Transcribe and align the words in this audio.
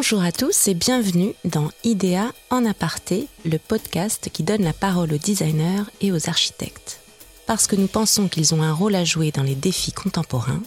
Bonjour 0.00 0.22
à 0.22 0.30
tous 0.30 0.68
et 0.68 0.74
bienvenue 0.74 1.34
dans 1.44 1.72
IDEA 1.82 2.32
en 2.50 2.64
aparté, 2.64 3.26
le 3.44 3.58
podcast 3.58 4.30
qui 4.32 4.44
donne 4.44 4.62
la 4.62 4.72
parole 4.72 5.12
aux 5.12 5.18
designers 5.18 5.82
et 6.00 6.12
aux 6.12 6.28
architectes. 6.28 7.00
Parce 7.48 7.66
que 7.66 7.74
nous 7.74 7.88
pensons 7.88 8.28
qu'ils 8.28 8.54
ont 8.54 8.62
un 8.62 8.72
rôle 8.72 8.94
à 8.94 9.02
jouer 9.02 9.32
dans 9.32 9.42
les 9.42 9.56
défis 9.56 9.90
contemporains, 9.90 10.62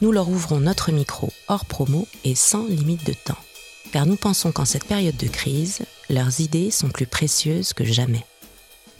nous 0.00 0.12
leur 0.12 0.28
ouvrons 0.28 0.60
notre 0.60 0.92
micro 0.92 1.32
hors 1.48 1.64
promo 1.64 2.06
et 2.22 2.36
sans 2.36 2.64
limite 2.64 3.04
de 3.04 3.14
temps. 3.14 3.42
Car 3.92 4.06
nous 4.06 4.14
pensons 4.14 4.52
qu'en 4.52 4.64
cette 4.64 4.86
période 4.86 5.16
de 5.16 5.26
crise, 5.26 5.80
leurs 6.08 6.38
idées 6.38 6.70
sont 6.70 6.88
plus 6.88 7.06
précieuses 7.06 7.72
que 7.72 7.84
jamais. 7.84 8.24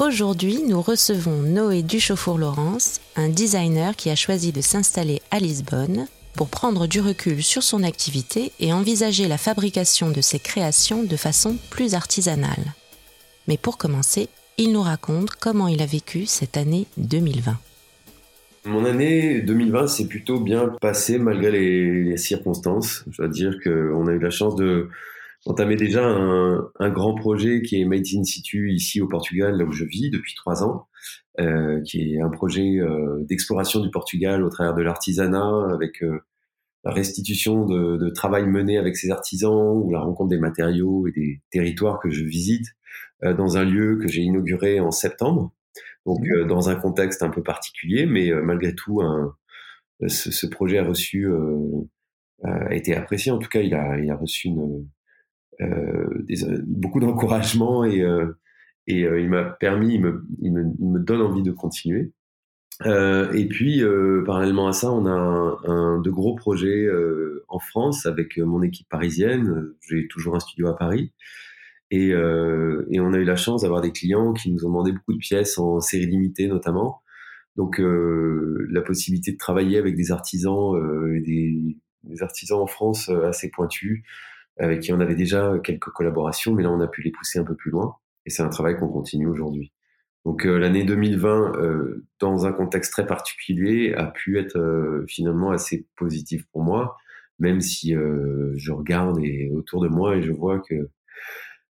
Aujourd'hui, 0.01 0.61
nous 0.67 0.83
recevons 0.83 1.41
Noé 1.41 1.85
Duchauffour-Laurence, 1.85 3.00
un 3.14 3.29
designer 3.29 3.94
qui 3.94 4.11
a 4.11 4.17
choisi 4.17 4.50
de 4.50 4.61
s'installer 4.61 5.22
à 5.31 5.39
Lisbonne 5.39 6.08
pour 6.35 6.49
prendre 6.49 6.86
du 6.86 7.00
recul 7.00 7.43
sur 7.43 7.63
son 7.63 7.82
activité 7.82 8.53
et 8.61 8.72
envisager 8.72 9.29
la 9.29 9.39
fabrication 9.39 10.11
de 10.11 10.21
ses 10.21 10.39
créations 10.39 11.03
de 11.03 11.17
façon 11.17 11.57
plus 11.71 11.95
artisanale. 11.95 12.75
Mais 13.49 13.57
pour 13.57 13.79
commencer, 13.79 14.29
il 14.58 14.72
nous 14.72 14.82
raconte 14.82 15.31
comment 15.31 15.68
il 15.68 15.82
a 15.82 15.86
vécu 15.86 16.27
cette 16.27 16.57
année 16.57 16.86
2020. 16.96 17.58
Mon 18.64 18.85
année 18.85 19.41
2020 19.41 19.89
s'est 19.89 20.07
plutôt 20.07 20.39
bien 20.39 20.68
passée 20.81 21.18
malgré 21.18 21.50
les, 21.50 22.17
circonstances. 22.17 23.05
Je 23.11 23.17
dois 23.17 23.29
dire 23.29 23.57
qu'on 23.63 24.07
a 24.07 24.13
eu 24.13 24.21
la 24.21 24.30
chance 24.30 24.55
de 24.55 24.89
entamer 25.46 25.75
déjà 25.75 26.07
un, 26.07 26.71
un, 26.79 26.91
grand 26.91 27.17
projet 27.17 27.63
qui 27.63 27.80
est 27.80 27.85
Made 27.85 28.07
in 28.14 28.22
Situ 28.22 28.71
ici 28.71 29.00
au 29.00 29.08
Portugal, 29.08 29.57
là 29.57 29.64
où 29.64 29.72
je 29.72 29.85
vis 29.85 30.11
depuis 30.11 30.35
trois 30.36 30.63
ans, 30.63 30.86
euh, 31.41 31.81
qui 31.83 32.15
est 32.15 32.20
un 32.20 32.29
projet 32.29 32.79
euh, 32.79 33.25
d'exploration 33.25 33.81
du 33.81 33.91
Portugal 33.91 34.42
au 34.42 34.50
travers 34.50 34.75
de 34.75 34.83
l'artisanat, 34.83 35.69
avec 35.72 36.03
euh, 36.03 36.20
la 36.84 36.92
restitution 36.92 37.64
de, 37.64 37.97
de, 37.97 38.11
travail 38.11 38.47
mené 38.47 38.77
avec 38.77 38.98
ces 38.98 39.11
artisans 39.11 39.81
ou 39.83 39.91
la 39.91 40.00
rencontre 40.00 40.28
des 40.28 40.39
matériaux 40.39 41.06
et 41.06 41.12
des 41.12 41.41
territoires 41.50 42.00
que 42.00 42.11
je 42.11 42.22
visite 42.25 42.67
dans 43.22 43.56
un 43.56 43.64
lieu 43.64 43.98
que 43.98 44.09
j'ai 44.09 44.22
inauguré 44.22 44.81
en 44.81 44.91
septembre. 44.91 45.55
Donc 46.06 46.19
mmh. 46.20 46.48
dans 46.48 46.69
un 46.69 46.75
contexte 46.75 47.22
un 47.22 47.31
peu 47.31 47.42
particulier, 47.42 48.05
mais 48.05 48.33
malgré 48.42 48.75
tout, 48.75 49.00
un, 49.00 49.37
ce, 50.09 50.33
ce, 50.33 50.47
projet 50.48 50.78
a 50.78 50.84
reçu, 50.84 51.31
a 52.42 52.75
été 52.75 52.97
apprécié. 52.97 53.31
En 53.31 53.39
tout 53.39 53.48
cas, 53.48 53.61
il 53.61 53.72
a, 53.75 53.97
il 54.00 54.11
a 54.11 54.16
reçu 54.16 54.48
une 54.48 54.89
des, 55.61 56.44
beaucoup 56.66 56.98
d'encouragement 56.98 57.84
et, 57.84 58.05
et 58.86 59.05
euh, 59.05 59.20
il 59.20 59.28
m'a 59.28 59.44
permis, 59.44 59.94
il 59.94 60.00
me, 60.00 60.25
il 60.41 60.52
me, 60.52 60.64
me, 60.78 60.98
donne 60.98 61.22
envie 61.22 61.42
de 61.42 61.52
continuer. 61.52 62.12
et 62.84 63.47
puis, 63.48 63.83
parallèlement 64.27 64.66
à 64.66 64.72
ça, 64.72 64.91
on 64.91 65.06
a 65.06 65.11
un, 65.11 65.56
un 65.64 66.00
de 66.00 66.11
gros 66.11 66.34
projets 66.34 66.88
en 67.48 67.58
France 67.60 68.06
avec 68.06 68.38
mon 68.38 68.62
équipe 68.62 68.88
parisienne. 68.88 69.72
J'ai 69.88 70.08
toujours 70.08 70.34
un 70.34 70.41
studio 70.41 70.69
à 70.69 70.77
Paris. 70.77 71.12
Et, 71.92 72.14
euh, 72.14 72.86
et, 72.91 73.00
on 73.00 73.12
a 73.12 73.19
eu 73.19 73.25
la 73.25 73.36
chance 73.36 73.62
d'avoir 73.62 73.83
des 73.83 73.92
clients 73.92 74.33
qui 74.33 74.50
nous 74.50 74.64
ont 74.64 74.69
demandé 74.69 74.92
beaucoup 74.92 75.12
de 75.12 75.19
pièces 75.19 75.58
en 75.58 75.78
série 75.80 76.06
limitée 76.06 76.48
notamment. 76.48 77.03
Donc 77.56 77.80
euh, 77.80 78.66
la 78.70 78.80
possibilité 78.80 79.30
de 79.33 79.36
travailler 79.36 79.77
avec 79.77 79.94
des 79.94 80.10
artisans 80.10 80.75
euh, 80.75 81.20
des, 81.20 81.77
des, 82.05 82.22
artisans 82.22 82.60
en 82.60 82.66
France 82.66 83.10
assez 83.10 83.50
pointus 83.50 84.05
avec 84.58 84.80
qui 84.80 84.92
on 84.94 85.00
avait 85.00 85.14
déjà 85.14 85.58
quelques 85.62 85.91
collaborations, 85.91 86.55
mais 86.55 86.62
là 86.62 86.70
on 86.70 86.80
a 86.80 86.88
pu 86.88 87.03
les 87.03 87.10
pousser 87.10 87.38
un 87.38 87.44
peu 87.44 87.56
plus 87.56 87.70
loin. 87.70 87.97
Et 88.27 88.31
c'est 88.31 88.42
un 88.42 88.48
travail 88.48 88.77
qu'on 88.77 88.89
continue 88.89 89.27
aujourd'hui. 89.27 89.73
Donc 90.25 90.47
euh, 90.47 90.59
l'année 90.59 90.84
2020, 90.84 91.56
euh, 91.56 92.06
dans 92.20 92.47
un 92.47 92.53
contexte 92.53 92.92
très 92.92 93.06
particulier, 93.06 93.92
a 93.95 94.06
pu 94.06 94.39
être 94.39 94.56
euh, 94.56 95.05
finalement 95.09 95.51
assez 95.51 95.87
positif 95.97 96.47
pour 96.53 96.62
moi, 96.62 96.97
même 97.38 97.61
si 97.61 97.93
je 97.93 98.72
regarde 98.72 99.19
et, 99.22 99.50
autour 99.53 99.82
de 99.82 99.88
moi 99.88 100.16
et 100.16 100.22
je 100.22 100.32
vois 100.32 100.61
que 100.61 100.91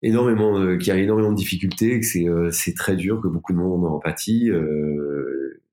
énormément, 0.01 0.77
qu'il 0.77 0.87
y 0.87 0.91
a 0.91 0.97
énormément 0.97 1.31
de 1.31 1.37
difficultés, 1.37 1.99
que 1.99 2.51
c'est 2.51 2.73
très 2.73 2.95
dur, 2.95 3.21
que 3.21 3.27
beaucoup 3.27 3.53
de 3.53 3.57
monde 3.57 3.85
en 3.85 3.95
empathie. 3.95 4.51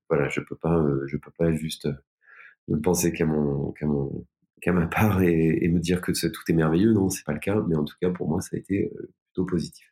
voilà, 0.09 0.29
je 0.29 0.41
peux 0.41 0.55
pas, 0.55 0.85
je 1.07 1.17
peux 1.17 1.31
pas 1.37 1.51
juste 1.53 1.87
ne 2.67 2.77
penser 2.77 3.11
qu'à 3.13 3.25
mon 3.25 3.71
qu'à 3.71 3.87
mon 3.87 4.25
qu'à 4.61 4.73
ma 4.73 4.87
part 4.87 5.21
et, 5.23 5.67
me 5.69 5.79
dire 5.79 6.01
que 6.01 6.11
tout 6.11 6.41
est 6.49 6.53
merveilleux. 6.53 6.93
Non, 6.93 7.09
c'est 7.09 7.25
pas 7.25 7.33
le 7.33 7.39
cas, 7.39 7.63
mais 7.67 7.75
en 7.75 7.85
tout 7.85 7.95
cas 8.01 8.11
pour 8.11 8.29
moi 8.29 8.41
ça 8.41 8.49
a 8.53 8.57
été 8.59 8.91
plutôt 9.33 9.45
positif. 9.45 9.87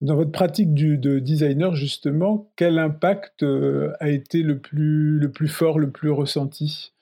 Dans 0.00 0.16
votre 0.16 0.32
pratique 0.32 0.72
de 0.72 1.18
designer, 1.18 1.74
justement, 1.74 2.50
quel 2.56 2.78
impact 2.78 3.42
euh, 3.42 3.92
a 4.00 4.08
été 4.08 4.42
le 4.42 4.58
plus, 4.58 5.48
fort, 5.48 5.78
le 5.78 5.90
plus 5.90 6.10
ressenti? 6.10 6.92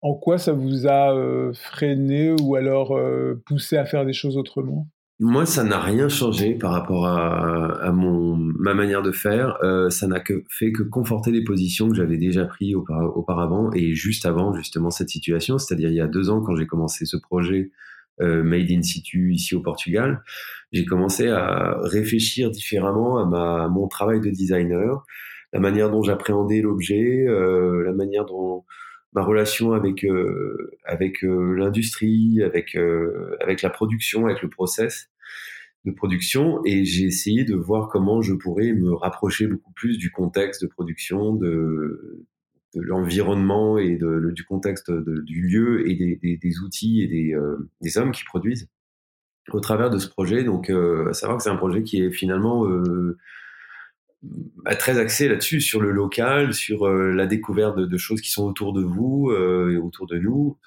En 0.00 0.14
quoi 0.14 0.38
ça 0.38 0.52
vous 0.52 0.86
a 0.86 1.14
euh, 1.14 1.52
freiné 1.52 2.34
ou 2.40 2.54
alors 2.54 2.98
poussé 3.44 3.76
à 3.76 3.84
faire 3.84 4.06
des 4.06 4.14
choses 4.14 4.36
autrement? 4.38 4.88
Moi, 5.22 5.44
ça 5.44 5.64
n'a 5.64 5.78
rien 5.78 6.08
changé 6.08 6.54
par 6.54 6.72
rapport 6.72 7.06
à, 7.06 7.78
à 7.82 7.92
mon, 7.92 8.36
ma 8.36 8.72
manière 8.72 9.02
de 9.02 9.12
faire. 9.12 9.58
Euh, 9.62 9.90
ça 9.90 10.06
n'a 10.06 10.18
que 10.18 10.44
fait 10.48 10.72
que 10.72 10.82
conforter 10.82 11.30
les 11.30 11.44
positions 11.44 11.90
que 11.90 11.94
j'avais 11.94 12.16
déjà 12.16 12.46
prises 12.46 12.74
auparavant 12.74 13.70
et 13.74 13.92
juste 13.92 14.24
avant 14.24 14.54
justement 14.54 14.88
cette 14.88 15.10
situation, 15.10 15.58
c'est-à-dire 15.58 15.90
il 15.90 15.96
y 15.96 16.00
a 16.00 16.06
deux 16.06 16.30
ans 16.30 16.40
quand 16.40 16.56
j'ai 16.56 16.66
commencé 16.66 17.04
ce 17.04 17.18
projet 17.18 17.58
euh, 17.60 17.70
Made 18.18 18.70
in 18.70 18.82
situ 18.82 19.32
ici 19.32 19.54
au 19.54 19.60
Portugal, 19.60 20.22
j'ai 20.72 20.84
commencé 20.84 21.28
à 21.28 21.78
réfléchir 21.82 22.50
différemment 22.50 23.18
à, 23.18 23.24
ma, 23.24 23.68
mon 23.68 23.88
travail 23.88 24.20
de 24.20 24.28
designer, 24.28 25.04
la 25.52 25.60
manière 25.60 25.90
dont 25.90 26.02
j'appréhendais 26.02 26.60
l'objet, 26.60 27.24
euh, 27.26 27.82
la 27.84 27.92
manière 27.92 28.26
dont 28.26 28.64
ma 29.12 29.22
relation 29.22 29.72
avec 29.72 30.04
euh, 30.04 30.70
avec 30.84 31.24
euh, 31.24 31.54
l'industrie, 31.56 32.42
avec 32.42 32.76
euh, 32.76 33.36
avec 33.40 33.62
la 33.62 33.70
production, 33.70 34.26
avec 34.26 34.42
le 34.42 34.48
process 34.48 35.10
de 35.84 35.92
production, 35.92 36.60
et 36.66 36.84
j'ai 36.84 37.06
essayé 37.06 37.44
de 37.44 37.54
voir 37.54 37.88
comment 37.88 38.20
je 38.20 38.34
pourrais 38.34 38.72
me 38.72 38.92
rapprocher 38.92 39.46
beaucoup 39.46 39.72
plus 39.72 39.96
du 39.96 40.10
contexte 40.10 40.62
de 40.62 40.68
production, 40.68 41.34
de 41.34 42.26
de 42.74 42.80
l'environnement 42.82 43.78
et 43.78 43.96
de, 43.96 44.30
du 44.30 44.44
contexte 44.44 44.90
du 44.90 45.42
lieu 45.48 45.88
et 45.88 45.94
des, 45.94 46.36
des, 46.36 46.60
outils 46.60 47.02
et 47.02 47.08
des, 47.08 47.36
des 47.80 47.98
hommes 47.98 48.12
qui 48.12 48.24
produisent 48.24 48.68
au 49.52 49.60
travers 49.60 49.90
de 49.90 49.98
ce 49.98 50.08
projet. 50.08 50.44
Donc, 50.44 50.70
à 50.70 51.12
savoir 51.12 51.38
que 51.38 51.44
c'est 51.44 51.50
un 51.50 51.56
projet 51.56 51.82
qui 51.82 52.02
est 52.02 52.12
finalement 52.12 52.66
bah, 54.22 54.76
très 54.76 54.98
axé 54.98 55.28
là-dessus, 55.28 55.60
sur 55.62 55.80
le 55.80 55.92
local, 55.92 56.52
sur 56.52 56.86
euh, 56.86 57.12
la 57.12 57.26
découverte 57.26 57.78
de, 57.78 57.98
choses 57.98 58.20
qui 58.20 58.30
sont 58.30 58.44
autour 58.44 58.74
de 58.74 58.82
vous 58.82 59.30
euh, 59.30 59.72
et 59.72 59.76
autour 59.78 60.06
de 60.06 60.18
nous, 60.18 60.58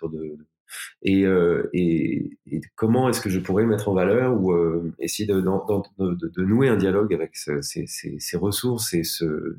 et, 1.03 1.25
euh, 1.27 1.69
et, 1.73 2.31
comment 2.75 3.09
est-ce 3.09 3.21
que 3.21 3.29
je 3.29 3.39
pourrais 3.39 3.65
mettre 3.65 3.89
en 3.89 3.93
valeur 3.93 4.41
ou 4.41 4.53
euh, 4.53 4.91
essayer 4.97 5.27
de, 5.27 5.39
de, 5.39 6.43
nouer 6.43 6.69
un 6.69 6.77
dialogue 6.77 7.13
avec 7.13 7.35
ce, 7.35 7.61
ces, 7.61 7.85
ces, 7.85 8.17
ces, 8.19 8.37
ressources 8.37 8.95
et 8.95 9.03
ce, 9.03 9.55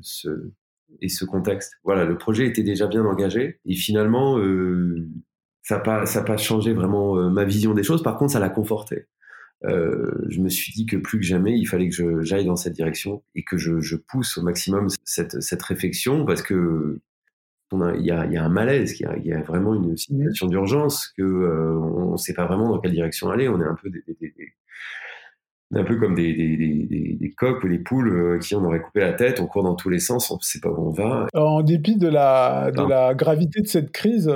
et 1.01 1.09
ce 1.09 1.25
contexte. 1.25 1.73
Voilà, 1.83 2.05
le 2.05 2.17
projet 2.17 2.47
était 2.47 2.63
déjà 2.63 2.87
bien 2.87 3.05
engagé 3.05 3.59
et 3.65 3.75
finalement, 3.75 4.37
euh, 4.39 5.07
ça 5.63 5.75
n'a 5.75 5.81
pas, 5.81 6.05
ça 6.05 6.21
pas 6.23 6.37
changé 6.37 6.73
vraiment 6.73 7.15
ma 7.29 7.43
vision 7.43 7.73
des 7.73 7.83
choses. 7.83 8.03
Par 8.03 8.17
contre, 8.17 8.33
ça 8.33 8.39
l'a 8.39 8.49
conforté. 8.49 9.07
Euh, 9.63 10.11
je 10.29 10.41
me 10.41 10.49
suis 10.49 10.73
dit 10.73 10.85
que 10.85 10.97
plus 10.97 11.19
que 11.19 11.25
jamais, 11.25 11.57
il 11.57 11.65
fallait 11.65 11.89
que 11.89 12.21
j'aille 12.21 12.45
dans 12.45 12.55
cette 12.55 12.73
direction 12.73 13.23
et 13.33 13.43
que 13.43 13.57
je, 13.57 13.79
je 13.79 13.95
pousse 13.95 14.37
au 14.37 14.43
maximum 14.43 14.87
cette, 15.03 15.41
cette, 15.41 15.63
réflexion 15.63 16.25
parce 16.25 16.41
que 16.41 16.99
il 17.71 18.05
y, 18.05 18.11
a, 18.11 18.25
y, 18.27 18.37
a, 18.37 18.43
un 18.45 18.49
malaise, 18.49 18.99
il 18.99 19.07
y 19.23 19.29
y 19.29 19.33
a 19.33 19.41
vraiment 19.41 19.73
une 19.73 19.97
situation 19.97 20.47
d'urgence 20.47 21.07
que 21.17 21.23
euh, 21.23 21.77
on 21.77 22.11
ne 22.13 22.17
sait 22.17 22.33
pas 22.33 22.45
vraiment 22.45 22.69
dans 22.69 22.79
quelle 22.79 22.93
direction 22.93 23.29
aller. 23.29 23.49
On 23.49 23.59
est 23.59 23.65
un 23.65 23.75
peu 23.75 23.89
des, 23.89 24.03
des, 24.07 24.15
des, 24.19 24.53
un 25.73 25.83
peu 25.83 25.97
comme 25.97 26.15
des, 26.15 26.33
des, 26.33 27.17
des, 27.19 27.33
coqs 27.35 27.63
ou 27.63 27.69
des 27.69 27.79
poules 27.79 28.09
euh, 28.09 28.39
qui 28.39 28.55
on 28.55 28.63
aurait 28.63 28.81
coupé 28.81 28.99
la 28.99 29.13
tête, 29.13 29.39
on 29.39 29.47
court 29.47 29.63
dans 29.63 29.75
tous 29.75 29.89
les 29.89 29.99
sens, 29.99 30.29
on 30.31 30.35
ne 30.35 30.41
sait 30.41 30.59
pas 30.59 30.69
où 30.69 30.89
on 30.89 30.91
va. 30.91 31.27
En 31.33 31.63
dépit 31.63 31.97
de 31.97 32.07
la, 32.07 32.71
de 32.71 32.87
la 32.87 33.13
gravité 33.15 33.61
de 33.61 33.67
cette 33.67 33.91
crise, 33.91 34.31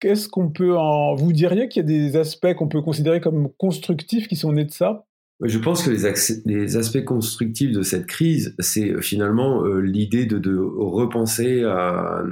Qu'est-ce 0.00 0.30
qu'on 0.30 0.48
peut 0.48 0.76
en. 0.78 1.14
Vous 1.14 1.32
diriez 1.32 1.68
qu'il 1.68 1.82
y 1.82 1.84
a 1.84 1.88
des 1.88 2.16
aspects 2.16 2.54
qu'on 2.54 2.68
peut 2.68 2.80
considérer 2.80 3.20
comme 3.20 3.50
constructifs 3.58 4.28
qui 4.28 4.36
sont 4.36 4.52
nés 4.52 4.64
de 4.64 4.70
ça? 4.70 5.04
Je 5.42 5.58
pense 5.58 5.82
que 5.82 5.90
les, 5.90 6.54
les, 6.54 6.76
aspects 6.76 7.04
constructifs 7.04 7.72
de 7.72 7.82
cette 7.82 8.06
crise, 8.06 8.54
c'est 8.58 9.00
finalement 9.00 9.64
euh, 9.64 9.80
l'idée 9.80 10.26
de, 10.26 10.38
de, 10.38 10.56
repenser 10.58 11.64
à 11.64 12.22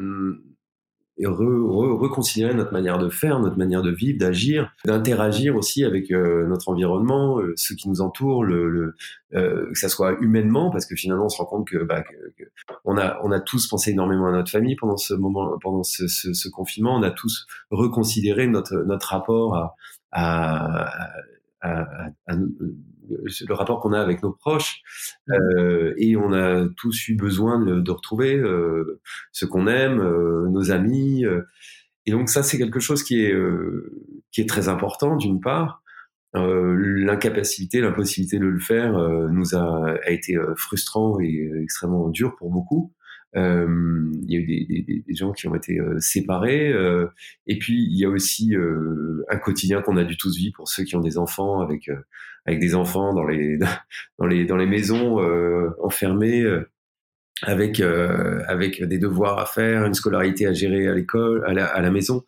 et 1.18 1.26
reconsidérer 1.26 2.54
notre 2.54 2.72
manière 2.72 2.98
de 2.98 3.08
faire, 3.08 3.40
notre 3.40 3.58
manière 3.58 3.82
de 3.82 3.90
vivre, 3.90 4.18
d'agir, 4.18 4.72
d'interagir 4.84 5.56
aussi 5.56 5.84
avec 5.84 6.10
euh, 6.10 6.46
notre 6.46 6.68
environnement, 6.68 7.40
euh, 7.40 7.54
ceux 7.56 7.74
qui 7.74 7.88
nous 7.88 8.00
entourent, 8.00 8.44
le, 8.44 8.68
le 8.68 8.94
euh, 9.34 9.68
que 9.72 9.78
ça 9.78 9.88
soit 9.88 10.16
humainement, 10.20 10.70
parce 10.70 10.86
que 10.86 10.94
finalement 10.94 11.26
on 11.26 11.28
se 11.28 11.38
rend 11.38 11.46
compte 11.46 11.68
que, 11.68 11.82
bah, 11.82 12.02
que, 12.02 12.14
que, 12.38 12.48
on 12.84 12.96
a 12.96 13.18
on 13.24 13.32
a 13.32 13.40
tous 13.40 13.66
pensé 13.66 13.90
énormément 13.90 14.28
à 14.28 14.32
notre 14.32 14.50
famille 14.50 14.76
pendant 14.76 14.96
ce 14.96 15.14
moment, 15.14 15.58
pendant 15.60 15.82
ce, 15.82 16.06
ce, 16.06 16.32
ce 16.32 16.48
confinement, 16.48 16.94
on 16.96 17.02
a 17.02 17.10
tous 17.10 17.46
reconsidéré 17.70 18.46
notre 18.46 18.76
notre 18.86 19.08
rapport 19.08 19.56
à, 19.56 19.74
à, 20.12 21.10
à, 21.60 21.82
à 22.26 22.36
le 23.08 23.54
rapport 23.54 23.80
qu'on 23.80 23.92
a 23.92 24.00
avec 24.00 24.22
nos 24.22 24.32
proches 24.32 24.82
mmh. 25.26 25.32
euh, 25.32 25.94
et 25.96 26.16
on 26.16 26.32
a 26.32 26.68
tous 26.76 27.08
eu 27.08 27.16
besoin 27.16 27.64
de, 27.64 27.80
de 27.80 27.90
retrouver 27.90 28.36
euh, 28.36 29.00
ce 29.32 29.46
qu'on 29.46 29.66
aime, 29.66 30.00
euh, 30.00 30.48
nos 30.48 30.70
amis. 30.70 31.24
Et 32.06 32.10
donc 32.10 32.28
ça, 32.28 32.42
c'est 32.42 32.58
quelque 32.58 32.80
chose 32.80 33.02
qui 33.02 33.22
est 33.22 33.34
qui 34.32 34.40
est 34.40 34.48
très 34.48 34.68
important 34.68 35.16
d'une 35.16 35.40
part. 35.40 35.82
l'incapacité, 36.34 37.80
l'impossibilité 37.80 38.38
de 38.38 38.46
le 38.46 38.60
faire 38.60 38.92
nous 39.30 39.54
a, 39.54 39.94
a 40.04 40.10
été 40.10 40.36
frustrant 40.56 41.20
et 41.20 41.50
extrêmement 41.62 42.08
dur 42.08 42.36
pour 42.36 42.50
beaucoup. 42.50 42.92
Euh, 43.36 44.10
il 44.22 44.30
y 44.30 44.36
a 44.36 44.40
eu 44.40 44.46
des, 44.46 44.82
des, 44.82 45.04
des, 45.06 45.14
gens 45.14 45.32
qui 45.32 45.46
ont 45.48 45.54
été 45.54 45.78
euh, 45.78 45.98
séparés. 46.00 46.72
Euh, 46.72 47.06
et 47.46 47.58
puis 47.58 47.84
il 47.84 47.98
y 47.98 48.04
a 48.04 48.08
aussi 48.08 48.54
un 49.28 49.36
quotidien 49.38 49.82
qu'on 49.82 49.96
a 49.96 50.04
dû 50.04 50.16
tous 50.16 50.36
vivre 50.36 50.54
pour 50.56 50.68
ceux 50.68 50.84
qui 50.84 50.96
ont 50.96 51.00
des 51.00 51.18
enfants 51.18 51.60
avec 51.60 51.90
avec 52.46 52.60
des 52.60 52.74
enfants 52.74 53.14
dans 53.14 53.26
les 53.26 53.58
dans 54.18 54.26
les 54.26 54.44
dans 54.46 54.56
les 54.56 54.66
maisons 54.66 55.18
enfermés 55.82 56.44
avec 57.42 57.80
euh, 57.80 58.40
avec 58.46 58.82
des 58.82 58.98
devoirs 58.98 59.38
à 59.38 59.46
faire, 59.46 59.84
une 59.86 59.94
scolarité 59.94 60.46
à 60.46 60.52
gérer 60.52 60.88
à 60.88 60.94
l'école, 60.94 61.44
à 61.46 61.52
la, 61.52 61.66
à 61.66 61.80
la 61.80 61.90
maison. 61.90 62.24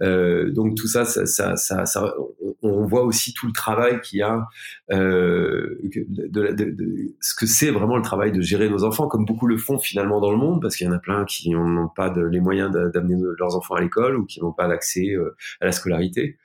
Euh, 0.00 0.50
donc 0.50 0.76
tout 0.76 0.86
ça 0.86 1.04
ça, 1.04 1.26
ça, 1.26 1.56
ça, 1.56 1.86
ça, 1.86 2.14
on 2.62 2.84
voit 2.84 3.02
aussi 3.02 3.34
tout 3.34 3.46
le 3.46 3.52
travail 3.52 4.00
qu'il 4.00 4.20
y 4.20 4.22
a, 4.22 4.46
euh, 4.92 5.78
de, 5.82 6.52
de, 6.52 6.70
de, 6.70 7.14
ce 7.20 7.34
que 7.34 7.46
c'est 7.46 7.70
vraiment 7.70 7.96
le 7.96 8.02
travail 8.02 8.32
de 8.32 8.40
gérer 8.40 8.68
nos 8.68 8.84
enfants, 8.84 9.08
comme 9.08 9.24
beaucoup 9.24 9.46
le 9.46 9.56
font 9.56 9.78
finalement 9.78 10.20
dans 10.20 10.30
le 10.30 10.38
monde, 10.38 10.62
parce 10.62 10.76
qu'il 10.76 10.86
y 10.86 10.90
en 10.90 10.92
a 10.92 10.98
plein 10.98 11.24
qui 11.24 11.50
n'ont 11.50 11.88
pas 11.88 12.10
de, 12.10 12.22
les 12.22 12.40
moyens 12.40 12.70
d'amener 12.70 13.16
leurs 13.38 13.56
enfants 13.56 13.74
à 13.74 13.80
l'école 13.80 14.16
ou 14.16 14.24
qui 14.24 14.40
n'ont 14.40 14.52
pas 14.52 14.68
d'accès 14.68 15.10
euh, 15.10 15.36
à 15.60 15.66
la 15.66 15.72
scolarité. 15.72 16.38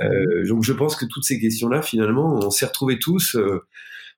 Euh, 0.00 0.46
donc 0.46 0.62
je 0.64 0.72
pense 0.72 0.96
que 0.96 1.06
toutes 1.06 1.24
ces 1.24 1.40
questions-là, 1.40 1.82
finalement, 1.82 2.34
on 2.34 2.50
s'est 2.50 2.66
retrouvés 2.66 2.98
tous 2.98 3.36
euh, 3.36 3.64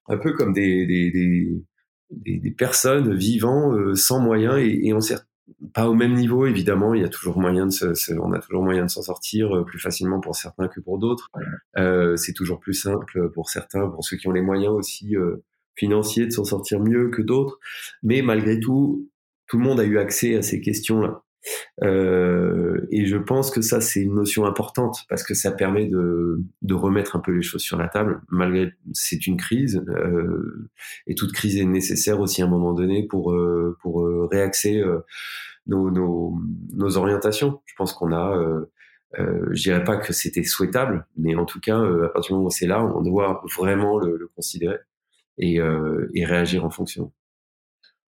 un 0.08 0.18
peu 0.18 0.32
comme 0.32 0.52
des, 0.52 0.86
des, 0.86 1.10
des 1.10 1.62
des, 2.10 2.38
des, 2.38 2.50
personnes 2.50 3.14
vivant 3.14 3.72
euh, 3.72 3.94
sans 3.94 4.20
moyens 4.20 4.58
et, 4.58 4.86
et 4.86 4.92
on 4.92 5.00
sert 5.00 5.26
pas 5.72 5.88
au 5.88 5.94
même 5.94 6.14
niveau 6.14 6.46
évidemment. 6.46 6.94
Il 6.94 7.02
y 7.02 7.04
a 7.04 7.08
toujours 7.08 7.38
moyen 7.38 7.66
de 7.66 7.72
se, 7.72 8.12
on 8.18 8.32
a 8.32 8.38
toujours 8.38 8.62
moyen 8.62 8.84
de 8.84 8.90
s'en 8.90 9.02
sortir 9.02 9.54
euh, 9.54 9.64
plus 9.64 9.78
facilement 9.78 10.20
pour 10.20 10.36
certains 10.36 10.68
que 10.68 10.80
pour 10.80 10.98
d'autres. 10.98 11.30
Euh, 11.76 12.16
c'est 12.16 12.32
toujours 12.32 12.60
plus 12.60 12.74
simple 12.74 13.30
pour 13.30 13.50
certains 13.50 13.88
pour 13.88 14.04
ceux 14.04 14.16
qui 14.16 14.28
ont 14.28 14.32
les 14.32 14.42
moyens 14.42 14.72
aussi 14.72 15.16
euh, 15.16 15.44
financiers 15.74 16.26
de 16.26 16.32
s'en 16.32 16.44
sortir 16.44 16.80
mieux 16.80 17.10
que 17.10 17.22
d'autres. 17.22 17.58
Mais 18.02 18.22
malgré 18.22 18.60
tout 18.60 19.08
tout 19.46 19.58
le 19.58 19.64
monde 19.64 19.78
a 19.78 19.84
eu 19.84 19.98
accès 19.98 20.36
à 20.36 20.42
ces 20.42 20.60
questions 20.60 21.00
là 21.00 21.22
euh, 21.82 22.86
et 22.90 23.06
je 23.06 23.16
pense 23.16 23.50
que 23.50 23.60
ça, 23.60 23.80
c'est 23.80 24.00
une 24.00 24.14
notion 24.14 24.46
importante 24.46 25.04
parce 25.08 25.22
que 25.22 25.34
ça 25.34 25.52
permet 25.52 25.86
de, 25.86 26.40
de, 26.62 26.74
remettre 26.74 27.16
un 27.16 27.20
peu 27.20 27.32
les 27.32 27.42
choses 27.42 27.62
sur 27.62 27.76
la 27.76 27.88
table. 27.88 28.20
Malgré, 28.30 28.72
c'est 28.92 29.26
une 29.26 29.36
crise 29.36 29.82
euh, 29.88 30.68
et 31.06 31.14
toute 31.14 31.32
crise 31.32 31.56
est 31.56 31.64
nécessaire 31.64 32.20
aussi 32.20 32.42
à 32.42 32.46
un 32.46 32.48
moment 32.48 32.72
donné 32.72 33.06
pour 33.06 33.32
euh, 33.32 33.76
pour 33.82 34.04
euh, 34.04 34.28
réaxer 34.30 34.80
euh, 34.80 35.00
nos, 35.66 35.90
nos, 35.90 36.38
nos, 36.74 36.96
orientations. 36.96 37.60
Je 37.66 37.74
pense 37.76 37.92
qu'on 37.92 38.12
a, 38.12 38.36
euh, 39.18 39.46
je 39.50 39.62
dirais 39.62 39.84
pas 39.84 39.96
que 39.96 40.12
c'était 40.12 40.44
souhaitable, 40.44 41.06
mais 41.16 41.34
en 41.34 41.44
tout 41.44 41.60
cas, 41.60 41.78
à 41.78 42.08
partir 42.08 42.30
du 42.30 42.34
moment 42.34 42.48
où 42.48 42.50
c'est 42.50 42.66
là, 42.66 42.84
on 42.84 43.02
doit 43.02 43.42
vraiment 43.56 43.98
le, 43.98 44.16
le 44.16 44.28
considérer 44.28 44.78
et, 45.38 45.56
et 46.14 46.24
réagir 46.24 46.64
en 46.64 46.70
fonction. 46.70 47.12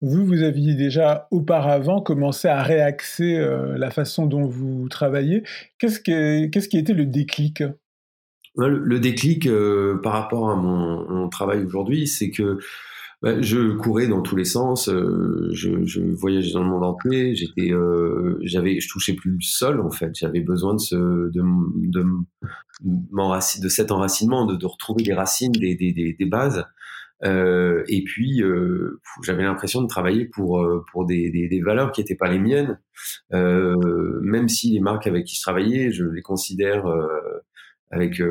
Vous, 0.01 0.25
vous 0.25 0.43
aviez 0.43 0.75
déjà 0.75 1.27
auparavant 1.31 2.01
commencé 2.01 2.47
à 2.47 2.61
réaxer 2.61 3.35
euh, 3.35 3.77
la 3.77 3.89
façon 3.89 4.27
dont 4.27 4.45
vous 4.45 4.87
travaillez. 4.89 5.43
Qu'est-ce 5.79 5.99
qui, 5.99 6.77
était 6.77 6.93
le 6.93 7.05
déclic? 7.05 7.63
Le, 8.55 8.99
déclic 8.99 9.47
euh, 9.47 9.97
par 10.03 10.13
rapport 10.13 10.51
à 10.51 10.55
mon, 10.55 11.29
travail 11.29 11.63
aujourd'hui, 11.65 12.05
c'est 12.05 12.29
que 12.29 12.59
bah, 13.23 13.41
je 13.41 13.75
courais 13.75 14.07
dans 14.07 14.21
tous 14.21 14.35
les 14.35 14.45
sens, 14.45 14.87
euh, 14.87 15.49
je, 15.53 15.99
voyageais 16.15 16.53
dans 16.53 16.63
le 16.63 16.69
monde 16.69 16.83
entier, 16.83 17.35
j'étais, 17.35 17.71
j'avais, 18.43 18.79
je 18.79 18.89
touchais 18.89 19.13
plus 19.13 19.31
le 19.31 19.41
sol 19.41 19.81
en 19.81 19.89
fait. 19.89 20.11
J'avais 20.13 20.41
besoin 20.41 20.75
de 20.75 20.79
ce, 20.79 20.95
de, 20.95 21.41
de, 21.87 22.05
de 22.83 23.69
cet 23.69 23.91
enracinement, 23.91 24.45
de, 24.45 24.65
retrouver 24.65 25.01
des 25.01 25.13
racines, 25.13 25.51
des 25.51 26.27
bases. 26.29 26.63
Euh, 27.23 27.83
et 27.87 28.03
puis, 28.03 28.41
euh, 28.43 29.01
j'avais 29.23 29.43
l'impression 29.43 29.81
de 29.81 29.87
travailler 29.87 30.25
pour 30.25 30.61
euh, 30.61 30.85
pour 30.91 31.05
des, 31.05 31.29
des, 31.31 31.61
valeurs 31.61 31.91
qui 31.91 32.01
n'étaient 32.01 32.15
pas 32.15 32.29
les 32.29 32.39
miennes, 32.39 32.79
même 33.31 34.47
si 34.47 34.71
les 34.71 34.79
marques 34.79 35.07
avec 35.07 35.25
qui 35.25 35.35
je 35.35 35.41
travaillais, 35.41 35.91
je 35.91 36.05
les 36.05 36.21
considère 36.21 36.85
avec 37.91 38.21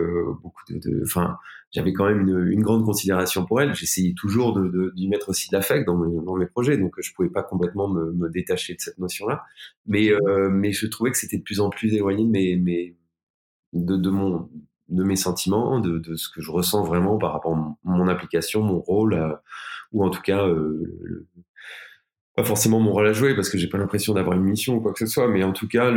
beaucoup 0.42 0.62
de, 0.70 1.02
enfin, 1.04 1.36
j'avais 1.72 1.92
quand 1.92 2.06
même 2.06 2.28
une, 2.28 2.62
grande 2.62 2.84
considération 2.84 3.44
pour 3.44 3.60
elles. 3.60 3.74
J'essayais 3.74 4.14
toujours 4.16 4.60
d'y 4.94 5.08
mettre 5.08 5.30
aussi 5.30 5.48
de 5.50 5.56
l'affect 5.56 5.86
dans, 5.86 5.96
mes, 6.36 6.46
projets, 6.46 6.78
donc 6.78 6.94
je 7.00 7.12
pouvais 7.14 7.30
pas 7.30 7.42
complètement 7.42 7.88
me, 7.88 8.28
détacher 8.30 8.74
de 8.74 8.80
cette 8.80 8.98
notion-là. 8.98 9.42
Mais 9.86 10.10
mais 10.50 10.72
je 10.72 10.86
trouvais 10.86 11.10
que 11.10 11.18
c'était 11.18 11.38
de 11.38 11.42
plus 11.42 11.60
en 11.60 11.70
plus 11.70 11.94
éloigné 11.94 12.24
de 12.24 12.94
de, 13.72 13.96
de 13.96 14.10
mon 14.10 14.48
de 14.88 15.02
mes 15.02 15.16
sentiments, 15.16 15.80
de, 15.80 15.98
de, 15.98 16.14
ce 16.16 16.28
que 16.28 16.40
je 16.40 16.50
ressens 16.50 16.84
vraiment 16.84 17.18
par 17.18 17.32
rapport 17.32 17.54
à 17.56 17.76
mon, 17.84 18.08
application, 18.08 18.62
mon 18.62 18.78
rôle, 18.78 19.14
euh, 19.14 19.32
ou 19.92 20.04
en 20.04 20.10
tout 20.10 20.22
cas, 20.22 20.46
euh, 20.46 21.26
pas 22.36 22.44
forcément 22.44 22.80
mon 22.80 22.92
rôle 22.92 23.06
à 23.06 23.12
jouer, 23.12 23.34
parce 23.34 23.48
que 23.48 23.58
j'ai 23.58 23.68
pas 23.68 23.78
l'impression 23.78 24.14
d'avoir 24.14 24.36
une 24.36 24.44
mission 24.44 24.76
ou 24.76 24.80
quoi 24.80 24.92
que 24.92 24.98
ce 24.98 25.06
soit, 25.06 25.28
mais 25.28 25.42
en 25.42 25.52
tout 25.52 25.68
cas, 25.68 25.90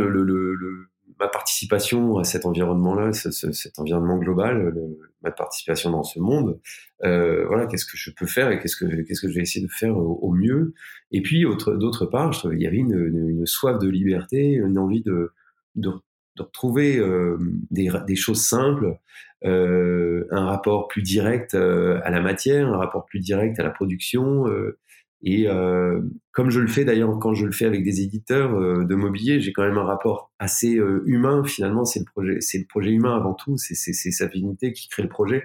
ma 1.18 1.28
participation 1.28 2.18
à 2.18 2.24
cet 2.24 2.46
environnement-là, 2.46 3.12
ce, 3.12 3.30
ce, 3.30 3.52
cet 3.52 3.78
environnement 3.78 4.16
global, 4.16 4.74
ma 5.22 5.30
participation 5.30 5.90
dans 5.90 6.02
ce 6.02 6.18
monde, 6.18 6.58
euh, 7.04 7.46
voilà, 7.46 7.66
qu'est-ce 7.66 7.84
que 7.84 7.96
je 7.96 8.10
peux 8.10 8.26
faire 8.26 8.50
et 8.50 8.58
qu'est-ce 8.58 8.76
que 8.76 9.02
qu'est-ce 9.02 9.20
que 9.20 9.28
je 9.28 9.34
vais 9.34 9.42
essayer 9.42 9.64
de 9.64 9.70
faire 9.70 9.96
au, 9.96 10.32
mieux. 10.32 10.74
Et 11.12 11.20
puis, 11.20 11.44
d'autre 11.44 12.06
part, 12.06 12.32
je 12.32 12.38
trouvais 12.38 12.56
il 12.56 12.62
y 12.62 12.66
avait 12.66 12.78
une, 12.78 12.96
une, 12.96 13.46
soif 13.46 13.78
de 13.78 13.88
liberté, 13.88 14.54
une 14.54 14.78
envie 14.78 15.02
de 15.02 15.32
de 16.36 16.42
retrouver 16.42 16.98
euh, 16.98 17.38
des, 17.70 17.90
des, 18.06 18.16
choses 18.16 18.44
simples, 18.46 18.98
euh, 19.44 20.26
un 20.30 20.46
rapport 20.46 20.88
plus 20.88 21.02
direct 21.02 21.54
euh, 21.54 22.00
à 22.04 22.10
la 22.10 22.20
matière, 22.20 22.68
un 22.68 22.76
rapport 22.76 23.06
plus 23.06 23.20
direct 23.20 23.58
à 23.58 23.62
la 23.62 23.70
production. 23.70 24.46
Euh, 24.48 24.78
et 25.22 25.48
euh, 25.48 26.00
comme 26.32 26.50
je 26.50 26.60
le 26.60 26.66
fais 26.66 26.84
d'ailleurs 26.84 27.18
quand 27.18 27.34
je 27.34 27.44
le 27.44 27.52
fais 27.52 27.66
avec 27.66 27.84
des 27.84 28.00
éditeurs 28.00 28.58
de 28.58 28.94
mobilier, 28.94 29.40
j'ai 29.40 29.52
quand 29.52 29.64
même 29.64 29.76
un 29.76 29.84
rapport 29.84 30.32
assez 30.38 30.80
humain. 31.04 31.44
Finalement, 31.44 31.84
c'est 31.84 31.98
le 31.98 32.06
projet, 32.06 32.40
c'est 32.40 32.58
le 32.58 32.64
projet 32.66 32.90
humain 32.90 33.16
avant 33.16 33.34
tout. 33.34 33.56
C'est 33.58 33.92
sa 33.92 34.26
dignité 34.28 34.72
qui 34.72 34.88
crée 34.88 35.02
le 35.02 35.10
projet. 35.10 35.44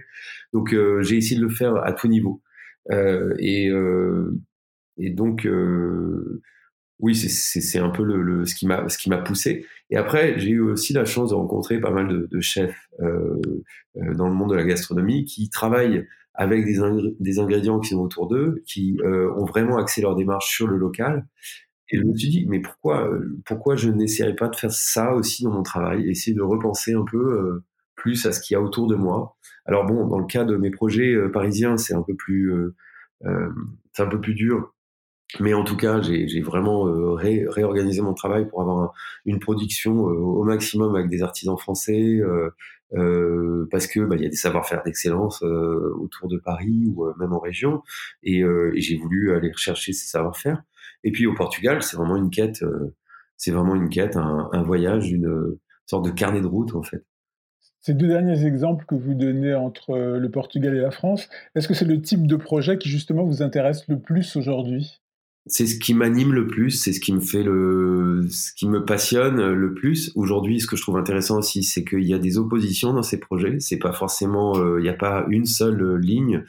Donc 0.54 0.74
j'ai 1.02 1.18
essayé 1.18 1.36
de 1.36 1.46
le 1.46 1.50
faire 1.50 1.76
à 1.76 1.92
tout 1.92 2.08
niveau. 2.08 2.42
et 2.90 3.70
et 4.98 5.10
donc 5.10 5.46
oui, 7.00 7.16
c'est 7.16 7.80
un 7.80 7.90
peu 7.90 8.04
le, 8.04 8.22
le 8.22 8.46
ce 8.46 8.56
qui 8.56 8.68
m'a 8.68 9.18
poussé. 9.18 9.66
Et 9.90 9.98
après, 9.98 10.40
j'ai 10.40 10.52
eu 10.52 10.62
aussi 10.62 10.94
la 10.94 11.06
chance 11.06 11.32
de 11.32 11.36
rencontrer 11.36 11.80
pas 11.80 11.92
mal 11.92 12.08
de, 12.08 12.28
de 12.32 12.42
chefs 12.42 12.88
euh, 13.02 13.42
euh, 13.98 14.14
dans 14.16 14.28
le 14.28 14.34
monde 14.34 14.52
de 14.52 14.56
la 14.56 14.64
gastronomie 14.64 15.26
qui 15.26 15.50
travaillent 15.50 16.06
avec 16.38 16.66
des, 16.66 17.40
ingrédients 17.40 17.80
qui 17.80 17.90
sont 17.90 18.02
autour 18.02 18.28
d'eux, 18.28 18.62
qui 18.66 18.98
euh, 19.04 19.32
ont 19.38 19.46
vraiment 19.46 19.78
axé 19.78 20.02
leur 20.02 20.16
démarche 20.16 20.50
sur 20.54 20.68
le 20.68 20.78
local. 20.78 21.26
Et 21.90 21.98
je 21.98 22.04
me 22.04 22.16
suis 22.16 22.30
dit, 22.30 22.46
mais 22.48 22.60
pourquoi 22.60 23.10
pourquoi 23.46 23.76
je 23.76 23.90
n'essaierais 23.90 24.36
pas 24.36 24.48
de 24.48 24.56
faire 24.56 24.72
ça 24.72 25.14
aussi 25.14 25.44
dans 25.44 25.52
mon 25.52 25.64
travail, 25.64 26.10
essayer 26.10 26.36
de 26.36 26.42
repenser 26.42 26.94
un 26.94 27.06
peu 27.10 27.18
euh, 27.18 27.64
plus 27.96 28.26
à 28.26 28.32
ce 28.32 28.42
qu'il 28.42 28.56
y 28.56 28.58
a 28.58 28.62
autour 28.62 28.88
de 28.88 28.96
moi. 28.96 29.38
Alors 29.66 29.86
bon, 29.86 30.08
dans 30.08 30.20
le 30.20 30.26
cas 30.26 30.46
de 30.46 30.58
mes 30.58 30.72
projets 30.72 31.14
euh, 31.14 31.30
parisiens, 31.32 31.78
c'est 31.78 31.94
un 31.94 32.02
peu 32.02 32.16
plus 32.16 32.52
c'est 33.94 34.04
un 34.04 34.08
peu 34.08 34.20
plus 34.22 34.36
dur 34.36 34.75
mais 35.40 35.54
en 35.54 35.64
tout 35.64 35.76
cas, 35.76 36.02
j'ai 36.02 36.42
vraiment 36.42 36.88
euh, 36.88 37.14
ré, 37.14 37.46
réorganisé 37.48 38.02
mon 38.02 38.14
travail 38.14 38.48
pour 38.48 38.62
avoir 38.62 38.78
un, 38.80 38.92
une 39.26 39.40
production 39.40 40.08
euh, 40.10 40.14
au 40.14 40.44
maximum 40.44 40.96
avec 40.96 41.10
des 41.10 41.24
artisans 41.24 41.58
français, 41.58 42.20
euh, 42.94 43.68
parce 43.72 43.88
que 43.88 44.00
bah, 44.02 44.16
il 44.18 44.24
y 44.24 44.26
a 44.26 44.30
des 44.30 44.36
savoir-faire 44.36 44.84
d'excellence 44.84 45.42
autour 45.42 46.30
de 46.30 46.38
Paris 46.38 46.86
ou 46.88 47.06
même 47.20 47.34
en 47.34 47.40
région, 47.40 47.82
et, 48.24 48.44
j'ai 48.76 48.98
voulu 48.98 49.36
aller 49.36 49.52
rechercher 49.52 49.94
ces 49.94 50.08
savoir-faire. 50.08 50.64
Et 51.04 51.12
puis 51.12 51.26
au 51.28 51.34
Portugal, 51.34 51.82
c'est 51.82 51.98
vraiment 51.98 52.16
une 52.16 52.30
quête, 52.30 52.64
c'est 53.38 53.52
vraiment 53.52 53.76
une 53.76 53.90
quête, 53.90 54.16
un 54.16 54.64
voyage, 54.64 55.12
une 55.12 55.58
sorte 55.88 56.06
de 56.06 56.12
carnet 56.12 56.42
de 56.42 56.48
route 56.48 56.74
en 56.76 56.84
fait. 56.84 57.04
Ces 57.82 57.94
deux 57.94 58.08
derniers 58.08 58.46
exemples 58.46 58.86
que 58.86 58.96
vous 58.96 59.14
donnez 59.14 59.54
entre 59.54 59.98
le 59.98 60.32
Portugal 60.32 60.76
et 60.76 60.82
la 60.82 60.92
France, 60.92 61.28
est-ce 61.56 61.68
que 61.68 61.74
c'est 61.74 61.86
le 61.86 62.02
type 62.02 62.28
de 62.28 62.36
projet 62.36 62.78
qui 62.78 62.90
justement 62.90 63.26
vous 63.26 63.42
intéresse 63.42 63.88
le 63.88 64.00
plus 64.00 64.36
aujourd'hui? 64.38 65.02
C'est 65.48 65.68
ce 65.68 65.78
qui 65.78 65.94
m'anime 65.94 66.34
le 66.34 66.48
plus, 66.48 66.72
c'est 66.72 66.92
ce 66.92 67.00
qui 67.00 67.14
me 67.14 67.20
fait 67.20 67.44
le, 67.44 68.26
ce 68.30 68.54
qui 68.54 68.68
me 68.68 68.84
passionne 68.84 69.54
le 69.54 69.74
plus. 69.74 70.12
Aujourd'hui, 70.16 70.60
ce 70.60 70.68
que 70.68 70.76
je 70.76 70.82
trouve 70.82 70.98
intéressant 70.98 71.38
aussi, 71.38 71.64
c'est 71.64 71.84
qu'il 71.84 72.04
y 72.04 72.14
a 72.14 72.20
des 72.20 72.38
oppositions 72.38 72.94
dans 72.94 73.04
ces 73.04 73.20
projets. 73.20 73.60
C'est 73.60 73.78
pas 73.78 73.94
forcément, 73.94 74.58
euh, 74.58 74.80
il 74.80 74.84
n'y 74.84 74.90
a 74.90 74.94
pas 74.94 75.26
une 75.30 75.46
seule 75.46 75.98
ligne. 75.98 76.44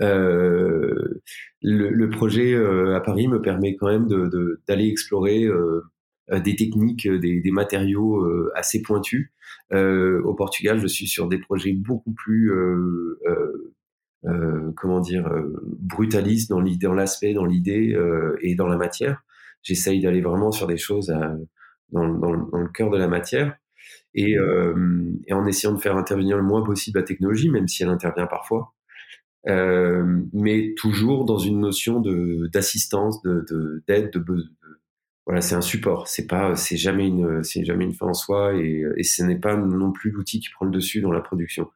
Euh, 0.00 1.20
le, 1.62 1.90
le, 1.90 2.10
projet 2.10 2.54
euh, 2.54 2.94
à 2.94 3.00
Paris 3.00 3.26
me 3.28 3.42
permet 3.42 3.74
quand 3.74 3.88
même 3.88 4.06
d'aller 4.66 4.88
explorer 4.88 5.44
euh, 5.44 5.82
des 6.44 6.54
techniques, 6.56 7.08
des, 7.08 7.50
matériaux 7.50 8.22
euh, 8.22 8.52
assez 8.54 8.82
pointus. 8.82 9.32
au 9.72 10.34
Portugal, 10.34 10.78
je 10.78 10.86
suis 10.86 11.08
sur 11.08 11.28
des 11.28 11.38
projets 11.38 11.72
beaucoup 11.72 12.12
plus 12.12 12.52
euh, 14.24 14.72
comment 14.76 15.00
dire, 15.00 15.28
euh, 15.28 15.52
brutaliste 15.78 16.50
dans 16.50 16.60
l'idée, 16.60 16.86
dans 16.86 16.94
l'aspect, 16.94 17.34
dans 17.34 17.44
l'idée 17.44 17.94
euh, 17.94 18.36
et 18.40 18.56
dans 18.56 18.66
la 18.66 18.76
matière. 18.76 19.22
J'essaye 19.62 20.00
d'aller 20.00 20.20
vraiment 20.20 20.50
sur 20.50 20.66
des 20.66 20.76
choses 20.76 21.10
à, 21.10 21.36
dans, 21.92 22.08
dans, 22.08 22.36
dans, 22.36 22.58
le 22.58 22.68
cœur 22.68 22.90
de 22.90 22.98
la 22.98 23.08
matière. 23.08 23.56
et, 24.14 24.32
et, 25.26 25.32
en 25.32 25.46
essayant 25.46 25.72
de 25.74 25.80
faire 25.80 25.96
intervenir 25.96 26.36
le 26.36 26.42
moins 26.42 26.62
possible 26.64 26.98
la 26.98 27.04
technologie, 27.04 27.50
même 27.50 27.68
si 27.68 27.82
elle 27.82 27.90
intervient 27.90 28.26
parfois. 28.26 28.74
mais 29.46 30.74
toujours 30.76 31.24
dans 31.24 31.38
une 31.38 31.60
notion 31.60 32.00
de 32.00 32.48
d'assistance, 32.52 33.22
de 33.22 33.82
d'aide, 33.86 34.10
de, 34.12 34.18
de, 34.18 34.44
voilà, 35.28 35.42
c'est 35.42 35.54
un 35.54 35.60
support. 35.60 36.08
C'est 36.08 36.26
pas, 36.26 36.56
c'est 36.56 36.78
jamais 36.78 37.06
une, 37.06 37.44
c'est 37.44 37.62
jamais 37.62 37.84
une 37.84 37.92
fin 37.92 38.06
en 38.06 38.14
soi 38.14 38.54
et, 38.54 38.82
et 38.96 39.02
ce 39.02 39.22
n'est 39.22 39.38
pas 39.38 39.58
non 39.58 39.92
plus 39.92 40.10
l'outil 40.10 40.40
qui 40.40 40.48
prend 40.48 40.64
le 40.64 40.72
dessus 40.72 41.02
dans 41.02 41.12
la 41.12 41.20
production. 41.20 41.70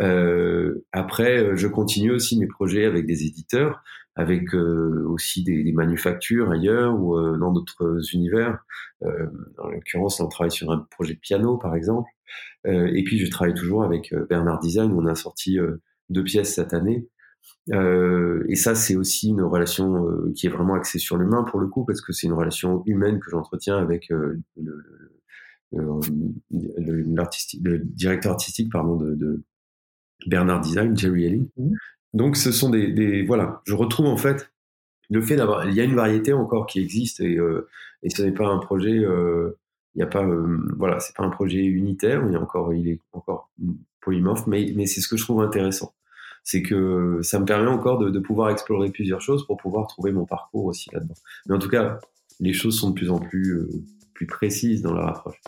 Euh, 0.00 0.86
après, 0.90 1.54
je 1.54 1.68
continue 1.68 2.12
aussi 2.12 2.38
mes 2.38 2.46
projets 2.46 2.86
avec 2.86 3.04
des 3.04 3.26
éditeurs, 3.26 3.82
avec 4.16 4.54
euh, 4.54 5.04
aussi 5.06 5.42
des, 5.42 5.62
des, 5.64 5.72
manufactures 5.72 6.50
ailleurs 6.50 6.98
ou 6.98 7.14
euh, 7.14 7.36
dans 7.36 7.52
d'autres 7.52 8.00
univers. 8.14 8.64
Euh, 9.02 9.26
en 9.58 9.68
l'occurrence, 9.68 10.18
on 10.20 10.28
travaille 10.28 10.50
sur 10.50 10.70
un 10.70 10.86
projet 10.90 11.12
de 11.12 11.20
piano, 11.20 11.58
par 11.58 11.76
exemple. 11.76 12.08
et 12.64 13.04
puis, 13.04 13.18
je 13.18 13.30
travaille 13.30 13.54
toujours 13.54 13.84
avec 13.84 14.14
Bernard 14.30 14.60
Design. 14.60 14.92
On 14.92 15.04
a 15.04 15.14
sorti 15.14 15.58
deux 16.08 16.24
pièces 16.24 16.54
cette 16.54 16.72
année. 16.72 17.06
Euh, 17.72 18.44
et 18.48 18.56
ça, 18.56 18.74
c'est 18.74 18.94
aussi 18.94 19.30
une 19.30 19.42
relation 19.42 20.06
euh, 20.06 20.32
qui 20.34 20.46
est 20.46 20.50
vraiment 20.50 20.74
axée 20.74 20.98
sur 20.98 21.16
l'humain 21.16 21.44
pour 21.44 21.60
le 21.60 21.66
coup, 21.66 21.84
parce 21.84 22.00
que 22.00 22.12
c'est 22.12 22.26
une 22.26 22.34
relation 22.34 22.82
humaine 22.86 23.20
que 23.20 23.30
j'entretiens 23.30 23.78
avec 23.78 24.10
euh, 24.10 24.38
le, 24.60 24.84
le, 25.72 26.00
le, 26.50 27.78
directeur 27.78 28.32
artistique 28.32 28.70
pardon, 28.70 28.96
de, 28.96 29.14
de, 29.14 29.42
Bernard 30.26 30.60
Design, 30.60 30.96
Jerry 30.96 31.24
Elling. 31.24 31.48
Mmh. 31.56 31.74
Donc, 32.12 32.36
ce 32.36 32.52
sont 32.52 32.70
des, 32.70 32.92
des, 32.92 33.24
voilà, 33.24 33.62
je 33.64 33.74
retrouve 33.74 34.06
en 34.06 34.16
fait 34.16 34.50
le 35.10 35.20
fait 35.20 35.36
d'avoir, 35.36 35.68
il 35.68 35.74
y 35.74 35.80
a 35.80 35.84
une 35.84 35.96
variété 35.96 36.32
encore 36.32 36.66
qui 36.66 36.80
existe 36.80 37.20
et, 37.20 37.38
et 38.02 38.10
ce 38.10 38.22
n'est 38.22 38.32
pas 38.32 38.46
un 38.46 38.58
projet, 38.58 38.92
il 38.92 39.96
n'y 39.96 40.02
a 40.02 40.06
pas, 40.06 40.24
voilà, 40.78 41.00
c'est 41.00 41.14
pas 41.14 41.24
un 41.24 41.30
projet 41.30 41.62
unitaire, 41.64 42.24
il 42.26 42.32
y 42.32 42.36
a 42.36 42.40
encore, 42.40 42.72
il 42.72 42.88
est 42.88 43.00
encore 43.12 43.50
polymorphe, 44.00 44.46
mais, 44.46 44.72
mais 44.76 44.86
c'est 44.86 45.00
ce 45.00 45.08
que 45.08 45.16
je 45.16 45.24
trouve 45.24 45.42
intéressant 45.42 45.92
c'est 46.44 46.62
que 46.62 47.20
ça 47.22 47.40
me 47.40 47.46
permet 47.46 47.70
encore 47.70 47.98
de, 47.98 48.18
pouvoir 48.20 48.50
explorer 48.50 48.90
plusieurs 48.90 49.20
choses 49.20 49.46
pour 49.46 49.56
pouvoir 49.56 49.86
trouver 49.86 50.12
mon 50.12 50.26
parcours 50.26 50.66
aussi 50.66 50.90
là-dedans. 50.92 51.14
Mais 51.46 51.54
en 51.54 51.58
tout 51.58 51.68
cas, 51.68 51.98
les 52.38 52.52
choses 52.52 52.78
sont 52.78 52.90
de 52.90 52.94
plus 52.94 53.10
en 53.10 53.18
plus, 53.18 53.54
euh, 53.54 53.68
plus 54.12 54.26
précises 54.26 54.82
dans 54.82 54.92
leur 54.92 55.08
approche. 55.08 55.40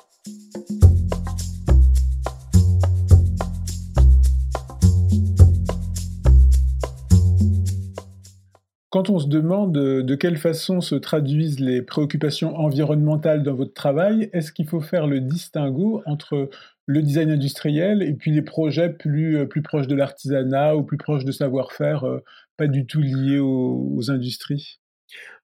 Quand 8.90 9.10
on 9.10 9.18
se 9.18 9.26
demande 9.26 9.72
de 9.72 10.14
quelle 10.14 10.38
façon 10.38 10.80
se 10.80 10.94
traduisent 10.94 11.60
les 11.60 11.82
préoccupations 11.82 12.56
environnementales 12.56 13.42
dans 13.42 13.54
votre 13.54 13.74
travail, 13.74 14.30
est-ce 14.32 14.52
qu'il 14.52 14.66
faut 14.66 14.80
faire 14.80 15.06
le 15.06 15.20
distinguo 15.20 16.02
entre 16.06 16.48
le 16.87 17.02
design 17.02 17.31
industriel 17.31 18.02
et 18.02 18.14
puis 18.14 18.31
les 18.31 18.43
projets 18.43 18.90
plus, 18.90 19.37
euh, 19.37 19.47
plus 19.47 19.62
proches 19.62 19.88
de 19.88 19.97
l'artisanat 19.97 20.76
ou 20.76 20.85
plus 20.85 20.97
proches 20.97 21.25
de 21.25 21.33
savoir-faire, 21.33 22.05
euh, 22.05 22.21
pas 22.57 22.69
du 22.69 22.87
tout 22.87 23.02
liés 23.02 23.40
aux, 23.40 24.11
industries? 24.11 24.78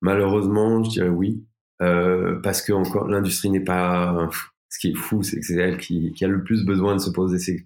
Malheureusement, 0.01 0.83
je 0.85 0.91
dirais 0.91 1.09
oui, 1.09 1.45
euh, 1.83 2.41
parce 2.43 2.63
que 2.63 2.73
encore 2.73 3.09
l'industrie 3.09 3.51
n'est 3.51 3.65
pas. 3.65 4.31
Ce 4.69 4.79
qui 4.79 4.89
est 4.89 4.97
fou, 4.97 5.23
c'est 5.23 5.39
que 5.39 5.45
c'est 5.45 5.57
elle 5.57 5.77
qui, 5.77 6.15
a 6.23 6.29
le 6.29 6.43
plus 6.45 6.65
besoin 6.65 6.95
de 6.97 7.01
se 7.01 7.11
poser 7.11 7.39
ces, 7.39 7.63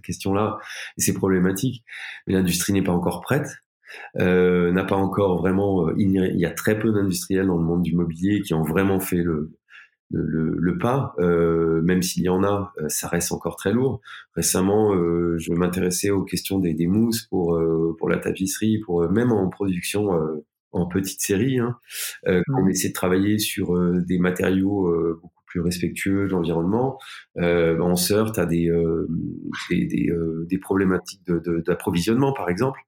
questions-là 0.00 0.58
et 0.96 1.00
ces 1.00 1.12
problématiques. 1.12 1.82
Mais 2.26 2.34
l'industrie 2.34 2.72
n'est 2.72 2.84
pas 2.84 2.92
encore 2.92 3.20
prête. 3.20 3.48
N'a 4.14 4.84
pas 4.84 4.94
encore 4.94 5.38
vraiment. 5.38 5.90
Il 5.96 6.12
y 6.12 6.46
a 6.46 6.50
très 6.52 6.78
peu 6.78 6.92
d'industriels 6.92 7.48
dans 7.48 7.58
le 7.58 7.64
monde 7.64 7.82
du 7.82 7.96
mobilier 7.96 8.42
qui 8.42 8.54
ont 8.54 8.62
vraiment 8.62 9.00
fait 9.00 9.24
le, 9.24 9.56
le, 10.10 10.56
le, 10.58 10.78
pas, 10.78 11.14
euh, 11.18 11.82
même 11.82 12.02
s'il 12.02 12.22
y 12.22 12.28
en 12.28 12.44
a, 12.44 12.72
euh, 12.80 12.88
ça 12.88 13.08
reste 13.08 13.32
encore 13.32 13.56
très 13.56 13.72
lourd. 13.72 14.00
Récemment, 14.34 14.94
euh, 14.94 15.36
je 15.38 15.52
m'intéressais 15.52 16.10
aux 16.10 16.22
questions 16.22 16.58
des, 16.58 16.74
des 16.74 16.86
mousses 16.86 17.22
pour 17.22 17.58
pour 17.98 18.08
la 18.08 18.18
tapisserie, 18.18 18.78
pour 18.78 19.10
même 19.10 19.32
en 19.32 19.48
production 19.48 20.10
en 20.72 20.86
petite 20.86 21.20
série. 21.20 21.58
Hein, 21.58 21.76
mmh. 22.26 22.40
On 22.56 22.66
essaie 22.68 22.88
de 22.88 22.94
travailler 22.94 23.38
sur 23.38 23.74
des 24.04 24.18
matériaux 24.18 24.92
beaucoup 25.20 25.42
plus 25.46 25.60
respectueux 25.60 26.26
de 26.26 26.32
l'environnement. 26.32 26.98
on 27.36 27.96
se 27.96 28.14
heurte 28.14 28.38
à 28.38 28.46
des 28.46 28.70
des, 29.70 29.86
des, 29.86 30.12
des, 30.48 30.58
problématiques 30.58 31.22
d'approvisionnement, 31.26 32.30
de, 32.30 32.36
par 32.36 32.48
exemple. 32.48 32.80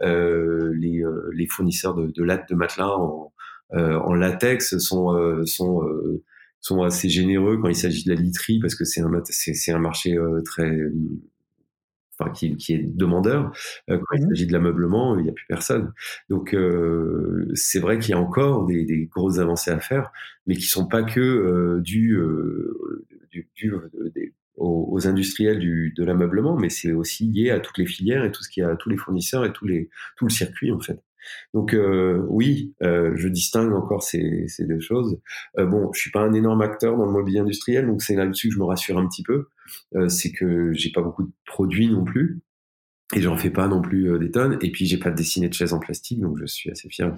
les, 0.00 1.02
les 1.32 1.46
fournisseurs 1.46 1.94
de, 1.94 2.08
de 2.08 2.22
lattes 2.24 2.48
de 2.50 2.54
matelas 2.54 2.96
en, 2.96 3.32
en 3.72 4.14
latex 4.14 4.78
sont 4.78 5.44
sont 5.44 5.82
sont 6.66 6.82
assez 6.82 7.08
généreux 7.08 7.58
quand 7.58 7.68
il 7.68 7.76
s'agit 7.76 8.04
de 8.04 8.12
la 8.12 8.20
literie 8.20 8.58
parce 8.60 8.74
que 8.74 8.84
c'est 8.84 9.00
un 9.00 9.10
c'est 9.24 9.72
un 9.72 9.78
marché 9.78 10.16
euh, 10.16 10.40
très 10.42 10.70
enfin 12.18 12.30
qui, 12.32 12.56
qui 12.56 12.74
est 12.74 12.82
demandeur. 12.82 13.52
Euh, 13.90 13.98
quand 13.98 14.16
il 14.16 14.24
mmh 14.24 14.28
s'agit 14.28 14.46
de 14.46 14.52
l'ameublement 14.52 15.18
il 15.18 15.24
n'y 15.24 15.30
a 15.30 15.32
plus 15.32 15.46
personne. 15.48 15.92
Donc 16.28 16.54
euh, 16.54 17.48
c'est 17.54 17.78
vrai 17.80 17.98
qu'il 17.98 18.10
y 18.10 18.14
a 18.14 18.18
encore 18.18 18.66
des, 18.66 18.84
des, 18.84 19.06
grosses 19.06 19.38
avancées 19.38 19.70
à 19.70 19.80
faire 19.80 20.12
mais 20.46 20.56
qui 20.56 20.66
sont 20.66 20.86
pas 20.86 21.02
que 21.02 21.20
euh, 21.20 21.80
dues 21.80 22.18
du, 23.30 23.48
du, 23.54 23.72
aux, 24.56 24.88
aux, 24.90 25.06
industriels 25.06 25.58
du, 25.58 25.92
de 25.96 26.04
l'ameublement 26.04 26.56
mais 26.56 26.70
c'est 26.70 26.92
aussi 26.92 27.26
lié 27.30 27.50
à 27.50 27.60
toutes 27.60 27.78
les 27.78 27.86
filières 27.86 28.24
et 28.24 28.32
tout 28.32 28.42
ce 28.42 28.48
qui 28.48 28.62
a 28.62 28.76
tous 28.76 28.88
les 28.88 28.96
fournisseurs 28.96 29.44
et 29.44 29.52
tous 29.52 29.66
les 29.66 29.90
tout 30.16 30.24
le 30.26 30.30
circuit 30.30 30.72
en 30.72 30.80
fait 30.80 31.00
donc 31.54 31.74
euh, 31.74 32.24
oui, 32.28 32.74
euh, 32.82 33.12
je 33.14 33.28
distingue 33.28 33.72
encore 33.72 34.02
ces, 34.02 34.46
deux 34.60 34.80
choses. 34.80 35.18
Euh, 35.58 35.66
bon, 35.66 35.92
je 35.92 36.00
suis 36.00 36.10
pas 36.10 36.20
un 36.20 36.32
énorme 36.32 36.62
acteur 36.62 36.96
dans 36.96 37.06
le 37.06 37.12
mobilier 37.12 37.40
industriel, 37.40 37.86
donc 37.86 38.02
c'est 38.02 38.14
là-dessus 38.14 38.48
que 38.48 38.54
je 38.54 38.58
me 38.58 38.64
rassure 38.64 38.98
un 38.98 39.06
petit 39.06 39.22
peu. 39.22 39.48
c'est 40.08 40.32
que 40.32 40.72
j'ai 40.72 40.90
pas 40.90 41.02
beaucoup 41.02 41.24
de 41.24 41.32
produits 41.46 41.88
non 41.88 42.04
plus. 42.04 42.40
Et 43.14 43.20
j'en 43.20 43.36
fais 43.36 43.50
pas 43.50 43.68
non 43.68 43.80
plus 43.80 44.18
des 44.18 44.32
tonnes. 44.32 44.58
Et 44.62 44.72
puis 44.72 44.84
j'ai 44.86 44.98
pas 44.98 45.10
dessiné 45.10 45.48
de 45.48 45.54
chaise 45.54 45.72
en 45.72 45.78
plastique, 45.78 46.20
donc 46.20 46.38
je 46.38 46.46
suis 46.46 46.70
assez 46.70 46.88
fier. 46.88 47.14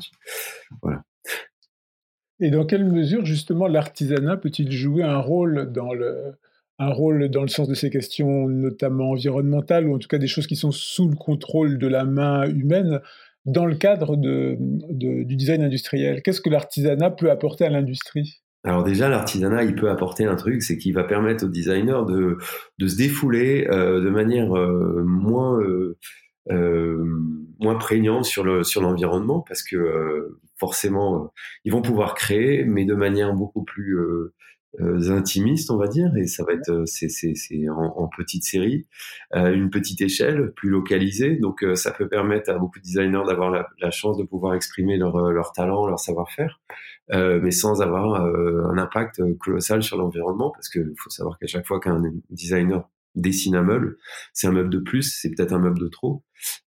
Voilà. 0.83 1.03
Et 2.41 2.50
dans 2.50 2.67
quelle 2.67 2.85
mesure 2.85 3.25
justement 3.25 3.67
l'artisanat 3.67 4.37
peut-il 4.37 4.71
jouer 4.71 5.03
un 5.03 5.19
rôle 5.19 5.73
dans 5.73 5.93
le 5.93 6.35
un 6.79 6.93
rôle 6.93 7.29
dans 7.29 7.43
le 7.43 7.49
sens 7.49 7.69
de 7.69 7.75
ces 7.75 7.91
questions 7.91 8.49
notamment 8.49 9.11
environnementales 9.11 9.88
ou 9.88 9.95
en 9.97 9.99
tout 9.99 10.07
cas 10.07 10.19
des 10.19 10.29
choses 10.29 10.47
qui 10.47 10.55
sont 10.55 10.71
sous 10.71 11.09
le 11.09 11.17
contrôle 11.17 11.79
de 11.79 11.87
la 11.88 12.05
main 12.05 12.49
humaine? 12.49 13.00
Dans 13.49 13.67
le 13.67 13.75
cadre 13.75 14.17
de, 14.17 14.57
du 14.90 15.37
design 15.37 15.62
industriel 15.62 16.23
Qu'est-ce 16.23 16.40
que 16.40 16.50
l'artisanat 16.50 17.11
peut 17.11 17.31
apporter 17.31 17.64
à 17.64 17.71
l'industrie? 17.71 18.40
Alors 18.64 18.85
déjà, 18.85 19.09
l'artisanat, 19.09 19.64
il 19.64 19.75
peut 19.75 19.88
apporter 19.88 20.25
un 20.25 20.37
truc, 20.37 20.62
c'est 20.62 20.76
qu'il 20.76 20.93
va 20.93 21.05
permettre 21.05 21.47
aux 21.47 21.49
designers 21.49 22.02
de, 22.07 22.37
de 22.78 22.87
se 22.87 22.97
défouler 22.97 23.67
euh, 23.71 24.00
de 24.00 24.11
manière 24.11 24.57
euh, 24.57 25.02
moins 25.05 25.59
euh, 26.50 27.05
moins 27.61 27.76
prégnante 27.76 28.25
sur 28.25 28.45
le 28.45 28.64
sur 28.64 28.83
l'environnement, 28.83 29.45
parce 29.47 29.62
que 29.62 30.37
forcément, 30.57 31.33
ils 31.64 31.73
vont 31.73 31.83
pouvoir 31.83 32.14
créer, 32.14 32.64
mais 32.64 32.85
de 32.85 32.95
manière 32.95 33.33
beaucoup 33.33 33.64
plus 33.64 33.97
intimistes, 34.81 35.71
on 35.71 35.77
va 35.77 35.89
dire, 35.89 36.15
et 36.17 36.27
ça 36.27 36.45
va 36.45 36.53
être 36.53 36.71
euh, 36.71 36.87
c'est 36.87 37.09
c'est 37.09 37.69
en, 37.69 37.95
en, 37.97 38.09
petite 38.09 38.45
série, 38.45 38.87
euh, 39.35 39.53
une 39.53 39.71
petite 39.71 40.01
échelle, 40.01 40.53
plus 40.57 40.69
localisée. 40.69 41.37
Donc 41.37 41.65
ça 41.75 41.91
peut 41.91 42.09
permettre 42.09 42.51
à 42.51 42.59
beaucoup 42.59 42.79
de 42.79 42.85
designers 42.85 43.25
d'avoir 43.27 43.51
la, 43.51 43.67
la, 43.81 43.91
chance 43.91 44.17
de 44.17 44.25
pouvoir 44.25 44.55
exprimer 44.55 44.97
leur 44.97 45.31
leur 45.31 45.53
talent, 45.53 45.87
leur 45.87 45.99
savoir-faire, 45.99 46.61
mais 47.13 47.51
sans 47.51 47.81
avoir 47.83 48.23
un 48.25 48.79
impact 48.79 49.23
colossal 49.39 49.83
sur 49.83 49.97
l'environnement, 49.97 50.51
parce 50.51 50.69
qu'il 50.69 50.93
faut 50.99 51.11
savoir 51.11 51.39
qu'à 51.39 51.47
chaque 51.47 51.67
fois 51.67 51.81
qu'un 51.81 52.03
designer 52.31 52.89
dessine 53.21 53.55
un 53.55 53.63
meuble, 53.63 53.97
c'est 54.33 54.47
un 54.47 54.53
meuble 54.53 54.71
de 54.71 54.79
plus, 54.79 55.19
c'est 55.21 55.31
peut-être 55.31 55.53
un 55.53 55.59
meuble 55.59 55.79
de 55.79 55.89
trop. 55.89 56.25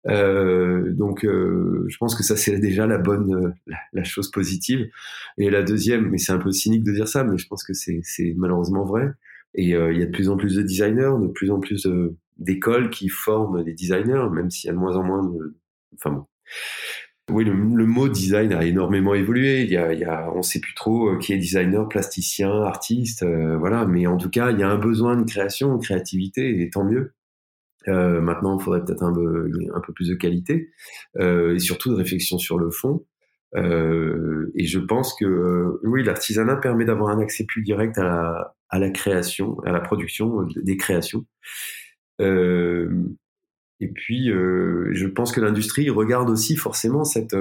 Euh, 0.07 0.91
donc, 0.93 1.25
euh, 1.25 1.85
je 1.87 1.97
pense 1.97 2.15
que 2.15 2.23
ça 2.23 2.35
c'est 2.35 2.59
déjà 2.59 2.87
la 2.87 2.97
bonne, 2.97 3.33
euh, 3.33 3.73
la, 3.93 4.03
chose 4.03 4.31
positive. 4.31 4.89
Et 5.37 5.49
la 5.49 5.63
deuxième, 5.63 6.09
mais 6.09 6.17
c'est 6.17 6.31
un 6.31 6.37
peu 6.37 6.51
cynique 6.51 6.83
de 6.83 6.91
dire 6.91 7.07
ça, 7.07 7.23
mais 7.23 7.37
je 7.37 7.47
pense 7.47 7.63
que 7.63 7.73
c'est 7.73 8.33
malheureusement 8.37 8.85
vrai. 8.85 9.11
Et 9.53 9.75
euh, 9.75 9.93
il 9.93 9.99
y 9.99 10.03
a 10.03 10.05
de 10.05 10.11
plus 10.11 10.29
en 10.29 10.37
plus 10.37 10.55
de 10.55 10.61
designers, 10.61 11.13
de 11.21 11.27
plus 11.27 11.51
en 11.51 11.59
plus 11.59 11.87
d'écoles 12.37 12.89
qui 12.89 13.09
forment 13.09 13.63
des 13.63 13.73
designers, 13.73 14.27
même 14.31 14.49
s'il 14.49 14.67
y 14.67 14.71
a 14.71 14.73
de 14.73 14.79
moins 14.79 14.95
en 14.95 15.03
moins 15.03 15.23
de, 15.23 15.55
enfin 15.95 16.11
bon. 16.11 16.25
Oui, 17.31 17.45
le, 17.45 17.53
mot 17.53 18.09
design 18.09 18.53
a 18.53 18.63
énormément 18.65 19.13
évolué. 19.13 19.63
Il 19.63 19.71
y 19.71 19.77
a, 19.77 20.31
on 20.33 20.41
sait 20.41 20.59
plus 20.59 20.73
trop 20.75 21.17
qui 21.17 21.33
est 21.33 21.37
designer, 21.37 21.87
plasticien, 21.87 22.51
artiste, 22.63 23.25
voilà. 23.25 23.85
Mais 23.85 24.05
en 24.07 24.17
tout 24.17 24.29
cas, 24.29 24.51
il 24.51 24.59
y 24.59 24.63
a 24.63 24.69
un 24.69 24.77
besoin 24.77 25.15
de 25.15 25.23
création, 25.23 25.77
de 25.77 25.81
créativité, 25.81 26.61
et 26.61 26.69
tant 26.69 26.83
mieux. 26.83 27.13
Euh, 27.87 28.21
maintenant, 28.21 28.57
il 28.59 28.63
faudrait 28.63 28.83
peut-être 28.83 29.03
un 29.03 29.13
peu, 29.13 29.49
plus 29.93 30.09
de 30.09 30.15
qualité 30.15 30.69
euh, 31.17 31.55
et 31.55 31.59
surtout 31.59 31.89
de 31.89 31.95
réflexion 31.95 32.37
sur 32.37 32.57
le 32.57 32.69
fond. 32.69 33.05
Euh, 33.55 34.51
et 34.55 34.65
je 34.65 34.79
pense 34.79 35.13
que 35.15 35.25
euh, 35.25 35.79
oui, 35.83 36.03
l'artisanat 36.03 36.55
permet 36.57 36.85
d'avoir 36.85 37.09
un 37.09 37.19
accès 37.19 37.45
plus 37.45 37.63
direct 37.63 37.97
à 37.97 38.53
la, 38.71 38.89
création, 38.91 39.59
à 39.65 39.71
la 39.71 39.81
production 39.81 40.43
des 40.55 40.77
créations. 40.77 41.25
Euh, 42.21 42.89
et 43.81 43.87
puis, 43.89 44.27
je 44.27 45.07
pense 45.07 45.31
que 45.31 45.41
l'industrie 45.41 45.89
regarde 45.89 46.29
aussi 46.29 46.55
forcément 46.55 47.03
cette 47.03 47.35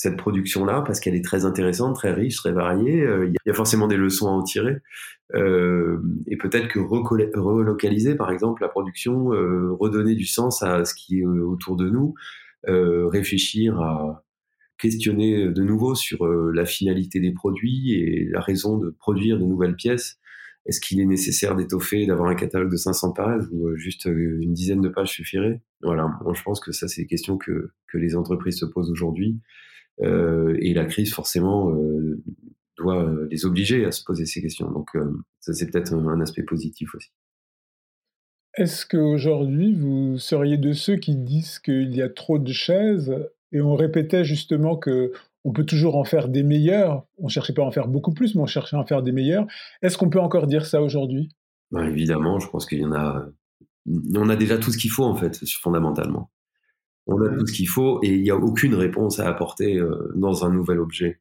cette 0.00 0.16
production-là 0.16 0.80
parce 0.80 0.98
qu'elle 0.98 1.14
est 1.14 1.24
très 1.24 1.44
intéressante, 1.44 1.94
très 1.94 2.14
riche, 2.14 2.36
très 2.36 2.52
variée. 2.52 3.02
Euh, 3.02 3.26
il 3.26 3.34
y 3.44 3.50
a 3.50 3.52
forcément 3.52 3.86
des 3.86 3.98
leçons 3.98 4.28
à 4.28 4.30
en 4.30 4.42
tirer. 4.42 4.76
Euh, 5.34 5.98
et 6.26 6.38
peut-être 6.38 6.68
que 6.68 6.78
relocaliser, 6.78 8.14
par 8.14 8.30
exemple, 8.30 8.62
la 8.62 8.68
production, 8.68 9.34
euh, 9.34 9.76
redonner 9.78 10.14
du 10.14 10.24
sens 10.24 10.62
à 10.62 10.86
ce 10.86 10.94
qui 10.94 11.18
est 11.18 11.24
autour 11.24 11.76
de 11.76 11.90
nous, 11.90 12.14
réfléchir 12.66 13.78
à 13.78 14.24
questionner 14.78 15.48
de 15.48 15.62
nouveau 15.62 15.94
sur 15.94 16.26
la 16.26 16.64
finalité 16.64 17.20
des 17.20 17.32
produits 17.32 17.92
et 17.92 18.26
la 18.30 18.40
raison 18.40 18.78
de 18.78 18.90
produire 18.98 19.38
de 19.38 19.44
nouvelles 19.44 19.76
pièces. 19.76 20.18
Est-ce 20.66 20.80
qu'il 20.80 21.00
est 21.00 21.06
nécessaire 21.06 21.56
d'étoffer, 21.56 22.06
d'avoir 22.06 22.28
un 22.28 22.34
catalogue 22.34 22.70
de 22.70 22.76
500 22.76 23.12
pages 23.12 23.44
ou 23.50 23.74
juste 23.76 24.04
une 24.04 24.52
dizaine 24.52 24.80
de 24.80 24.88
pages 24.88 25.10
suffirait? 25.10 25.62
Voilà, 25.82 26.06
moi 26.22 26.34
je 26.34 26.42
pense 26.42 26.60
que 26.60 26.72
ça 26.72 26.86
c'est 26.86 27.02
des 27.02 27.06
questions 27.06 27.38
que, 27.38 27.72
que 27.88 27.98
les 27.98 28.14
entreprises 28.14 28.58
se 28.58 28.66
posent 28.66 28.90
aujourd'hui. 28.90 29.40
Euh, 30.02 30.56
et 30.60 30.72
la 30.74 30.84
crise, 30.86 31.12
forcément, 31.12 31.74
euh, 31.74 32.22
doit 32.78 33.04
euh, 33.04 33.28
les 33.30 33.44
obliger 33.44 33.84
à 33.84 33.92
se 33.92 34.02
poser 34.02 34.24
ces 34.26 34.40
questions. 34.40 34.70
Donc, 34.70 34.88
ça, 35.40 35.52
c'est 35.52 35.70
peut-être 35.70 35.92
un, 35.92 36.20
aspect 36.20 36.42
positif 36.42 36.94
aussi. 36.94 37.10
Est-ce 38.54 38.84
qu'aujourd'hui, 38.84 39.74
vous 39.74 40.18
seriez 40.18 40.56
de 40.56 40.72
ceux 40.72 40.96
qui 40.96 41.16
disent 41.16 41.58
qu'il 41.58 41.94
y 41.94 42.02
a 42.02 42.08
trop 42.08 42.38
de 42.38 42.52
chaises? 42.52 43.14
Et 43.52 43.60
on 43.60 43.74
répétait 43.74 44.24
justement 44.24 44.76
que 44.76 45.12
on 45.44 45.52
peut 45.52 45.64
toujours 45.64 45.96
en 45.96 46.04
faire 46.04 46.28
des 46.28 46.42
meilleurs. 46.42 47.04
On 47.18 47.24
ne 47.24 47.30
cherchait 47.30 47.52
pas 47.52 47.62
à 47.62 47.66
en 47.66 47.70
faire 47.70 47.88
beaucoup 47.88 48.12
plus, 48.12 48.34
mais 48.34 48.42
on 48.42 48.46
cherchait 48.46 48.76
à 48.76 48.78
en 48.78 48.86
faire 48.86 49.02
des 49.02 49.12
meilleurs. 49.12 49.46
Est-ce 49.82 49.96
qu'on 49.96 50.10
peut 50.10 50.20
encore 50.20 50.46
dire 50.46 50.66
ça 50.66 50.82
aujourd'hui? 50.82 51.30
Ben, 51.70 51.84
Évidemment, 51.84 52.38
je 52.38 52.48
pense 52.48 52.66
qu'il 52.66 52.80
y 52.80 52.84
en 52.84 52.92
a. 52.92 53.26
On 54.14 54.28
a 54.28 54.36
déjà 54.36 54.58
tout 54.58 54.70
ce 54.70 54.78
qu'il 54.78 54.90
faut 54.90 55.04
en 55.04 55.16
fait, 55.16 55.38
fondamentalement. 55.60 56.30
On 57.06 57.20
a 57.22 57.28
tout 57.30 57.46
ce 57.46 57.52
qu'il 57.52 57.68
faut 57.68 57.98
et 58.02 58.14
il 58.14 58.22
n'y 58.22 58.30
a 58.30 58.36
aucune 58.36 58.74
réponse 58.74 59.18
à 59.18 59.28
apporter 59.28 59.78
euh, 59.78 60.12
dans 60.14 60.44
un 60.44 60.50
nouvel 60.50 60.78
objet. 60.78 61.20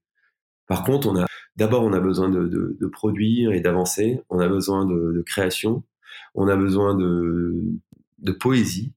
Par 0.67 0.83
contre, 0.83 1.07
on 1.07 1.17
a 1.17 1.25
d'abord 1.55 1.83
on 1.83 1.93
a 1.93 1.99
besoin 1.99 2.29
de, 2.29 2.47
de, 2.47 2.87
produire 2.87 3.53
et 3.53 3.61
d'avancer. 3.61 4.21
On 4.29 4.39
a 4.39 4.47
besoin 4.47 4.85
de, 4.85 5.23
création. 5.25 5.83
On 6.35 6.47
a 6.47 6.55
besoin 6.55 6.95
de, 6.95 7.79
poésie 8.39 8.93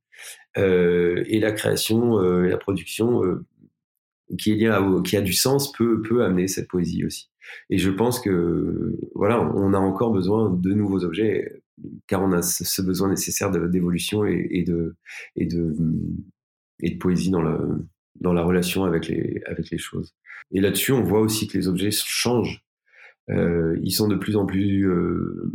euh, 0.59 1.23
et 1.27 1.41
la 1.41 1.53
création 1.53 2.19
euh, 2.21 2.45
et 2.45 2.51
la 2.51 2.59
production 2.59 3.23
qui 4.39 4.67
a 4.67 5.21
du 5.21 5.33
sens 5.33 5.73
peut 5.73 6.25
amener 6.25 6.49
cette 6.49 6.69
poésie 6.69 7.05
aussi. 7.05 7.29
Et 7.71 7.79
je 7.79 7.91
pense 7.91 8.21
que 8.21 8.99
voilà, 9.15 9.41
on 9.41 9.75
a 9.75 9.79
encore 9.79 10.13
besoin 10.13 10.51
de 10.51 10.73
nouveaux 10.73 11.05
objets 11.05 11.63
car 12.07 12.23
on 12.23 12.33
a 12.33 12.43
ce, 12.43 12.83
besoin 12.83 13.09
nécessaire 13.09 13.51
d'évolution 13.51 14.25
et, 14.25 14.65
de 14.65 14.95
poésie 17.01 17.31
dans 17.31 17.43
la, 17.43 18.43
relation 18.43 18.85
avec 18.85 19.09
les, 19.09 19.79
choses. 19.79 20.15
Et 20.53 20.61
là-dessus, 20.61 20.93
on 20.93 21.03
voit 21.03 21.21
aussi 21.21 21.49
que 21.49 21.57
les 21.57 21.69
objets 21.69 21.91
changent. 21.91 22.65
Euh, 23.31 23.79
ils 23.83 23.93
sont 23.93 24.09
de 24.09 24.17
plus 24.17 24.37
en 24.37 24.47
plus, 24.47 24.89
euh, 24.89 25.51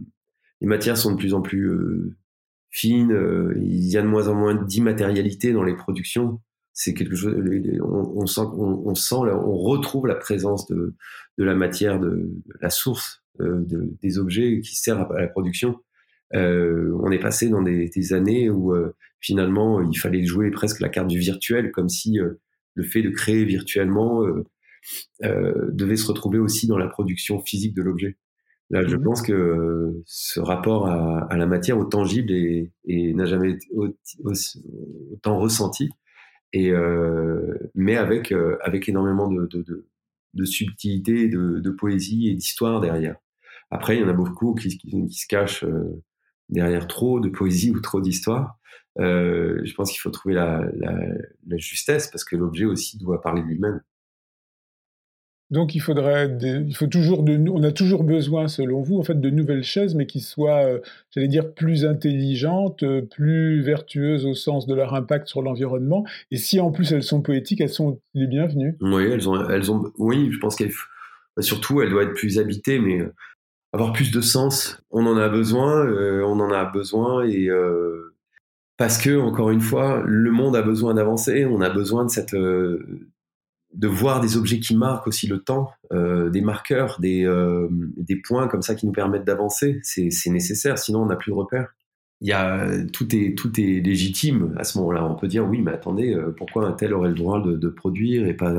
les 0.62 0.67
matières 0.67 0.98
sont 0.98 1.12
de 1.12 1.17
plus 1.17 1.34
en 1.34 1.41
plus 1.41 1.69
euh, 1.69 2.15
fines. 2.69 3.53
Il 3.57 3.88
y 3.88 3.98
a 3.98 4.01
de 4.01 4.07
moins 4.07 4.27
en 4.27 4.36
moins 4.36 4.55
d'immatérialité 4.55 5.51
dans 5.51 5.63
les 5.63 5.75
productions. 5.75 6.41
C'est 6.79 6.93
quelque 6.93 7.15
chose. 7.15 7.36
On, 7.81 8.22
on 8.22 8.25
sent, 8.27 8.41
on, 8.41 8.84
on, 8.86 8.93
sent, 8.93 9.15
on 9.15 9.57
retrouve 9.57 10.05
la 10.05 10.15
présence 10.15 10.67
de, 10.67 10.93
de 11.39 11.43
la 11.43 11.55
matière, 11.55 12.00
de, 12.00 12.29
la 12.62 12.69
source 12.69 13.24
euh, 13.39 13.62
de, 13.65 13.96
des 14.03 14.19
objets 14.19 14.62
qui 14.62 14.75
servent 14.75 15.12
à 15.12 15.22
la 15.22 15.27
production. 15.27 15.79
Euh, 16.36 16.91
on 17.01 17.12
est 17.12 17.19
passé 17.19 17.50
dans 17.50 17.63
des, 17.63 17.89
des 17.89 18.13
années 18.13 18.50
où 18.50 18.75
finalement, 19.19 19.81
il 19.81 19.98
fallait 19.98 20.25
jouer 20.25 20.51
presque 20.51 20.79
la 20.79 20.89
carte 20.89 21.07
du 21.07 21.19
virtuel, 21.19 21.72
comme 21.72 21.89
si 21.89 22.19
euh, 22.19 22.39
le 22.75 22.84
fait 22.84 23.01
de 23.01 23.10
créer 23.10 23.46
virtuellement 23.46 24.24
euh, 24.24 24.43
euh, 25.24 25.69
devait 25.72 25.98
se 25.98 26.07
retrouver 26.07 26.39
aussi 26.39 26.67
dans 26.67 26.77
la 26.77 26.88
production 26.88 27.41
physique 27.41 27.74
de 27.74 27.81
l'objet. 27.81 28.18
Là, 28.70 28.85
je 28.85 28.98
mmh 28.98 29.03
pense 29.03 29.22
que 29.22 30.01
ce 30.05 30.42
rapport 30.42 30.87
à, 30.87 31.37
la 31.37 31.46
matière, 31.46 31.77
au 31.77 31.85
tangible, 31.85 32.31
et, 32.33 33.13
n'a 33.13 33.25
jamais 33.25 33.51
été 33.51 33.68
autant 33.74 35.40
ressenti, 35.40 35.90
et, 36.53 36.72
mais 37.75 37.98
avec, 37.98 38.33
avec 38.62 38.90
énormément 38.90 39.29
de, 39.29 39.48
de, 40.33 40.46
subtilité, 40.46 41.27
de, 41.27 41.70
poésie 41.72 42.29
et 42.29 42.33
d'histoire 42.33 42.81
derrière. 42.81 43.16
Après, 43.70 43.98
il 43.98 44.01
y 44.01 44.03
en 44.03 44.10
a 44.10 44.14
beaucoup 44.14 44.55
qui, 44.55 44.79
se 45.12 45.27
cachent 45.27 45.66
derrière 46.50 46.88
trop 46.88 47.20
de 47.20 47.29
poésie 47.29 47.72
ou 47.72 47.79
trop 47.79 48.01
d'histoire. 48.01 48.57
Euh, 49.00 49.62
je 49.64 49.74
pense 49.74 49.92
qu'il 49.92 50.00
faut 50.00 50.10
trouver 50.10 50.36
la, 50.36 50.62
justesse 51.57 52.07
parce 52.07 52.24
que 52.24 52.36
l'objet 52.36 52.66
aussi 52.66 52.98
doit 52.98 53.22
parler 53.22 53.42
de 53.42 53.48
lui-même. 53.48 53.81
Donc 55.50 55.75
il 55.75 55.79
faudrait, 55.79 56.29
il 56.42 56.75
faut 56.75 56.88
toujours, 56.88 57.24
de, 57.24 57.38
on 57.50 57.64
a 57.64 57.72
toujours 57.72 58.03
besoin, 58.03 58.48
selon 58.48 58.81
vous, 58.81 58.98
en 58.98 59.03
fait, 59.03 59.20
de 59.20 59.29
nouvelles 59.29 59.64
chaises, 59.64 59.96
mais 59.96 60.05
qui 60.05 60.20
soient, 60.20 60.66
euh, 60.66 60.79
j'allais 61.12 61.27
dire, 61.27 61.53
plus 61.53 61.86
intelligentes, 61.86 62.83
euh, 62.83 63.01
plus 63.01 63.62
vertueuses 63.62 64.25
au 64.25 64.33
sens 64.33 64.68
de 64.68 64.75
leur 64.75 64.94
impact 64.94 65.27
sur 65.27 65.42
l'environnement. 65.42 66.05
Et 66.31 66.38
si 66.38 66.60
en 66.60 66.72
plus 66.72 66.92
elles 66.92 67.03
sont 67.03 67.22
poétiques, 67.22 67.62
elles 67.62 67.70
sont 67.70 68.00
les 68.14 68.27
bienvenues. 68.27 68.77
Oui, 68.81 69.03
elles 69.03 69.29
ont, 69.29 69.50
elles 69.50 69.72
ont, 69.72 69.92
oui, 69.98 70.29
je 70.31 70.40
pense 70.40 70.55
qu'elles, 70.55 70.74
surtout, 71.40 71.81
elles 71.81 71.90
doivent 71.90 72.10
être 72.10 72.16
plus 72.16 72.40
habitées, 72.40 72.79
mais 72.79 73.00
avoir 73.72 73.94
plus 73.94 74.12
de 74.12 74.22
sens. 74.22 74.81
On 74.92 75.05
en 75.05 75.18
a 75.18 75.29
besoin, 75.29 75.88
on 76.24 76.40
en 76.40 76.51
a 76.51 76.66
besoin 76.66 77.25
et 77.25 77.50
parce 78.77 79.00
que 79.00 79.20
encore 79.20 79.50
une 79.50 79.62
fois, 79.62 80.03
le 80.05 80.31
monde 80.31 80.55
a 80.55 80.62
besoin 80.62 80.94
d'avancer. 80.94 81.46
On 81.46 81.62
a 81.62 81.70
besoin 81.70 82.05
de 82.05 82.12
cette 82.12 82.36
euh, 82.36 83.10
de 83.74 83.88
voir 83.88 84.22
des 84.22 84.38
objets 84.38 84.60
qui 84.60 84.75
marquent 84.75 85.08
aussi 85.08 85.27
le 85.27 85.40
temps, 85.40 85.72
euh, 85.92 86.30
des 86.30 86.42
marqueurs, 86.42 87.00
des, 87.00 87.25
euh, 87.25 87.68
des 87.98 88.16
points 88.16 88.48
comme 88.48 88.62
ça 88.62 88.75
qui 88.75 88.86
nous 88.86 88.92
permettent 88.92 89.25
d'avancer. 89.25 89.80
C'est 89.84 90.30
nécessaire, 90.30 90.77
sinon 90.77 91.03
on 91.03 91.06
n'a 91.08 91.16
plus 91.16 91.32
de 91.32 91.36
repères. 91.36 91.74
Il 92.22 92.27
y 92.27 92.34
a, 92.34 92.68
tout, 92.94 93.16
est, 93.16 93.38
tout 93.38 93.60
est 93.60 93.80
légitime 93.80 94.56
à 94.58 94.64
ce 94.64 94.80
moment-là. 94.80 95.06
On 95.06 95.16
peut 95.16 95.27
dire 95.27 95.48
oui, 95.48 95.62
mais 95.62 95.72
attendez, 95.72 96.18
pourquoi 96.36 96.68
un 96.68 96.72
tel 96.72 96.94
aurait 96.94 97.10
le 97.10 97.16
droit 97.16 97.44
de, 97.44 97.70
produire 97.70 98.25
et 98.25 98.34
pas, 98.34 98.53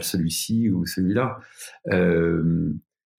celui-ci 0.00 0.68
ou 0.68 0.84
celui-là? 0.84 1.38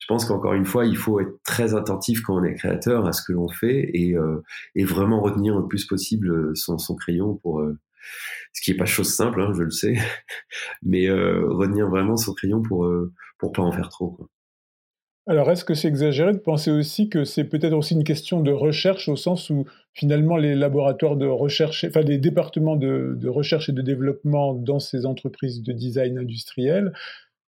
Je 0.04 0.08
pense 0.10 0.26
qu'encore 0.26 0.54
une 0.54 0.66
fois, 0.66 0.86
il 0.86 0.98
faut 0.98 1.22
être 1.22 1.42
très 1.46 1.76
attentif 1.76 2.20
quand 2.24 2.36
on 2.36 2.44
est 2.44 2.56
créateur 2.56 3.06
à 3.06 3.14
ce 3.14 3.22
que 3.24 3.32
l'on 3.32 3.48
fait 3.48 3.90
et, 3.94 4.18
euh, 4.18 4.42
vraiment 4.76 5.22
retenir 5.22 5.58
le 5.58 5.66
plus 5.66 5.86
possible 5.86 6.30
euh, 6.30 6.56
son, 6.56 6.96
crayon 6.96 7.36
pour 7.36 7.62
euh, 7.62 7.80
ce 8.54 8.62
qui 8.62 8.72
est 8.72 8.78
pas 8.78 8.86
chose 8.86 9.13
simple, 9.13 9.42
hein, 9.42 9.52
je 9.56 9.63
le 9.63 9.72
sais, 9.72 9.96
mais 10.84 11.08
euh, 11.08 11.46
retenir 11.50 11.89
vraiment 11.89 12.18
son 12.18 12.34
crayon 12.34 12.62
pour 12.62 12.86
euh, 12.86 13.13
pour 13.38 13.52
pas 13.52 13.62
en 13.62 13.72
faire 13.72 13.89
trop. 13.89 14.18
Alors, 15.26 15.50
est-ce 15.50 15.63
que 15.63 15.74
c'est 15.74 15.88
exagéré 15.88 16.34
de 16.34 16.38
penser 16.38 16.70
aussi 16.70 17.08
que 17.08 17.24
c'est 17.24 17.46
peut-être 17.46 17.72
aussi 17.72 17.94
une 17.94 18.04
question 18.04 18.42
de 18.42 18.52
recherche 18.52 19.08
au 19.08 19.16
sens 19.16 19.50
où 19.50 19.66
finalement 19.94 20.36
les 20.36 20.54
laboratoires 20.54 21.16
de 21.16 21.26
recherche, 21.26 21.86
enfin 21.86 22.02
les 22.02 22.18
départements 22.18 22.76
de 22.76 23.28
recherche 23.30 23.70
et 23.70 23.72
de 23.72 23.82
développement 23.82 24.54
dans 24.54 24.80
ces 24.80 25.06
entreprises 25.06 25.63
de 25.63 25.72
design 25.72 26.18
industriel 26.18 26.92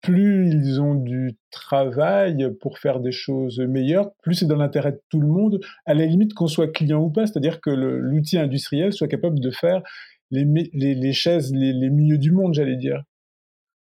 plus 0.02 0.50
ils 0.50 0.80
ont 0.82 0.96
du 0.96 1.38
travail 1.52 2.50
pour 2.62 2.80
faire 2.80 3.00
des 3.00 3.12
choses 3.12 3.60
meilleures, 3.60 4.12
plus 4.22 4.36
c'est 4.36 4.46
dans 4.46 4.56
l'intérêt 4.56 4.94
de 4.94 5.02
tout 5.10 5.20
le 5.20 5.28
monde, 5.28 5.60
à 5.86 5.94
la 5.94 6.06
limite 6.06 6.34
qu'on 6.34 6.48
soit 6.48 6.68
client 6.68 7.02
ou 7.02 7.10
pas, 7.10 7.28
c'est-à-dire 7.28 7.60
que 7.60 7.70
l'outil 7.70 8.38
industriel 8.38 8.94
soit 8.94 9.08
capable 9.08 9.40
de 9.40 9.52
faire 9.52 9.82
les, 10.32 11.14
chaises 11.14 11.52
les, 11.54 11.90
mieux 11.90 12.18
du 12.18 12.32
monde, 12.32 12.54
j'allais 12.54 12.78
dire. 12.78 13.04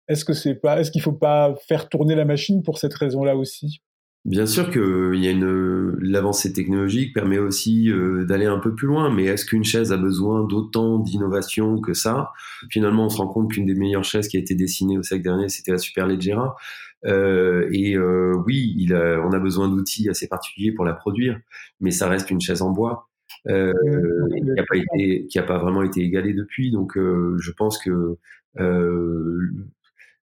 Est-ce 0.07 0.23
que 0.23 0.33
c'est 0.33 0.55
pas, 0.55 0.79
est-ce 0.79 0.91
qu'il 0.91 1.01
faut 1.01 1.11
pas 1.11 1.55
faire 1.67 1.89
tourner 1.89 2.15
la 2.15 2.25
machine 2.25 2.63
pour 2.63 2.77
cette 2.77 2.93
raison-là 2.93 3.35
aussi? 3.35 3.81
Bien 4.25 4.45
sûr 4.45 4.71
que 4.71 5.13
il 5.15 5.23
y 5.23 5.27
a 5.27 5.31
une 5.31 5.95
l'avancée 6.01 6.51
technologique 6.51 7.13
permet 7.13 7.37
aussi 7.37 7.89
euh, 7.89 8.25
d'aller 8.25 8.45
un 8.45 8.59
peu 8.59 8.75
plus 8.75 8.87
loin, 8.87 9.13
mais 9.13 9.23
est-ce 9.23 9.45
qu'une 9.45 9.63
chaise 9.63 9.93
a 9.93 9.97
besoin 9.97 10.43
d'autant 10.43 10.99
d'innovation 10.99 11.79
que 11.79 11.93
ça? 11.93 12.31
Finalement, 12.69 13.05
on 13.05 13.09
se 13.09 13.17
rend 13.17 13.27
compte 13.27 13.51
qu'une 13.51 13.65
des 13.65 13.75
meilleures 13.75 14.03
chaises 14.03 14.27
qui 14.27 14.35
a 14.35 14.39
été 14.41 14.53
dessinée 14.53 14.97
au 14.97 15.03
siècle 15.03 15.23
dernier, 15.23 15.47
c'était 15.47 15.71
la 15.71 15.77
Superleggera. 15.77 16.55
Euh, 17.05 17.69
et 17.71 17.95
euh, 17.95 18.33
oui, 18.45 18.73
il 18.77 18.93
on 18.93 19.31
a 19.31 19.39
besoin 19.39 19.69
d'outils 19.69 20.09
assez 20.09 20.27
particuliers 20.27 20.73
pour 20.73 20.83
la 20.83 20.93
produire, 20.93 21.39
mais 21.79 21.91
ça 21.91 22.09
reste 22.09 22.29
une 22.29 22.41
chaise 22.41 22.61
en 22.61 22.71
bois 22.71 23.06
euh, 23.47 23.73
qui 24.35 24.43
n'a 24.43 24.63
pas 24.63 24.77
été, 24.77 25.27
qui 25.27 25.39
a 25.39 25.43
pas 25.43 25.57
vraiment 25.57 25.83
été 25.83 26.01
égalée 26.01 26.33
depuis. 26.33 26.71
Donc, 26.71 26.97
euh, 26.97 27.37
je 27.39 27.51
pense 27.51 27.77
que 27.77 28.17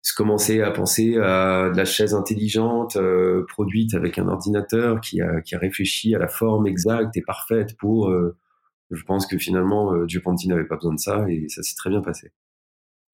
se 0.01 0.15
commencer 0.15 0.61
à 0.61 0.71
penser 0.71 1.17
à 1.17 1.69
de 1.69 1.77
la 1.77 1.85
chaise 1.85 2.13
intelligente 2.13 2.95
euh, 2.95 3.45
produite 3.47 3.93
avec 3.93 4.17
un 4.17 4.27
ordinateur 4.27 4.99
qui 4.99 5.21
a, 5.21 5.41
qui 5.41 5.55
a 5.55 5.59
réfléchi 5.59 6.15
à 6.15 6.19
la 6.19 6.27
forme 6.27 6.67
exacte 6.67 7.15
et 7.17 7.21
parfaite 7.21 7.77
pour. 7.77 8.09
Euh, 8.09 8.35
je 8.89 9.03
pense 9.03 9.25
que 9.25 9.37
finalement, 9.37 9.93
euh, 9.93 10.05
n'avait 10.47 10.65
pas 10.65 10.75
besoin 10.75 10.93
de 10.93 10.99
ça 10.99 11.25
et 11.29 11.47
ça 11.47 11.61
s'est 11.61 11.75
très 11.75 11.89
bien 11.89 12.01
passé. 12.01 12.31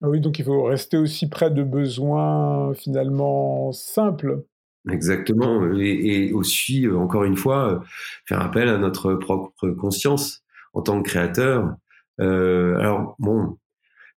Ah 0.02 0.10
oui, 0.10 0.21
donc 0.21 0.39
il 0.39 0.45
faut 0.45 0.63
rester 0.63 0.97
aussi 0.97 1.30
près 1.30 1.52
de 1.52 1.63
besoins 1.63 2.73
finalement 2.73 3.71
simples. 3.71 4.43
Exactement, 4.89 5.69
et, 5.78 6.28
et 6.28 6.34
aussi, 6.34 6.88
encore 6.88 7.23
une 7.23 7.36
fois, 7.36 7.84
faire 8.26 8.41
appel 8.41 8.69
à 8.69 8.78
notre 8.78 9.15
propre 9.15 9.69
conscience 9.71 10.43
en 10.73 10.82
tant 10.82 11.02
que 11.02 11.10
créateur. 11.10 11.76
alors, 12.19 13.15
bon, 13.19 13.58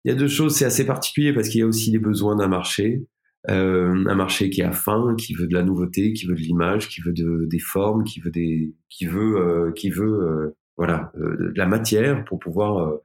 il 0.05 0.11
y 0.11 0.15
a 0.15 0.17
deux 0.17 0.29
choses, 0.29 0.57
c'est 0.57 0.65
assez 0.65 0.87
particulier 0.87 1.33
parce 1.33 1.49
qu'il 1.49 1.61
y 1.61 1.63
a 1.63 1.67
aussi 1.67 1.91
les 1.91 1.99
besoins 1.99 2.37
d'un 2.37 2.49
marché, 2.49 3.05
euh, 3.49 4.05
un 4.07 4.15
marché 4.15 4.51
qui 4.51 4.63
a 4.63 4.73
faim, 4.73 5.15
qui 5.19 5.35
veut 5.35 5.47
de 5.47 5.55
la 5.55 5.63
nouveauté, 5.63 6.13
qui 6.13 6.27
veut 6.27 6.35
de 6.35 6.41
l'image, 6.41 6.89
qui 6.89 7.01
veut 7.03 7.13
de, 7.13 7.47
des 7.47 7.59
formes, 7.59 8.05
qui 8.05 8.21
veut 8.21 8.31
des, 8.31 8.75
qui 8.89 9.07
veut, 9.07 9.37
euh, 9.37 9.73
qui 9.73 9.91
veut, 9.91 10.23
euh, 10.23 10.57
voilà, 10.81 11.13
de 11.15 11.53
la 11.57 11.67
matière 11.67 12.25
pour 12.25 12.39
pouvoir, 12.39 12.99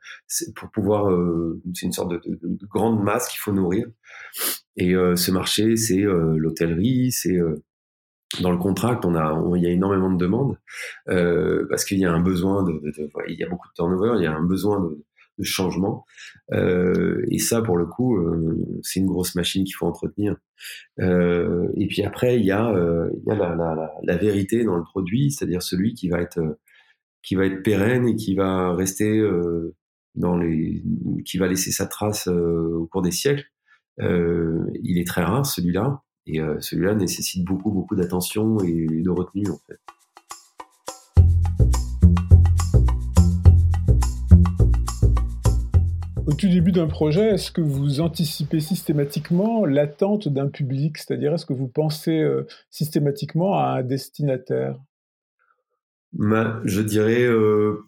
pour 0.55 0.71
pouvoir, 0.71 1.11
c'est 1.73 1.85
une 1.85 1.91
sorte 1.91 2.11
de, 2.11 2.21
de, 2.25 2.39
de, 2.41 2.65
grande 2.67 3.03
masse 3.03 3.27
qu'il 3.27 3.39
faut 3.39 3.51
nourrir. 3.51 3.85
Et 4.77 4.93
ce 4.93 5.31
marché, 5.31 5.75
c'est 5.75 6.01
l'hôtellerie, 6.01 7.11
c'est 7.11 7.37
dans 8.41 8.51
le 8.51 8.57
contract, 8.57 9.05
on 9.05 9.15
a, 9.15 9.41
il 9.55 9.63
y 9.63 9.67
a 9.67 9.69
énormément 9.69 10.11
de 10.11 10.17
demandes 10.17 10.57
euh, 11.09 11.65
parce 11.69 11.85
qu'il 11.85 11.99
y 11.99 12.05
a 12.05 12.11
un 12.11 12.21
besoin 12.21 12.63
de, 12.63 12.73
de, 12.73 12.91
de, 12.91 13.09
il 13.27 13.39
y 13.39 13.43
a 13.43 13.49
beaucoup 13.49 13.67
de 13.67 13.73
turnover, 13.73 14.13
il 14.17 14.23
y 14.23 14.27
a 14.27 14.33
un 14.33 14.43
besoin 14.43 14.81
de, 14.81 15.05
de 15.37 15.43
changement. 15.43 16.05
Euh, 16.51 17.23
et 17.29 17.39
ça, 17.39 17.61
pour 17.61 17.77
le 17.77 17.85
coup, 17.85 18.17
euh, 18.17 18.57
c'est 18.83 18.99
une 18.99 19.07
grosse 19.07 19.35
machine 19.35 19.63
qu'il 19.63 19.75
faut 19.75 19.85
entretenir. 19.85 20.35
Euh, 20.99 21.67
et 21.75 21.87
puis 21.87 22.03
après, 22.03 22.37
il 22.37 22.45
y 22.45 22.51
a, 22.51 22.69
euh, 22.69 23.09
il 23.17 23.23
y 23.27 23.31
a 23.31 23.35
la, 23.35 23.55
la, 23.55 23.91
la, 24.01 24.17
vérité 24.17 24.63
dans 24.63 24.75
le 24.75 24.83
produit, 24.83 25.31
c'est-à-dire 25.31 25.61
celui 25.61 25.93
qui 25.93 26.09
va 26.09 26.21
être 26.21 26.39
qui 27.25 27.35
va 27.35 27.45
être 27.45 27.63
pérenne 27.63 28.07
et 28.07 28.15
qui 28.15 28.35
va 28.35 28.73
rester 28.73 29.21
dans 30.15 30.37
les, 30.37 30.83
qui 31.25 31.37
va 31.37 31.47
laisser 31.47 31.71
sa 31.71 31.87
trace 31.87 32.27
au 32.27 32.87
cours 32.91 33.01
des 33.01 33.11
siècles. 33.11 33.45
il 33.99 34.97
est 34.97 35.07
très 35.07 35.23
rare 35.23 35.45
celui-là. 35.45 36.01
Et 36.27 36.39
celui-là 36.59 36.95
nécessite 36.95 37.45
beaucoup, 37.45 37.71
beaucoup 37.71 37.95
d'attention 37.95 38.59
et 38.59 38.87
de 38.87 39.09
retenue, 39.09 39.49
en 39.49 39.59
fait. 39.67 39.79
Au 46.27 46.33
tout 46.33 46.49
début 46.49 46.71
d'un 46.71 46.87
projet, 46.87 47.35
est-ce 47.35 47.51
que 47.51 47.61
vous 47.61 48.01
anticipez 48.01 48.59
systématiquement 48.59 49.63
l'attente 49.63 50.27
d'un 50.27 50.47
public? 50.49 50.97
C'est-à-dire, 50.97 51.33
est-ce 51.33 51.45
que 51.45 51.53
vous 51.53 51.67
pensez 51.67 52.19
euh, 52.19 52.47
systématiquement 52.71 53.57
à 53.59 53.77
un 53.77 53.83
destinataire? 53.83 54.75
Je 56.19 56.81
dirais. 56.81 57.23
Euh... 57.23 57.83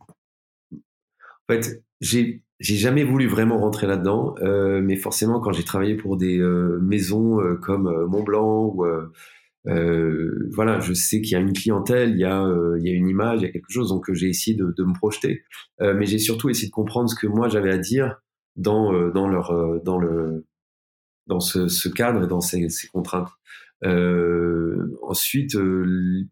En 1.49 1.53
fait, 1.53 1.83
j'ai 2.01 2.41
jamais 2.59 3.03
voulu 3.03 3.27
vraiment 3.27 3.59
rentrer 3.59 3.87
là-dedans, 3.87 4.35
euh, 4.41 4.81
mais 4.81 4.95
forcément 4.95 5.39
quand 5.39 5.51
j'ai 5.51 5.63
travaillé 5.63 5.95
pour 5.95 6.17
des 6.17 6.39
euh, 6.39 6.79
maisons 6.81 7.39
euh, 7.39 7.55
comme 7.55 7.87
euh, 7.87 8.07
Montblanc 8.07 8.73
ou 8.75 8.85
voilà, 10.53 10.79
je 10.79 10.93
sais 10.93 11.21
qu'il 11.21 11.33
y 11.33 11.35
a 11.35 11.39
une 11.39 11.53
clientèle, 11.53 12.11
il 12.11 12.19
y 12.19 12.23
a 12.23 12.47
il 12.79 12.87
y 12.87 12.89
a 12.89 12.93
une 12.93 13.09
image, 13.09 13.41
il 13.41 13.43
y 13.43 13.47
a 13.47 13.51
quelque 13.51 13.69
chose, 13.69 13.89
donc 13.89 14.11
j'ai 14.13 14.29
essayé 14.29 14.55
de, 14.55 14.73
de, 14.77 14.83
me 14.85 14.93
projeter, 14.93 15.43
mais 15.81 16.05
j'ai 16.05 16.19
surtout 16.19 16.49
essayé 16.49 16.67
de 16.69 16.73
comprendre 16.73 17.09
ce 17.09 17.15
que 17.15 17.27
moi 17.27 17.49
j'avais 17.49 17.71
à 17.71 17.77
dire 17.77 18.15
dans 18.55 19.09
dans 19.09 19.27
leur 19.27 19.81
dans 19.83 19.97
le 19.97 20.45
dans 21.27 21.41
ce, 21.41 21.89
cadre 21.89 22.23
et 22.23 22.27
dans 22.27 22.39
ces, 22.39 22.69
ces 22.69 22.87
contraintes. 22.87 23.27
ensuite, 25.01 25.57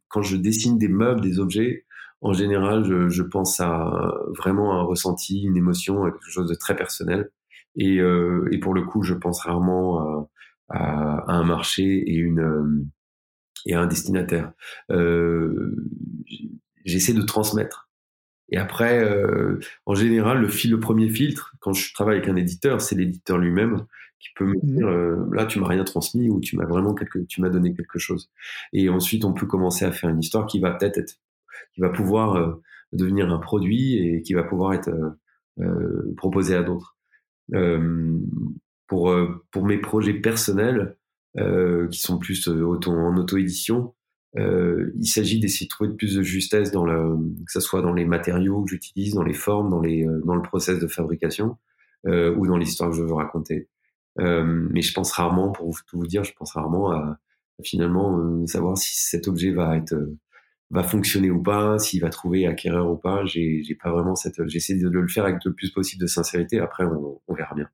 quand 0.08 0.21
je 0.21 0.38
dessine 0.38 0.77
des 0.77 0.88
meubles, 0.88 1.19
des 1.19 1.39
objets, 1.39 1.85
en 2.26 2.34
général, 2.34 2.84
je, 2.86 3.08
je, 3.08 3.22
pense 3.24 3.60
à 3.60 4.14
vraiment 4.38 4.80
un 4.80 4.84
ressenti, 4.84 5.44
une 5.44 5.58
émotion, 5.58 6.04
quelque 6.06 6.32
chose 6.32 6.50
de 6.50 6.56
très 6.56 6.76
personnel. 6.76 7.30
Et, 7.76 8.00
euh, 8.00 8.48
et 8.52 8.60
pour 8.60 8.74
le 8.74 8.84
coup, 8.84 9.04
je 9.04 9.14
pense 9.14 9.42
rarement 9.42 10.00
à, 10.00 10.30
à, 10.70 11.32
à 11.32 11.34
un 11.34 11.44
marché 11.44 11.84
et 11.84 12.16
une 12.16 12.40
euh, 12.40 12.86
et 13.66 13.74
à 13.76 13.82
un 13.82 13.88
destinataire. 13.88 14.52
Euh, 14.92 15.76
J'essaie 16.86 17.14
de 17.14 17.22
transmettre. 17.22 17.90
Et 18.50 18.58
après, 18.58 19.04
euh, 19.04 19.60
en 19.88 19.96
général, 19.96 20.40
le, 20.40 20.48
fil, 20.48 20.70
le 20.72 20.80
premier 20.80 21.10
filtre, 21.10 21.56
quand 21.60 21.74
je 21.74 21.94
travaille 21.94 22.18
avec 22.18 22.30
un 22.30 22.36
éditeur, 22.36 22.80
c'est 22.80 22.96
l'éditeur 22.96 23.40
lui-même 23.40 23.86
qui 24.20 24.30
peut 24.36 24.46
me 24.46 24.60
dire 24.64 24.88
euh, 24.88 25.28
là 25.34 25.46
tu 25.46 25.60
m'as 25.60 25.68
rien 25.68 25.84
transmis 25.84 26.30
ou 26.30 26.40
tu 26.40 26.56
m'as 26.56 26.66
vraiment 26.66 26.94
quelque, 26.94 27.20
tu 27.28 27.42
m'as 27.42 27.50
donné 27.50 27.74
quelque 27.76 28.00
chose. 28.00 28.32
Et 28.72 28.90
ensuite, 28.90 29.26
on 29.26 29.34
peut 29.34 29.48
commencer 29.48 29.86
à 29.86 29.92
faire 29.92 30.10
une 30.10 30.20
histoire 30.20 30.46
qui 30.46 30.60
va 30.60 30.72
peut-être 30.72 30.98
être 31.00 31.16
qui 31.74 31.82
va 31.82 31.89
pouvoir 31.89 32.36
euh, 32.36 32.54
devenir 32.94 33.32
un 33.32 33.39
produit 33.39 33.98
et 33.98 34.22
qui 34.22 34.34
va 34.34 34.44
pouvoir 34.44 34.74
être 34.74 34.89
euh, 34.89 35.10
euh, 35.60 36.13
proposé 36.18 36.56
à 36.56 36.63
d'autres. 36.63 36.98
pour 38.88 39.15
pour 39.52 39.65
mes 39.65 39.78
projets 39.80 40.13
personnels 40.13 40.98
qui 41.91 42.00
sont 42.00 42.18
plus 42.18 42.48
en 42.48 43.18
auto-édition, 43.18 43.94
il 44.36 45.08
s'agit 45.08 45.39
d'essayer 45.39 45.68
de 45.68 45.70
trouver 45.70 45.94
plus 45.96 46.15
de 46.15 46.24
justesse 46.24 46.72
dans 46.72 46.86
le, 46.86 47.18
que 47.46 47.52
ce 47.52 47.60
soit 47.60 47.82
dans 47.82 47.94
les 47.94 48.06
matériaux 48.06 48.63
que 48.63 48.72
j'utilise, 48.72 49.13
dans 49.13 49.24
les 49.24 49.34
formes, 49.34 49.70
dans 49.70 49.82
les, 49.82 50.06
dans 50.26 50.36
le 50.36 50.41
process 50.41 50.80
de 50.80 50.88
fabrication 50.88 51.58
ou 52.06 52.48
dans 52.48 52.58
l'histoire 52.58 52.89
que 52.89 52.98
je 52.98 53.04
veux 53.04 53.13
raconter. 53.13 53.70
Mais 54.18 54.82
je 54.82 54.94
pense 54.94 55.12
rarement, 55.12 55.52
pour 55.52 55.76
tout 55.88 55.98
vous 55.98 56.08
dire, 56.08 56.24
je 56.24 56.34
pense 56.34 56.54
rarement 56.54 56.91
à 56.91 57.20
finalement 57.63 58.46
savoir 58.48 58.78
si 58.78 58.96
cet 58.96 59.28
objet 59.28 59.52
va 59.52 59.78
être 59.78 59.96
va 60.71 60.84
fonctionner 60.84 61.30
ou 61.30 61.41
pas, 61.41 61.78
s'il 61.80 62.01
va 62.01 62.10
trouver 62.10 62.47
acquéreur 62.47 62.89
ou 62.89 62.97
pas. 62.97 63.25
J'ai, 63.25 63.62
vraiment 63.84 64.15
cette. 64.15 64.45
J'essaie 64.47 64.75
de 64.75 64.88
le 64.89 65.08
faire 65.08 65.25
avec 65.25 65.43
le 65.45 65.54
plus 65.54 65.71
possible 65.71 66.01
de 66.01 66.08
sincérité. 66.08 66.60
Après, 66.60 66.86
on, 66.86 67.34
verra 67.34 67.56
bien. 67.56 67.69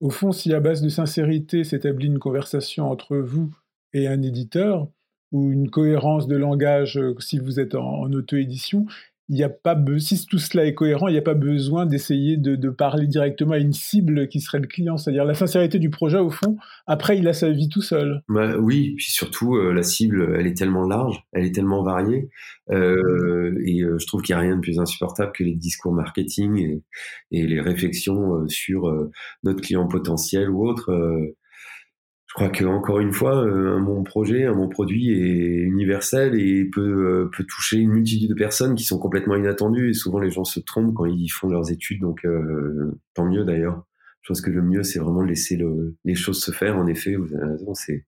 Au 0.00 0.10
fond, 0.10 0.32
si 0.32 0.52
à 0.52 0.60
base 0.60 0.82
de 0.82 0.88
sincérité 0.88 1.64
s'établit 1.64 2.06
une 2.06 2.18
conversation 2.18 2.90
entre 2.90 3.16
vous 3.16 3.54
et 3.92 4.08
un 4.08 4.22
éditeur, 4.22 4.88
ou 5.32 5.50
une 5.50 5.70
cohérence 5.70 6.28
de 6.28 6.36
langage 6.36 6.98
euh, 6.98 7.14
si 7.18 7.38
vous 7.38 7.58
êtes 7.58 7.74
en 7.74 8.12
auto-édition, 8.12 8.86
il 9.28 9.36
y 9.36 9.42
a 9.42 9.48
pas 9.48 9.76
si 9.98 10.24
tout 10.26 10.38
cela 10.38 10.66
est 10.66 10.74
cohérent, 10.74 11.08
il 11.08 11.12
n'y 11.12 11.18
a 11.18 11.22
pas 11.22 11.34
besoin 11.34 11.84
d'essayer 11.84 12.36
de, 12.36 12.70
parler 12.70 13.06
directement 13.06 13.52
à 13.52 13.58
une 13.58 13.72
cible 13.72 14.28
qui 14.28 14.40
serait 14.40 14.58
le 14.58 14.66
client. 14.66 14.96
C'est-à-dire 14.96 15.24
la 15.24 15.34
sincérité 15.34 15.78
du 15.78 15.90
projet, 15.90 16.18
au 16.18 16.30
fond, 16.30 16.56
après, 16.86 17.18
il 17.18 17.26
a 17.26 17.32
sa 17.32 17.50
vie 17.50 17.68
tout 17.68 17.82
seul. 17.82 18.22
Bah, 18.28 18.56
oui, 18.58 18.94
puis 18.96 19.10
surtout, 19.10 19.56
euh, 19.56 19.72
la 19.72 19.82
cible, 19.82 20.36
elle 20.38 20.46
est 20.46 20.56
tellement 20.56 20.86
large, 20.86 21.24
elle 21.32 21.44
est 21.44 21.54
tellement 21.54 21.82
variée. 21.82 22.28
Euh, 22.70 23.54
et 23.64 23.82
euh, 23.82 23.98
je 23.98 24.06
trouve 24.06 24.22
qu'il 24.22 24.34
n'y 24.34 24.40
a 24.40 24.42
rien 24.42 24.56
de 24.56 24.60
plus 24.60 24.78
insupportable 24.78 25.32
que 25.32 25.44
les 25.44 25.54
discours 25.54 25.92
marketing 25.92 26.58
et, 26.58 26.82
et 27.32 27.46
les 27.46 27.60
réflexions 27.60 28.46
sur 28.48 28.92
notre 29.42 29.60
client 29.60 29.86
potentiel 29.88 30.50
ou 30.50 30.66
autre 30.66 30.92
je 32.26 32.34
crois 32.34 32.48
que 32.50 32.64
encore 32.64 32.98
une 32.98 33.12
fois, 33.12 33.46
euh, 33.46 33.76
un 33.76 33.80
bon 33.80 34.02
projet, 34.02 34.44
un 34.44 34.54
bon 34.54 34.68
produit 34.68 35.10
est 35.12 35.60
universel 35.60 36.38
et 36.38 36.64
peut, 36.64 36.80
euh, 36.80 37.30
peut 37.36 37.44
toucher 37.44 37.78
une 37.78 37.90
multitude 37.92 38.28
de 38.28 38.34
personnes 38.34 38.74
qui 38.74 38.84
sont 38.84 38.98
complètement 38.98 39.36
inattendues. 39.36 39.90
Et 39.90 39.94
souvent, 39.94 40.18
les 40.18 40.30
gens 40.30 40.44
se 40.44 40.58
trompent 40.58 40.92
quand 40.92 41.06
ils 41.06 41.28
font 41.28 41.48
leurs 41.48 41.70
études, 41.70 42.00
donc 42.00 42.24
euh, 42.24 42.98
tant 43.14 43.26
mieux 43.26 43.44
d'ailleurs. 43.44 43.86
Je 44.22 44.28
pense 44.28 44.40
que 44.40 44.50
le 44.50 44.60
mieux, 44.60 44.82
c'est 44.82 44.98
vraiment 44.98 45.22
de 45.22 45.28
laisser 45.28 45.56
le, 45.56 45.96
les 46.04 46.16
choses 46.16 46.42
se 46.42 46.50
faire. 46.50 46.76
En 46.76 46.88
effet, 46.88 47.14
vous 47.14 47.32
avez 47.32 47.46
raison, 47.52 47.74
c'est 47.74 48.04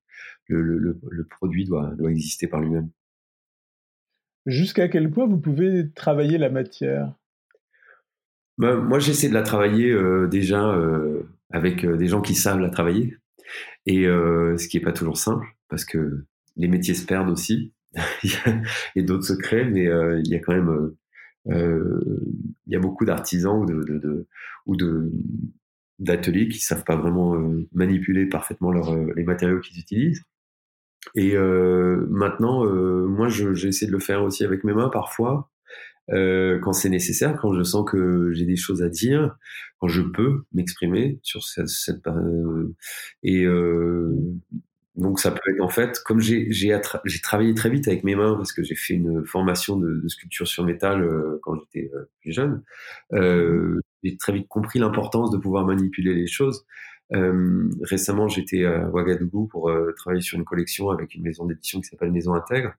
le, 0.49 0.63
le, 0.63 0.99
le, 1.11 1.25
produit 1.25 1.65
doit, 1.65 1.95
doit 1.97 2.11
exister 2.11 2.49
par 2.49 2.61
lui-même. 2.61 2.91
Jusqu'à 4.47 4.89
quel 4.89 5.11
point 5.13 5.29
vous 5.29 5.39
pouvez 5.39 5.93
travailler 5.93 6.39
la 6.39 6.51
matière? 6.51 7.15
Ben, 8.57 8.81
Moi, 8.81 8.99
j'essaie 8.99 9.29
de 9.29 9.35
la 9.35 9.43
travailler 9.43 9.93
euh, 9.93 10.27
déjà 10.27 10.71
euh, 10.71 11.23
avec 11.51 11.87
des 11.87 12.07
gens 12.09 12.21
qui 12.21 12.35
savent 12.35 12.59
la 12.59 12.71
travailler 12.71 13.17
et 13.87 14.07
euh, 14.07 14.57
ce 14.57 14.69
qui 14.69 14.77
est 14.77 14.83
pas 14.83 14.93
toujours 14.93 15.17
simple 15.17 15.47
parce 15.69 15.85
que 15.85 16.25
les 16.57 16.69
métiers 16.69 16.95
se 16.95 17.07
perdent 17.07 17.31
aussi 17.31 17.73
et 18.97 19.03
d'autres 19.03 19.25
se 19.25 19.33
créent, 19.33 19.65
mais 19.65 19.87
euh, 19.89 20.21
il 20.25 20.31
y 20.31 20.35
a 20.35 20.41
quand 20.41 20.55
même 20.55 20.93
euh, 21.49 22.21
il 22.67 22.73
y 22.73 22.77
a 22.77 22.81
beaucoup 22.81 23.05
d'artisans 23.05 23.63
ou 23.63 23.67
de, 23.67 23.83
de, 23.83 23.99
de, 23.99 24.27
ou 24.67 24.77
de 24.77 25.11
d'ateliers 25.99 26.49
qui 26.49 26.61
savent 26.61 26.85
pas 26.85 26.97
vraiment 26.97 27.37
manipuler 27.73 28.27
parfaitement 28.27 28.71
les 28.71 29.25
matériaux 29.25 29.59
qu'ils 29.59 29.81
utilisent. 29.81 30.23
Et 31.17 31.37
maintenant, 31.37 32.65
moi, 33.09 33.27
j'essaie 33.29 33.87
de 33.87 33.91
le 33.91 33.99
faire 33.99 34.23
aussi 34.23 34.45
avec 34.45 34.63
mes 34.63 34.75
mains 34.75 34.91
parfois, 34.91 35.51
euh, 36.11 36.59
quand 36.61 36.73
c'est 36.73 36.89
nécessaire, 36.89 37.37
quand 37.41 37.53
je 37.53 37.63
sens 37.63 37.89
que 37.89 38.33
j'ai 38.33 38.47
des 38.47 38.57
choses 38.57 38.83
à 38.83 38.89
dire, 38.89 39.37
quand 39.79 39.89
je 39.89 40.03
peux 40.03 40.43
m'exprimer 40.53 41.19
sur 41.23 41.43
cette, 41.45 41.69
cette 41.69 42.07
euh, 42.07 42.75
et 43.23 43.45
euh, 43.45 44.15
donc 44.97 45.21
ça 45.21 45.31
peut 45.31 45.41
être 45.53 45.61
en 45.61 45.69
fait 45.69 46.01
comme 46.05 46.21
j'ai 46.21 46.49
j'ai 46.51 46.73
travaillé 47.23 47.55
très 47.55 47.71
vite 47.71 47.87
avec 47.87 48.03
mes 48.05 48.17
mains 48.17 48.35
parce 48.35 48.53
que 48.53 48.63
j'ai 48.65 48.75
fait 48.75 48.95
une 48.95 49.25
formation 49.25 49.77
de, 49.77 50.01
de 50.03 50.09
sculpture 50.09 50.49
sur 50.49 50.65
métal 50.65 51.03
euh, 51.03 51.39
quand 51.43 51.55
j'étais 51.57 51.91
euh, 51.95 52.11
plus 52.21 52.33
jeune. 52.33 52.63
j'ai 54.03 54.17
très 54.17 54.33
vite 54.33 54.49
compris 54.49 54.79
l'importance 54.79 55.31
de 55.31 55.39
pouvoir 55.39 55.65
manipuler 55.67 56.15
les 56.15 56.27
choses. 56.27 56.67
récemment, 57.11 58.29
j'étais 58.29 58.65
à 58.65 58.89
Ouagadougou 58.91 59.47
pour 59.47 59.71
travailler 59.97 60.23
sur 60.23 60.39
une 60.39 60.45
collection 60.45 60.91
avec 60.91 61.15
une 61.15 61.23
maison 61.23 61.47
d'édition 61.47 61.81
qui 61.81 61.89
s'appelle 61.89 62.13
Maison 62.13 62.35
Intègre 62.35 62.75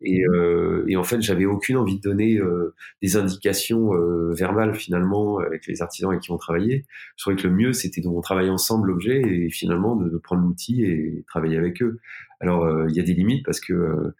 et, 0.00 0.24
euh, 0.26 0.84
et, 0.88 0.96
en 0.96 1.02
fait, 1.02 1.20
j'avais 1.20 1.44
aucune 1.44 1.76
envie 1.76 1.96
de 1.96 2.00
donner 2.00 2.36
euh, 2.38 2.74
des 3.02 3.16
indications 3.16 3.94
euh, 3.94 4.32
verbales 4.32 4.74
finalement 4.74 5.38
avec 5.38 5.66
les 5.66 5.82
artisans 5.82 6.10
avec 6.10 6.22
qui 6.22 6.30
on 6.30 6.36
travaillait. 6.38 6.84
Je 7.16 7.24
trouvais 7.24 7.36
que 7.36 7.48
le 7.48 7.54
mieux, 7.54 7.72
c'était 7.72 8.00
de 8.00 8.20
travailler 8.20 8.50
ensemble 8.50 8.88
l'objet 8.88 9.20
et 9.20 9.50
finalement 9.50 9.96
de, 9.96 10.08
de 10.08 10.18
prendre 10.18 10.42
l'outil 10.42 10.84
et 10.84 11.24
travailler 11.26 11.56
avec 11.56 11.82
eux. 11.82 11.98
Alors, 12.40 12.64
euh, 12.64 12.86
il 12.88 12.94
y 12.96 13.00
a 13.00 13.02
des 13.02 13.14
limites 13.14 13.44
parce 13.44 13.60
que 13.60 14.12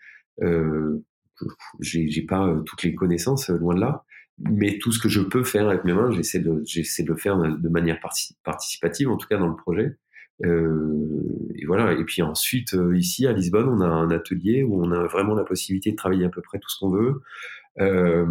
euh, 0.43 1.05
j'ai 1.81 2.23
pas 2.23 2.53
toutes 2.67 2.83
les 2.83 2.95
connaissances, 2.95 3.49
loin 3.51 3.75
de 3.75 3.81
là. 3.81 4.05
mais 4.39 4.79
tout 4.79 4.93
ce 4.93 4.99
que 4.99 5.09
je 5.09 5.21
peux 5.21 5.45
faire 5.45 5.69
avec 5.69 5.85
mes 5.85 5.93
mains, 5.93 6.11
j'essaie 6.11 6.41
de, 6.41 6.63
j'essaie 6.67 7.05
de 7.05 7.09
le 7.11 7.17
faire 7.17 7.39
de 7.39 7.69
manière 7.69 8.01
participative, 8.45 9.11
en 9.11 9.17
tout 9.17 9.29
cas 9.29 9.39
dans 9.39 9.47
le 9.49 9.57
projet. 9.57 9.97
Euh, 10.45 11.49
et 11.57 11.67
voilà. 11.67 11.93
Et 11.93 12.05
puis 12.05 12.23
ensuite, 12.23 12.75
euh, 12.75 12.97
ici 12.97 13.27
à 13.27 13.33
Lisbonne, 13.33 13.69
on 13.69 13.81
a 13.81 13.89
un 13.89 14.11
atelier 14.11 14.63
où 14.63 14.83
on 14.83 14.93
a 14.93 15.07
vraiment 15.07 15.35
la 15.35 15.45
possibilité 15.45 15.91
de 15.91 15.97
travailler 15.97 16.25
à 16.25 16.29
peu 16.29 16.43
près 16.43 16.59
tout 16.59 16.69
ce 16.71 16.79
qu'on 16.79 16.91
veut. 16.91 17.23
Euh, 17.81 18.27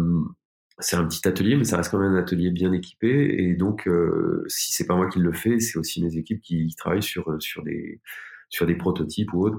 c'est 0.78 0.96
un 0.96 1.06
petit 1.06 1.26
atelier, 1.26 1.56
mais 1.56 1.64
ça 1.64 1.76
reste 1.76 1.90
quand 1.90 1.98
même 1.98 2.12
un 2.12 2.18
atelier 2.18 2.50
bien 2.50 2.72
équipé. 2.72 3.34
Et 3.38 3.54
donc, 3.54 3.88
euh, 3.88 4.44
si 4.48 4.72
c'est 4.72 4.86
pas 4.86 4.96
moi 4.96 5.08
qui 5.08 5.18
le 5.18 5.32
fais, 5.32 5.58
c'est 5.60 5.78
aussi 5.78 6.02
mes 6.02 6.16
équipes 6.16 6.40
qui, 6.40 6.74
travaillent 6.76 7.02
sur 7.02 7.36
sur 7.40 7.64
des 7.64 8.00
sur 8.50 8.64
des 8.66 8.76
prototypes 8.76 9.34
ou 9.34 9.44
autres 9.44 9.58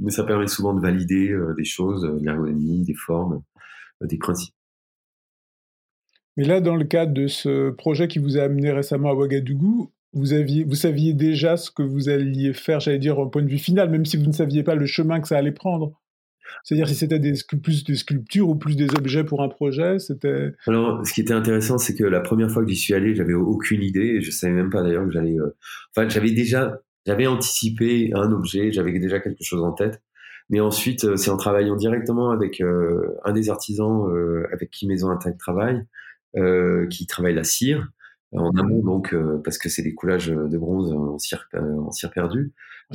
mais 0.00 0.10
ça 0.10 0.24
permet 0.24 0.48
souvent 0.48 0.74
de 0.74 0.80
valider 0.80 1.36
des 1.56 1.64
choses, 1.64 2.04
l'ergonomie, 2.22 2.82
des 2.82 2.94
formes, 2.94 3.42
des 4.00 4.18
principes. 4.18 4.54
Mais 6.36 6.44
là, 6.44 6.60
dans 6.60 6.74
le 6.74 6.84
cadre 6.84 7.12
de 7.12 7.28
ce 7.28 7.70
projet 7.70 8.08
qui 8.08 8.18
vous 8.18 8.36
a 8.36 8.42
amené 8.42 8.72
récemment 8.72 9.10
à 9.10 9.14
Ouagadougou, 9.14 9.92
vous, 10.14 10.32
aviez, 10.32 10.64
vous 10.64 10.74
saviez 10.74 11.12
déjà 11.12 11.56
ce 11.56 11.70
que 11.70 11.82
vous 11.82 12.08
alliez 12.08 12.52
faire, 12.52 12.80
j'allais 12.80 12.98
dire, 12.98 13.18
au 13.18 13.28
point 13.28 13.42
de 13.42 13.48
vue 13.48 13.58
final, 13.58 13.90
même 13.90 14.06
si 14.06 14.16
vous 14.16 14.26
ne 14.26 14.32
saviez 14.32 14.62
pas 14.62 14.74
le 14.74 14.86
chemin 14.86 15.20
que 15.20 15.28
ça 15.28 15.36
allait 15.36 15.52
prendre. 15.52 16.00
C'est-à-dire 16.62 16.88
si 16.88 16.94
c'était 16.94 17.20
plus 17.62 17.84
des 17.84 17.94
sculptures 17.94 18.48
ou 18.48 18.54
plus 18.54 18.76
des 18.76 18.94
objets 18.94 19.24
pour 19.24 19.42
un 19.42 19.48
projet, 19.48 19.98
c'était. 19.98 20.52
Alors, 20.66 21.06
ce 21.06 21.12
qui 21.12 21.20
était 21.20 21.34
intéressant, 21.34 21.78
c'est 21.78 21.94
que 21.94 22.04
la 22.04 22.20
première 22.20 22.50
fois 22.50 22.62
que 22.62 22.70
j'y 22.70 22.76
suis 22.76 22.94
allé, 22.94 23.14
j'avais 23.14 23.34
aucune 23.34 23.82
idée. 23.82 24.20
Je 24.20 24.30
savais 24.30 24.52
même 24.52 24.70
pas 24.70 24.82
d'ailleurs 24.82 25.04
que 25.04 25.12
j'allais. 25.12 25.38
Euh, 25.38 25.56
enfin, 25.94 26.08
j'avais 26.08 26.30
déjà, 26.30 26.80
j'avais 27.06 27.26
anticipé 27.26 28.12
un 28.14 28.30
objet, 28.30 28.72
j'avais 28.72 28.98
déjà 28.98 29.20
quelque 29.20 29.42
chose 29.42 29.62
en 29.62 29.72
tête. 29.72 30.00
Mais 30.50 30.60
ensuite, 30.60 31.04
euh, 31.04 31.16
c'est 31.16 31.30
en 31.30 31.36
travaillant 31.36 31.76
directement 31.76 32.30
avec 32.30 32.60
euh, 32.60 33.14
un 33.24 33.32
des 33.32 33.50
artisans 33.50 34.04
avec 34.52 34.70
qui 34.70 34.86
Maison 34.86 35.10
Intact 35.10 35.38
travaille, 35.38 35.82
qui 36.90 37.06
travaille 37.06 37.34
la 37.34 37.44
cire, 37.44 37.88
en 38.34 38.50
amont 38.56 38.82
donc 38.82 39.14
euh, 39.14 39.40
parce 39.44 39.58
que 39.58 39.68
c'est 39.68 39.82
des 39.82 39.94
coulages 39.94 40.28
de 40.28 40.58
bronze 40.58 40.92
en 40.92 41.18
cire 41.18 41.48
euh, 41.54 41.78
en 41.78 41.90
cire 41.90 42.10
perdue. 42.10 42.52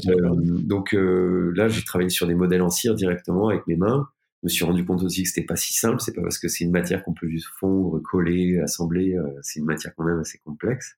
Euh, 0.07 0.35
donc 0.35 0.93
là 0.93 1.67
j'ai 1.67 1.83
travaillé 1.83 2.09
sur 2.09 2.27
des 2.27 2.35
modèles 2.35 2.61
en 2.61 2.69
cire 2.69 2.95
directement 2.95 3.49
avec 3.49 3.65
mes 3.67 3.75
mains. 3.75 4.09
Je 4.41 4.47
me 4.47 4.49
suis 4.49 4.63
rendu 4.63 4.85
compte 4.85 5.03
aussi 5.03 5.23
que 5.23 5.29
c'était 5.29 5.45
pas 5.45 5.55
si 5.55 5.73
simple. 5.73 5.99
C'est 5.99 6.13
pas 6.13 6.21
parce 6.21 6.39
que 6.39 6.47
c'est 6.47 6.63
une 6.63 6.71
matière 6.71 7.03
qu'on 7.03 7.13
peut 7.13 7.27
juste 7.27 7.47
fondre, 7.59 8.01
coller, 8.01 8.59
assembler. 8.59 9.17
c'est 9.41 9.59
une 9.59 9.65
matière 9.65 9.93
quand 9.95 10.05
même 10.05 10.19
assez 10.19 10.39
complexe. 10.39 10.97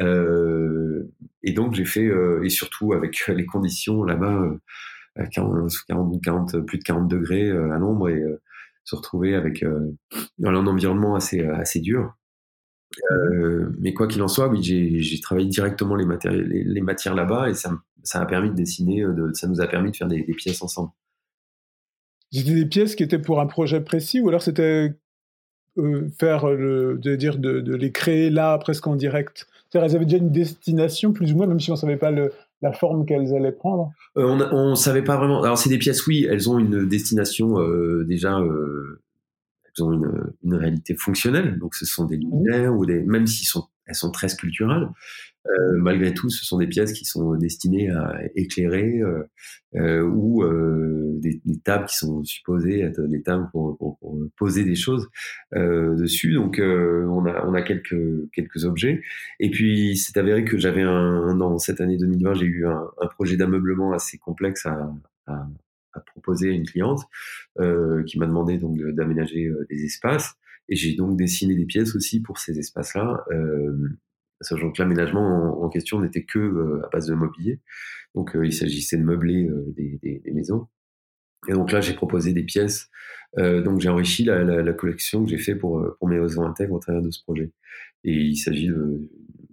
et 0.00 1.52
donc 1.52 1.74
j'ai 1.74 1.84
fait 1.84 2.08
et 2.42 2.48
surtout 2.48 2.92
avec 2.92 3.26
les 3.28 3.46
conditions 3.46 4.04
là-bas, 4.04 4.56
40, 5.32 5.72
40, 6.22 6.60
plus 6.60 6.78
de 6.78 6.84
40 6.84 7.08
degrés 7.08 7.50
à 7.50 7.78
l'ombre 7.78 8.08
et 8.08 8.22
se 8.84 8.94
retrouver 8.94 9.34
avec 9.34 9.64
dans 10.38 10.50
un 10.50 10.66
environnement 10.66 11.16
assez 11.16 11.40
assez 11.40 11.80
dur. 11.80 12.17
Euh, 13.10 13.70
mais 13.78 13.92
quoi 13.92 14.06
qu'il 14.06 14.22
en 14.22 14.28
soit, 14.28 14.48
oui, 14.48 14.62
j'ai 14.62 15.20
travaillé 15.20 15.48
directement 15.48 15.94
les, 15.94 16.06
les, 16.24 16.64
les 16.64 16.80
matières 16.80 17.14
là-bas 17.14 17.50
et 17.50 17.54
ça, 17.54 17.70
ça 18.02 18.20
a 18.20 18.26
permis 18.26 18.50
de 18.50 18.54
dessiner, 18.54 19.02
euh, 19.02 19.12
de, 19.12 19.32
ça 19.34 19.46
nous 19.46 19.60
a 19.60 19.66
permis 19.66 19.90
de 19.90 19.96
faire 19.96 20.08
des, 20.08 20.22
des 20.22 20.34
pièces 20.34 20.62
ensemble. 20.62 20.90
C'était 22.32 22.54
des 22.54 22.66
pièces 22.66 22.94
qui 22.94 23.02
étaient 23.02 23.18
pour 23.18 23.40
un 23.40 23.46
projet 23.46 23.80
précis 23.80 24.20
ou 24.20 24.28
alors 24.28 24.42
c'était 24.42 24.94
euh, 25.78 26.08
faire, 26.18 26.48
le, 26.48 26.98
de, 26.98 27.14
dire, 27.16 27.38
de, 27.38 27.60
de, 27.60 27.74
les 27.74 27.92
créer 27.92 28.30
là, 28.30 28.58
presque 28.58 28.86
en 28.86 28.96
direct? 28.96 29.46
C'est-à-dire 29.70 29.90
elles 29.90 29.96
avaient 29.96 30.06
déjà 30.06 30.18
une 30.18 30.32
destination, 30.32 31.12
plus 31.12 31.32
ou 31.32 31.36
moins, 31.36 31.46
même 31.46 31.60
si 31.60 31.70
on 31.70 31.74
ne 31.74 31.78
savait 31.78 31.96
pas 31.96 32.10
le, 32.10 32.32
la 32.62 32.72
forme 32.72 33.06
qu'elles 33.06 33.34
allaient 33.34 33.52
prendre? 33.52 33.92
On 34.16 34.70
ne 34.70 34.74
savait 34.74 35.04
pas 35.04 35.16
vraiment. 35.16 35.42
Alors, 35.42 35.58
c'est 35.58 35.68
des 35.68 35.78
pièces, 35.78 36.06
oui, 36.06 36.26
elles 36.28 36.50
ont 36.50 36.58
une 36.58 36.88
destination 36.88 37.56
déjà 38.04 38.40
ont 39.82 39.92
une, 39.92 40.32
une, 40.44 40.54
réalité 40.54 40.94
fonctionnelle. 40.94 41.58
Donc, 41.58 41.74
ce 41.74 41.86
sont 41.86 42.04
des 42.04 42.16
luminaires 42.16 42.74
ou 42.76 42.86
des, 42.86 43.02
même 43.02 43.26
si 43.26 43.44
sont, 43.44 43.66
elles 43.86 43.94
sont 43.94 44.10
très 44.10 44.28
sculpturales, 44.28 44.90
euh, 45.46 45.78
malgré 45.78 46.12
tout, 46.12 46.28
ce 46.28 46.44
sont 46.44 46.58
des 46.58 46.66
pièces 46.66 46.92
qui 46.92 47.04
sont 47.04 47.34
destinées 47.36 47.90
à 47.90 48.20
éclairer 48.34 49.00
euh, 49.00 49.22
euh 49.76 50.02
ou 50.02 50.44
des, 51.20 51.40
des, 51.44 51.58
tables 51.60 51.86
qui 51.86 51.96
sont 51.96 52.22
supposées 52.24 52.80
être 52.80 53.00
des 53.02 53.22
tables 53.22 53.48
pour, 53.52 53.76
pour, 53.78 53.98
pour 53.98 54.18
poser 54.36 54.64
des 54.64 54.74
choses 54.74 55.08
dessus. 55.54 56.34
Donc, 56.34 56.60
on 56.60 57.26
a, 57.26 57.46
on 57.46 57.54
a 57.54 57.62
quelques, 57.62 58.30
quelques 58.32 58.64
objets. 58.64 59.02
Et 59.40 59.50
puis, 59.50 59.96
c'est 59.96 60.16
avéré 60.18 60.44
que 60.44 60.58
j'avais 60.58 60.82
un, 60.82 61.34
dans 61.34 61.58
cette 61.58 61.80
année 61.80 61.96
2020, 61.96 62.34
j'ai 62.34 62.46
eu 62.46 62.66
un, 62.66 62.84
un 63.00 63.06
projet 63.06 63.36
d'ameublement 63.36 63.92
assez 63.92 64.18
complexe 64.18 64.66
à, 64.66 64.92
à, 65.26 65.46
à 65.92 66.00
proposer 66.00 66.50
à 66.50 66.52
une 66.52 66.66
cliente 66.66 67.00
euh, 67.58 68.02
qui 68.04 68.18
m'a 68.18 68.26
demandé 68.26 68.58
donc 68.58 68.78
d'aménager 68.78 69.46
euh, 69.46 69.66
des 69.70 69.84
espaces 69.84 70.34
et 70.68 70.76
j'ai 70.76 70.94
donc 70.94 71.16
dessiné 71.16 71.54
des 71.54 71.64
pièces 71.64 71.94
aussi 71.96 72.20
pour 72.20 72.38
ces 72.38 72.58
espaces-là. 72.58 73.24
Euh, 73.30 73.88
sachant 74.40 74.70
que 74.70 74.80
l'aménagement 74.80 75.62
en, 75.62 75.68
question 75.68 76.00
n'était 76.00 76.24
que 76.24 76.80
à 76.84 76.88
base 76.90 77.06
de 77.06 77.14
mobilier, 77.14 77.60
donc 78.14 78.36
il 78.40 78.52
s'agissait 78.52 78.96
de 78.96 79.02
meubler 79.02 79.48
des, 79.74 80.22
maisons. 80.32 80.68
Et 81.48 81.54
donc 81.54 81.72
là, 81.72 81.80
j'ai 81.80 81.94
proposé 81.94 82.32
des 82.32 82.44
pièces. 82.44 82.88
donc 83.36 83.80
j'ai 83.80 83.88
enrichi 83.88 84.22
la, 84.22 84.72
collection 84.74 85.24
que 85.24 85.30
j'ai 85.30 85.38
fait 85.38 85.56
pour 85.56 85.84
pour 85.98 86.08
mes 86.08 86.20
réseaux 86.20 86.42
intègres 86.42 86.74
au 86.74 86.78
travers 86.78 87.02
de 87.02 87.10
ce 87.10 87.20
projet. 87.24 87.50
Et 88.04 88.14
il 88.14 88.36
s'agit 88.36 88.70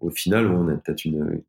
au 0.01 0.11
final, 0.11 0.51
on 0.51 0.67
a 0.67 0.75
peut-être 0.75 1.03
une, 1.05 1.41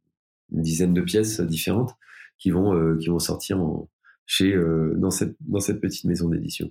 une, 0.53 0.62
dizaine 0.62 0.94
de 0.94 1.03
pièces 1.03 1.42
différentes 1.42 1.94
qui 2.38 2.51
vont 2.51 2.96
qui 2.96 3.09
vont 3.09 3.18
sortir 3.18 3.61
en, 3.61 3.90
chez, 4.26 4.52
euh, 4.52 4.94
dans, 4.96 5.10
cette, 5.10 5.36
dans 5.40 5.60
cette 5.60 5.80
petite 5.80 6.04
maison 6.04 6.28
d'édition. 6.28 6.70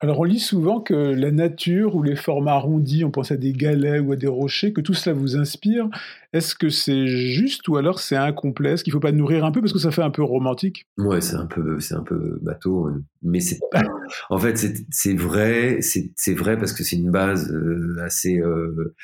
Alors 0.00 0.20
on 0.20 0.24
lit 0.24 0.40
souvent 0.40 0.82
que 0.82 0.92
la 0.92 1.30
nature 1.30 1.96
ou 1.96 2.02
les 2.02 2.16
formes 2.16 2.48
arrondies, 2.48 3.02
on 3.02 3.10
pense 3.10 3.32
à 3.32 3.36
des 3.38 3.54
galets 3.54 4.00
ou 4.00 4.12
à 4.12 4.16
des 4.16 4.26
rochers, 4.26 4.74
que 4.74 4.82
tout 4.82 4.92
cela 4.92 5.16
vous 5.16 5.38
inspire. 5.38 5.88
Est-ce 6.34 6.54
que 6.54 6.68
c'est 6.68 7.06
juste 7.06 7.66
ou 7.68 7.78
alors 7.78 7.98
c'est 7.98 8.16
incomplet? 8.16 8.72
Est-ce 8.72 8.84
qu'il 8.84 8.90
ne 8.90 8.96
faut 8.96 9.00
pas 9.00 9.12
nourrir 9.12 9.46
un 9.46 9.52
peu 9.52 9.62
parce 9.62 9.72
que 9.72 9.78
ça 9.78 9.90
fait 9.90 10.02
un 10.02 10.10
peu 10.10 10.22
romantique? 10.22 10.86
Ouais, 10.98 11.22
c'est 11.22 11.36
un 11.36 11.46
peu, 11.46 11.80
c'est 11.80 11.94
un 11.94 12.02
peu 12.02 12.38
bateau, 12.42 12.90
mais 13.22 13.40
c'est 13.40 13.58
en 14.28 14.36
fait 14.36 14.62
c'est 14.90 15.14
vrai, 15.14 15.78
c'est 15.80 16.34
vrai 16.34 16.58
parce 16.58 16.74
que 16.74 16.84
c'est 16.84 16.96
une 16.96 17.10
base 17.10 17.50
euh, 17.50 17.96
assez 18.04 18.38
euh, 18.38 18.94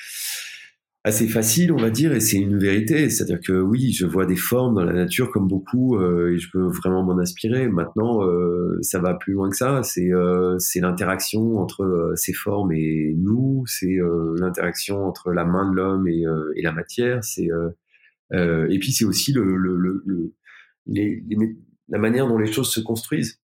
assez 1.05 1.27
facile, 1.27 1.73
on 1.73 1.77
va 1.77 1.91
dire, 1.91 2.13
et 2.13 2.21
c'est 2.21 2.37
une 2.39 2.59
vérité. 2.59 3.11
C'est-à-dire 3.11 3.41
que 3.41 3.53
oui, 3.53 3.93
je 3.93 4.07
vois 4.07 4.25
des 4.25 4.37
formes 4.37 4.75
dans 4.77 4.85
la 4.85 4.93
nature 4.93 5.31
comme 5.31 5.49
beaucoup, 5.49 5.97
euh, 5.97 6.33
et 6.33 6.39
je 6.39 6.49
peux 6.53 6.67
vraiment 6.69 7.03
m'en 7.03 7.19
inspirer. 7.19 7.69
Maintenant, 7.69 8.25
euh, 8.25 8.79
ça 8.83 9.01
va 9.01 9.15
plus 9.15 9.33
loin 9.33 9.51
que 9.51 9.57
ça. 9.57 9.83
C'est 9.83 10.13
euh, 10.13 10.59
c'est 10.59 10.81
l'interaction 10.81 11.59
entre 11.59 11.83
euh, 11.83 12.15
ces 12.17 12.33
formes 12.33 12.73
et 12.73 13.15
nous. 13.19 13.65
C'est 13.67 13.99
euh, 13.99 14.35
l'interaction 14.39 15.05
entre 15.05 15.33
la 15.33 15.45
main 15.45 15.71
de 15.71 15.77
l'homme 15.77 16.07
et, 16.07 16.25
et, 16.57 16.63
la 16.63 16.73
matière. 16.73 17.23
C'est 17.25 17.49
et 18.33 18.79
puis 18.79 18.93
c'est 18.93 19.05
aussi 19.05 19.33
le, 19.33 19.57
le, 19.57 19.77
le, 19.77 20.33
les, 20.87 21.23
les, 21.29 21.57
la 21.89 21.99
manière 21.99 22.27
dont 22.29 22.39
les 22.39 22.51
choses 22.51 22.71
se 22.71 22.81
construisent 22.81 23.42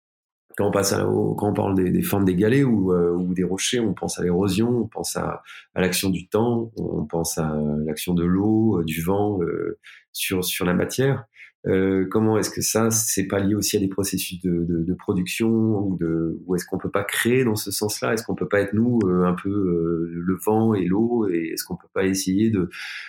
quand 0.57 0.69
on 0.69 0.71
passe 0.71 0.93
à, 0.93 1.05
quand 1.37 1.53
parle 1.53 1.75
des, 1.75 2.03
formes 2.03 2.25
des 2.25 2.37
galets 2.37 2.65
ou, 2.65 2.93
euh, 2.93 3.13
ou, 3.13 3.35
des 3.35 3.45
rochers, 3.45 3.81
on 3.81 3.93
pense 3.93 4.19
à 4.19 4.23
l'érosion, 4.23 4.69
on 4.69 4.87
pense 4.87 5.17
à, 5.17 5.43
l'action 5.75 6.11
du 6.11 6.29
temps, 6.29 6.71
on 6.77 7.05
pense 7.05 7.39
à 7.39 7.57
l'action 7.85 8.15
de 8.15 8.25
l'eau, 8.25 8.79
euh, 8.79 8.85
du 8.85 9.03
vent 9.03 9.41
euh, 9.43 9.79
sur 10.13 10.65
la 10.65 10.75
matière. 10.75 11.25
Euh, 11.67 12.07
comment 12.11 12.39
est-ce 12.39 12.51
que 12.51 12.61
ça, 12.61 12.91
c'est 12.91 13.27
pas 13.27 13.41
lié 13.41 13.55
aussi 13.55 13.77
à 13.77 13.81
des 13.81 13.89
processus 13.89 14.41
de, 14.43 14.65
de, 14.65 14.83
de 14.83 14.95
production 14.95 15.49
ou 15.49 15.97
de, 15.97 16.39
ou 16.45 16.55
est-ce 16.55 16.67
qu'on 16.67 16.79
peut 16.79 16.91
pas 16.91 17.05
créer 17.05 17.45
dans 17.45 17.57
ce 17.57 17.71
sens-là? 17.71 18.13
Est-ce 18.13 18.25
qu'on 18.25 18.35
peut 18.35 18.49
pas 18.49 18.61
être 18.61 18.75
nous 18.75 18.99
euh, 19.05 19.25
un 19.25 19.35
peu 19.35 19.49
euh, 19.51 20.11
le 20.13 20.37
vent 20.45 20.75
et 20.75 20.85
l'eau 20.85 21.29
Et 21.29 21.53
est-ce 21.53 21.65
qu'on 21.65 21.77
peut 21.77 21.89
pas 21.95 22.05
essayer 22.05 22.51
de, 22.51 22.69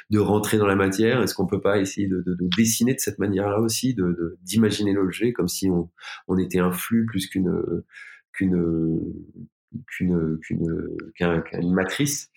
de 0.10 0.20
rentrer 0.20 0.58
dans 0.58 0.68
la 0.68 0.76
matière? 0.76 1.22
Est-ce 1.22 1.36
qu'on 1.36 1.48
peut 1.48 1.62
pas 1.62 1.80
essayer 1.80 2.08
de, 2.08 2.22
de, 2.26 2.38
dessiner 2.58 2.94
de 2.94 3.00
cette 3.00 3.20
manière-là 3.20 3.60
aussi, 3.60 3.94
de 3.94 4.38
d'imaginer 4.44 4.94
l'objet 4.94 5.34
comme 5.34 5.48
si 5.48 5.70
on, 5.70 5.90
on 6.28 6.38
était 6.38 6.60
un 6.60 6.72
flux 6.72 7.06
plus 7.06 7.28
qu'une 7.28 7.62
qu'une 8.32 9.02
qu'une 9.88 10.40
qu'une 10.42 11.74
matrice. 11.74 12.30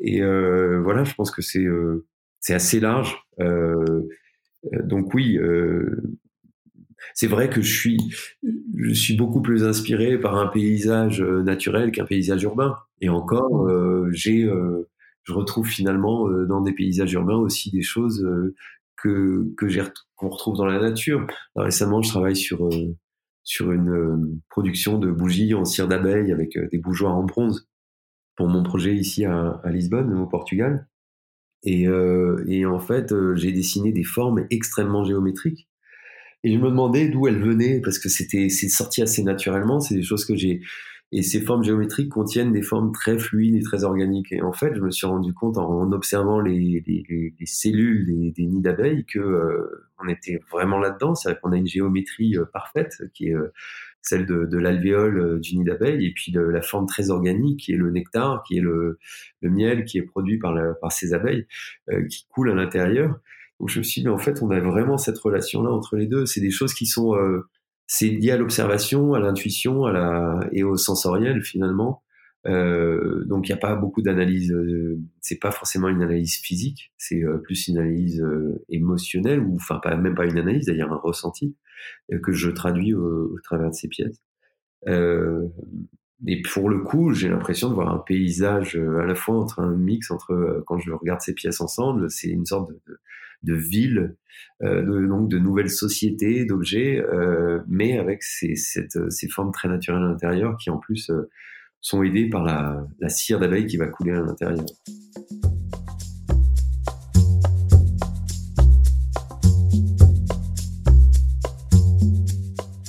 Et 0.00 0.20
voilà 0.20 1.04
je 1.04 1.14
pense 1.14 1.30
que 1.30 1.42
c'est 1.42 1.66
c'est 2.40 2.54
assez 2.54 2.80
large. 2.80 3.16
Euh, 3.40 3.74
euh, 3.90 4.08
donc 4.84 5.14
oui, 5.14 5.38
euh, 5.38 6.02
c'est 7.14 7.26
vrai 7.26 7.48
que 7.48 7.62
je 7.62 7.72
suis, 7.72 7.98
je 8.76 8.92
suis 8.92 9.16
beaucoup 9.16 9.40
plus 9.40 9.64
inspiré 9.64 10.18
par 10.18 10.36
un 10.36 10.46
paysage 10.46 11.22
euh, 11.22 11.42
naturel 11.42 11.92
qu'un 11.92 12.04
paysage 12.04 12.42
urbain. 12.42 12.76
Et 13.00 13.08
encore, 13.08 13.68
j'ai, 14.12 14.46
je 15.22 15.32
retrouve 15.32 15.66
finalement 15.66 16.28
dans 16.44 16.60
des 16.60 16.74
paysages 16.74 17.12
urbains 17.14 17.38
aussi 17.38 17.70
des 17.70 17.80
choses 17.80 18.28
que 18.98 19.46
que 19.56 19.68
j'ai 19.68 19.82
qu'on 20.16 20.28
retrouve 20.28 20.58
dans 20.58 20.66
la 20.66 20.78
nature. 20.78 21.26
récemment, 21.56 22.02
je 22.02 22.10
travaille 22.10 22.36
sur 22.36 22.68
sur 23.42 23.72
une 23.72 24.38
production 24.50 24.98
de 24.98 25.10
bougies 25.10 25.54
en 25.54 25.64
cire 25.64 25.88
d'abeille 25.88 26.30
avec 26.30 26.58
des 26.70 26.76
bougeoirs 26.76 27.16
en 27.16 27.24
bronze 27.24 27.66
pour 28.36 28.48
mon 28.48 28.62
projet 28.62 28.94
ici 28.94 29.24
à, 29.24 29.60
à 29.64 29.70
Lisbonne, 29.70 30.12
au 30.12 30.26
Portugal. 30.26 30.89
Et, 31.64 31.86
euh, 31.88 32.42
et 32.48 32.64
en 32.64 32.78
fait, 32.78 33.12
euh, 33.12 33.34
j'ai 33.36 33.52
dessiné 33.52 33.92
des 33.92 34.04
formes 34.04 34.46
extrêmement 34.50 35.04
géométriques. 35.04 35.68
Et 36.42 36.54
je 36.54 36.58
me 36.58 36.70
demandais 36.70 37.08
d'où 37.08 37.26
elles 37.28 37.40
venaient 37.40 37.80
parce 37.80 37.98
que 37.98 38.08
c'était 38.08 38.48
c'est 38.48 38.68
sorti 38.68 39.02
assez 39.02 39.22
naturellement. 39.22 39.80
C'est 39.80 39.94
des 39.96 40.02
choses 40.02 40.24
que 40.24 40.34
j'ai 40.34 40.62
Et 41.12 41.22
ces 41.22 41.40
formes 41.40 41.64
géométriques 41.64 42.08
contiennent 42.10 42.52
des 42.52 42.62
formes 42.62 42.92
très 42.92 43.18
fluides 43.18 43.56
et 43.56 43.62
très 43.62 43.84
organiques. 43.84 44.32
Et 44.32 44.42
en 44.42 44.52
fait, 44.52 44.74
je 44.74 44.80
me 44.80 44.90
suis 44.90 45.06
rendu 45.06 45.34
compte 45.34 45.58
en 45.58 45.92
observant 45.92 46.40
les, 46.40 46.82
les, 46.86 47.34
les 47.38 47.46
cellules 47.46 48.06
des, 48.06 48.30
des 48.30 48.46
nids 48.46 48.62
d'abeilles 48.62 49.04
que 49.04 49.18
euh, 49.18 49.88
on 50.02 50.08
était 50.08 50.40
vraiment 50.50 50.78
là-dedans. 50.78 51.14
C'est-à-dire 51.14 51.40
qu'on 51.40 51.52
a 51.52 51.56
une 51.56 51.66
géométrie 51.66 52.36
euh, 52.38 52.44
parfaite 52.52 53.02
qui 53.12 53.28
est 53.28 53.34
euh, 53.34 53.52
celle 54.02 54.26
de, 54.26 54.46
de 54.46 54.58
l'alvéole 54.58 55.40
du 55.40 55.56
nid 55.56 55.64
d'abeille 55.64 56.06
et 56.06 56.12
puis 56.12 56.32
de 56.32 56.40
la 56.40 56.62
forme 56.62 56.86
très 56.86 57.10
organique 57.10 57.60
qui 57.60 57.72
est 57.72 57.76
le 57.76 57.90
nectar, 57.90 58.42
qui 58.46 58.58
est 58.58 58.62
le, 58.62 58.98
le 59.42 59.50
miel 59.50 59.84
qui 59.84 59.98
est 59.98 60.02
produit 60.02 60.38
par, 60.38 60.54
la, 60.54 60.74
par 60.74 60.92
ces 60.92 61.12
abeilles 61.14 61.46
qui 62.08 62.26
coule 62.28 62.50
à 62.50 62.54
l'intérieur. 62.54 63.20
Donc 63.58 63.68
je 63.68 63.78
me 63.78 63.82
suis 63.84 64.00
dit, 64.00 64.06
mais 64.06 64.12
en 64.12 64.18
fait, 64.18 64.42
on 64.42 64.50
a 64.50 64.58
vraiment 64.60 64.96
cette 64.96 65.18
relation-là 65.18 65.70
entre 65.70 65.96
les 65.96 66.06
deux. 66.06 66.24
C'est 66.24 66.40
des 66.40 66.50
choses 66.50 66.72
qui 66.72 66.86
sont 66.86 67.14
c'est 67.86 68.08
lié 68.08 68.30
à 68.30 68.36
l'observation, 68.36 69.14
à 69.14 69.18
l'intuition, 69.18 69.84
à 69.84 69.92
la 69.92 70.48
et 70.52 70.62
au 70.62 70.76
sensoriel 70.76 71.42
finalement. 71.42 72.02
Euh, 72.46 73.24
donc 73.26 73.48
il 73.48 73.52
n'y 73.52 73.58
a 73.58 73.60
pas 73.60 73.74
beaucoup 73.74 74.02
d'analyse. 74.02 74.52
Euh, 74.52 74.98
c'est 75.20 75.38
pas 75.38 75.50
forcément 75.50 75.88
une 75.88 76.02
analyse 76.02 76.36
physique, 76.36 76.92
c'est 76.96 77.22
euh, 77.22 77.38
plus 77.38 77.68
une 77.68 77.78
analyse 77.78 78.20
euh, 78.22 78.64
émotionnelle 78.68 79.40
ou 79.40 79.56
enfin 79.56 79.78
pas 79.82 79.96
même 79.96 80.14
pas 80.14 80.26
une 80.26 80.38
analyse, 80.38 80.66
d'ailleurs 80.66 80.92
un 80.92 80.96
ressenti 80.96 81.56
que 82.22 82.32
je 82.32 82.50
traduis 82.50 82.94
au, 82.94 83.32
au, 83.34 83.40
travers 83.42 83.70
de 83.70 83.74
ces 83.74 83.88
pièces. 83.88 84.22
et 84.86 86.42
pour 86.42 86.68
le 86.68 86.80
coup, 86.80 87.12
j'ai 87.14 87.28
l'impression 87.28 87.70
de 87.70 87.74
voir 87.74 87.94
un 87.94 87.98
paysage 87.98 88.76
à 88.76 89.06
la 89.06 89.14
fois 89.14 89.38
entre 89.38 89.60
un 89.60 89.74
mix 89.74 90.10
entre 90.10 90.62
quand 90.66 90.78
je 90.78 90.92
regarde 90.92 91.20
ces 91.22 91.34
pièces 91.34 91.60
ensemble, 91.60 92.10
c'est 92.10 92.28
une 92.28 92.44
sorte 92.44 92.70
de, 92.70 93.00
de 93.42 93.54
euh, 94.62 94.82
de, 94.82 95.06
donc 95.06 95.28
de 95.28 95.38
nouvelles 95.38 95.70
sociétés 95.70 96.44
d'objets, 96.44 97.00
euh, 97.00 97.60
mais 97.66 97.98
avec 97.98 98.22
ces, 98.22 98.54
ces 98.54 99.28
formes 99.28 99.52
très 99.52 99.68
naturelles 99.68 100.02
à 100.02 100.08
l'intérieur 100.08 100.56
qui 100.58 100.70
en 100.70 100.78
plus 100.78 101.10
euh, 101.10 101.30
sont 101.80 102.02
aidées 102.02 102.28
par 102.28 102.44
la, 102.44 102.86
la 102.98 103.08
cire 103.08 103.38
d'abeille 103.38 103.66
qui 103.66 103.76
va 103.76 103.86
couler 103.86 104.12
à 104.12 104.20
l'intérieur. 104.20 104.66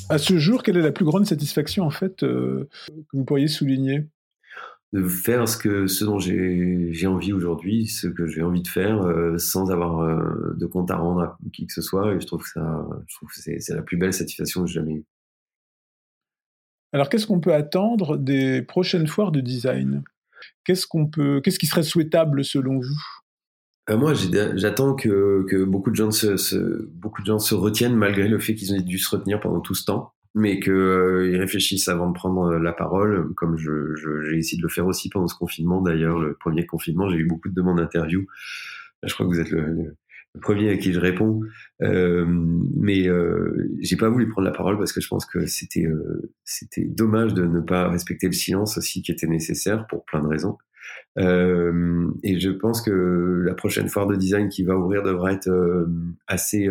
À 0.09 0.17
ce 0.17 0.37
jour, 0.37 0.61
quelle 0.61 0.75
est 0.75 0.81
la 0.81 0.91
plus 0.91 1.05
grande 1.05 1.25
satisfaction 1.25 1.85
en 1.85 1.89
fait 1.89 2.17
que 2.17 2.67
vous 3.13 3.23
pourriez 3.23 3.47
souligner? 3.47 4.09
De 4.91 5.07
faire 5.07 5.47
ce 5.47 5.55
que 5.55 5.87
ce 5.87 6.03
dont 6.03 6.19
j'ai 6.19 7.07
envie 7.07 7.31
aujourd'hui, 7.31 7.87
ce 7.87 8.07
que 8.07 8.27
j'ai 8.27 8.41
envie 8.41 8.61
de 8.61 8.67
faire, 8.67 9.03
euh, 9.03 9.37
sans 9.37 9.71
avoir 9.71 10.01
euh, 10.01 10.53
de 10.57 10.65
compte 10.65 10.91
à 10.91 10.97
rendre 10.97 11.21
à 11.21 11.37
qui 11.53 11.65
que 11.65 11.71
ce 11.71 11.81
soit. 11.81 12.13
Et 12.13 12.19
je 12.19 12.27
trouve 12.27 12.43
que 12.43 12.49
ça, 12.49 12.85
je 13.07 13.15
trouve 13.15 13.29
que 13.29 13.39
c'est 13.39 13.73
la 13.73 13.83
plus 13.83 13.95
belle 13.95 14.11
satisfaction 14.11 14.63
que 14.63 14.67
j'ai 14.67 14.81
jamais 14.81 14.95
eue. 14.95 15.05
Alors, 16.93 17.09
qu'est-ce 17.09 17.27
qu'on 17.27 17.39
peut 17.39 17.53
attendre 17.53 18.17
des 18.17 18.61
prochaines 18.61 19.07
foires 19.07 19.31
de 19.31 19.39
design? 19.39 20.03
Qu'est-ce 20.65 20.87
qu'on 20.87 21.07
peut, 21.07 21.41
qu'est-ce 21.41 21.59
qui 21.59 21.67
serait 21.67 21.83
souhaitable 21.83 22.43
selon 22.43 22.79
vous? 22.79 22.99
Euh, 23.89 23.97
Moi, 23.97 24.13
j'attends 24.55 24.95
que, 24.95 25.45
que, 25.49 25.63
beaucoup 25.63 25.89
de 25.89 25.95
gens 25.95 26.11
se, 26.11 26.85
beaucoup 26.91 27.21
de 27.21 27.27
gens 27.27 27.39
se 27.39 27.55
retiennent 27.55 27.95
malgré 27.95 28.27
le 28.27 28.39
fait 28.39 28.55
qu'ils 28.55 28.73
ont 28.73 28.81
dû 28.81 28.97
se 28.97 29.15
retenir 29.15 29.39
pendant 29.39 29.59
tout 29.59 29.75
ce 29.75 29.85
temps 29.85 30.13
mais 30.33 30.59
qu'ils 30.59 30.71
euh, 30.71 31.37
réfléchissent 31.37 31.87
avant 31.87 32.07
de 32.07 32.13
prendre 32.13 32.43
euh, 32.43 32.59
la 32.59 32.71
parole, 32.71 33.33
comme 33.35 33.57
je, 33.57 33.95
j'ai 34.29 34.37
essayé 34.37 34.57
de 34.57 34.63
le 34.63 34.69
faire 34.69 34.87
aussi 34.87 35.09
pendant 35.09 35.27
ce 35.27 35.35
confinement. 35.35 35.81
D'ailleurs, 35.81 36.19
le 36.19 36.35
premier 36.35 36.65
confinement, 36.65 37.09
j'ai 37.09 37.17
eu 37.17 37.25
beaucoup 37.25 37.49
de 37.49 37.53
demandes 37.53 37.77
d'interview. 37.77 38.25
Je 39.03 39.13
crois 39.13 39.25
que 39.25 39.31
vous 39.31 39.39
êtes 39.39 39.49
le, 39.49 39.95
premier 40.39 40.69
à 40.69 40.77
qui 40.77 40.93
je 40.93 40.99
réponds, 40.99 41.41
euh, 41.81 42.25
mais 42.27 43.07
euh, 43.07 43.69
j'ai 43.81 43.97
pas 43.97 44.09
voulu 44.09 44.29
prendre 44.29 44.47
la 44.47 44.53
parole 44.53 44.77
parce 44.77 44.93
que 44.93 45.01
je 45.01 45.07
pense 45.07 45.25
que 45.25 45.45
c'était 45.45 45.85
euh, 45.85 46.31
c'était 46.45 46.85
dommage 46.85 47.33
de 47.33 47.45
ne 47.45 47.59
pas 47.59 47.89
respecter 47.89 48.27
le 48.27 48.33
silence 48.33 48.77
aussi 48.77 49.01
qui 49.01 49.11
était 49.11 49.27
nécessaire 49.27 49.87
pour 49.87 50.05
plein 50.05 50.21
de 50.21 50.27
raisons. 50.27 50.57
Et 51.17 52.39
je 52.39 52.49
pense 52.49 52.81
que 52.81 53.43
la 53.45 53.53
prochaine 53.53 53.89
foire 53.89 54.07
de 54.07 54.15
design 54.15 54.47
qui 54.47 54.63
va 54.63 54.77
ouvrir 54.77 55.03
devra 55.03 55.33
être 55.33 55.51
assez 56.27 56.69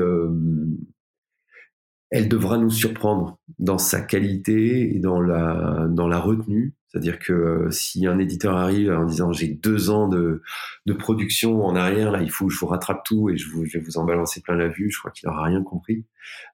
elle 2.11 2.29
devra 2.29 2.59
nous 2.59 2.71
surprendre 2.71 3.39
dans 3.59 3.79
sa 3.79 4.01
qualité 4.01 4.95
et 4.95 4.99
dans 4.99 5.21
la, 5.21 5.87
dans 5.91 6.09
la 6.09 6.19
retenue. 6.19 6.75
C'est-à-dire 6.91 7.21
que 7.21 7.33
euh, 7.33 7.71
si 7.71 8.07
un 8.07 8.19
éditeur 8.19 8.57
arrive 8.57 8.91
en 8.91 9.05
disant 9.05 9.33
j'ai 9.33 9.49
deux 9.49 9.91
ans 9.91 10.09
de, 10.09 10.43
de 10.87 10.93
production 10.93 11.65
en 11.65 11.77
arrière, 11.77 12.11
là 12.11 12.21
il 12.21 12.31
faut 12.31 12.49
je 12.49 12.59
vous 12.59 12.67
rattrape 12.67 13.05
tout 13.05 13.31
et 13.31 13.37
je, 13.37 13.49
vous, 13.49 13.65
je 13.65 13.79
vais 13.79 13.85
vous 13.85 13.97
en 13.97 14.05
balancer 14.05 14.41
plein 14.41 14.57
la 14.57 14.69
vue, 14.69 14.91
je 14.91 14.99
crois 14.99 15.13
qu'il 15.13 15.29
n'aura 15.29 15.45
rien 15.45 15.63
compris. 15.63 16.05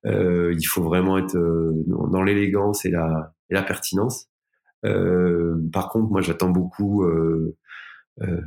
Euh, 0.04 0.54
il 0.58 0.64
faut 0.64 0.82
vraiment 0.82 1.16
être 1.16 1.36
euh, 1.36 1.72
dans 1.86 2.22
l'élégance 2.22 2.84
et 2.84 2.90
la, 2.90 3.32
et 3.48 3.54
la 3.54 3.62
pertinence. 3.62 4.28
Euh, 4.84 5.56
par 5.72 5.88
contre, 5.88 6.10
moi 6.10 6.20
j'attends 6.20 6.50
beaucoup 6.50 7.04
euh, 7.04 7.56
euh, 8.20 8.40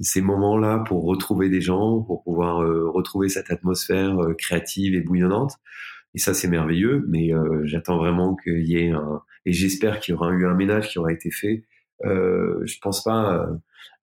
ces 0.00 0.20
moments-là 0.20 0.80
pour 0.86 1.04
retrouver 1.04 1.48
des 1.48 1.60
gens, 1.60 2.02
pour 2.02 2.22
pouvoir 2.22 2.58
retrouver 2.92 3.28
cette 3.28 3.50
atmosphère 3.50 4.16
créative 4.38 4.94
et 4.94 5.00
bouillonnante. 5.00 5.54
Et 6.14 6.18
ça, 6.18 6.34
c'est 6.34 6.48
merveilleux, 6.48 7.04
mais 7.08 7.30
j'attends 7.64 7.96
vraiment 7.96 8.34
qu'il 8.34 8.66
y 8.66 8.76
ait 8.76 8.90
un... 8.90 9.22
Et 9.46 9.52
j'espère 9.52 10.00
qu'il 10.00 10.12
y 10.12 10.16
aura 10.16 10.30
eu 10.30 10.46
un 10.46 10.54
ménage 10.54 10.90
qui 10.90 10.98
aura 10.98 11.12
été 11.12 11.30
fait. 11.30 11.64
Euh, 12.04 12.60
je 12.64 12.76
pense 12.80 13.02
pas 13.02 13.34
euh, 13.34 13.54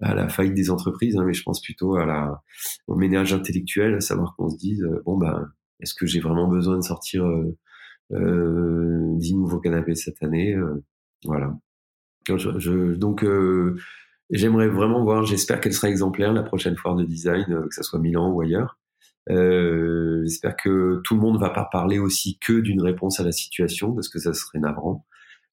à 0.01 0.13
la 0.13 0.29
faillite 0.29 0.53
des 0.53 0.69
entreprises, 0.69 1.17
hein, 1.17 1.23
mais 1.25 1.33
je 1.33 1.43
pense 1.43 1.61
plutôt 1.61 1.95
à 1.95 2.05
la, 2.05 2.41
au 2.87 2.95
ménage 2.95 3.33
intellectuel, 3.33 3.95
à 3.95 4.01
savoir 4.01 4.35
qu'on 4.35 4.49
se 4.49 4.57
dise, 4.57 4.83
euh, 4.83 5.01
bon, 5.05 5.17
ben, 5.17 5.51
est-ce 5.79 5.93
que 5.93 6.05
j'ai 6.05 6.19
vraiment 6.19 6.47
besoin 6.47 6.77
de 6.77 6.81
sortir 6.81 7.25
euh, 7.25 7.57
euh, 8.13 9.15
10 9.17 9.35
nouveaux 9.35 9.59
canapés 9.59 9.95
cette 9.95 10.21
année 10.23 10.55
Voilà. 11.25 11.55
Je, 12.27 12.59
je, 12.59 12.93
donc, 12.95 13.25
j'aimerais 14.29 14.67
vraiment 14.67 15.03
voir, 15.03 15.23
j'espère 15.23 15.61
qu'elle 15.61 15.73
sera 15.73 15.89
exemplaire 15.89 16.33
la 16.33 16.43
prochaine 16.43 16.75
foire 16.75 16.95
de 16.95 17.05
design, 17.05 17.45
que 17.45 17.75
ce 17.75 17.83
soit 17.83 17.99
Milan 17.99 18.31
ou 18.31 18.41
ailleurs. 18.41 18.77
Euh, 19.29 20.21
J'espère 20.23 20.55
que 20.55 21.01
tout 21.03 21.15
le 21.15 21.21
monde 21.21 21.39
va 21.39 21.49
pas 21.49 21.67
parler 21.71 21.99
aussi 21.99 22.37
que 22.39 22.59
d'une 22.59 22.81
réponse 22.81 23.19
à 23.19 23.23
la 23.23 23.31
situation, 23.31 23.93
parce 23.93 24.09
que 24.09 24.19
ça 24.19 24.33
serait 24.33 24.59
navrant. 24.59 25.05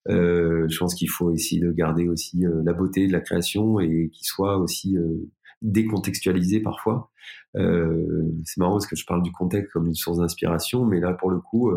Euh, 0.09 0.69
je 0.69 0.79
pense 0.79 0.95
qu'il 0.95 1.09
faut 1.09 1.31
essayer 1.31 1.61
de 1.61 1.73
garder 1.73 2.09
aussi 2.09 2.45
euh, 2.45 2.63
la 2.65 2.73
beauté 2.73 3.07
de 3.07 3.13
la 3.13 3.21
création 3.21 3.81
et 3.81 4.11
qu'il 4.13 4.27
soit 4.27 4.59
aussi 4.59 4.97
euh, 4.97 5.31
décontextualisé 5.63 6.61
parfois. 6.61 7.11
Euh, 7.57 8.23
c'est 8.45 8.59
marrant 8.59 8.73
parce 8.73 8.87
que 8.87 8.97
je 8.97 9.07
parle 9.07 9.23
du 9.23 9.33
contexte 9.33 9.73
comme 9.73 9.87
une 9.87 9.95
source 9.95 10.19
d'inspiration, 10.19 10.85
mais 10.85 11.01
là 11.01 11.15
pour 11.15 11.31
le 11.31 11.41
coup, 11.41 11.73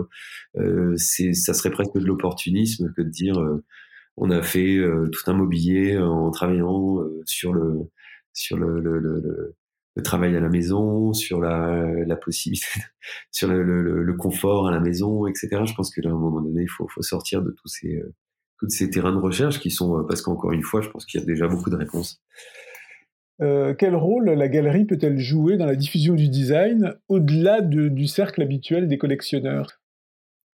euh, 0.58 0.94
c'est 0.98 1.34
ça 1.34 1.54
serait 1.54 1.72
presque 1.72 1.94
de 1.94 2.06
l'opportunisme 2.06 2.94
que 2.96 3.02
de 3.02 3.10
dire 3.10 3.42
on 4.18 4.30
a 4.32 4.42
fait 4.42 4.78
tout 5.12 5.32
un 5.32 5.34
mobilier 5.34 5.98
en 5.98 6.32
travaillant 6.32 6.98
sur 7.26 7.54
le 7.54 7.90
sur 8.34 8.58
le, 8.58 8.80
le, 8.80 9.00
le, 9.00 9.56
le 9.98 10.04
travail 10.04 10.36
à 10.36 10.40
la 10.40 10.50
maison, 10.50 11.12
sur 11.12 11.42
la, 11.42 12.16
possibilité, 12.16 12.68
sur 13.32 13.48
le, 13.50 14.14
confort 14.14 14.68
à 14.68 14.72
la 14.72 14.80
maison, 14.80 15.26
etc. 15.26 15.50
Je 15.66 15.74
pense 15.74 15.94
que 15.94 16.02
là, 16.02 16.12
un 16.12 16.14
moment 16.14 16.40
donné, 16.40 16.62
il 16.62 16.70
faut, 16.70 16.88
faut 16.88 17.02
sortir 17.02 17.42
de 17.42 17.52
tous 17.52 17.68
ces, 17.68 17.98
euh, 17.98 18.14
tous 18.60 18.90
terrains 18.92 19.12
de 19.12 19.20
recherche 19.20 19.60
qui 19.60 19.72
sont, 19.72 19.98
euh, 19.98 20.04
parce 20.04 20.22
qu'encore 20.22 20.52
une 20.52 20.62
fois, 20.62 20.82
je 20.82 20.90
pense 20.90 21.06
qu'il 21.06 21.20
y 21.20 21.24
a 21.24 21.26
déjà 21.26 21.48
beaucoup 21.48 21.72
de 21.72 21.76
réponses. 21.76 22.22
Euh, 23.42 23.74
quel 23.78 23.96
rôle 23.96 24.30
la 24.30 24.48
galerie 24.48 24.86
peut-elle 24.86 25.20
jouer 25.20 25.58
dans 25.58 25.66
la 25.66 25.76
diffusion 25.76 26.14
du 26.14 26.30
design 26.30 26.94
au-delà 27.08 27.62
de, 27.62 27.88
du 27.88 28.08
cercle 28.08 28.42
habituel 28.42 28.88
des 28.88 28.98
collectionneurs? 28.98 29.80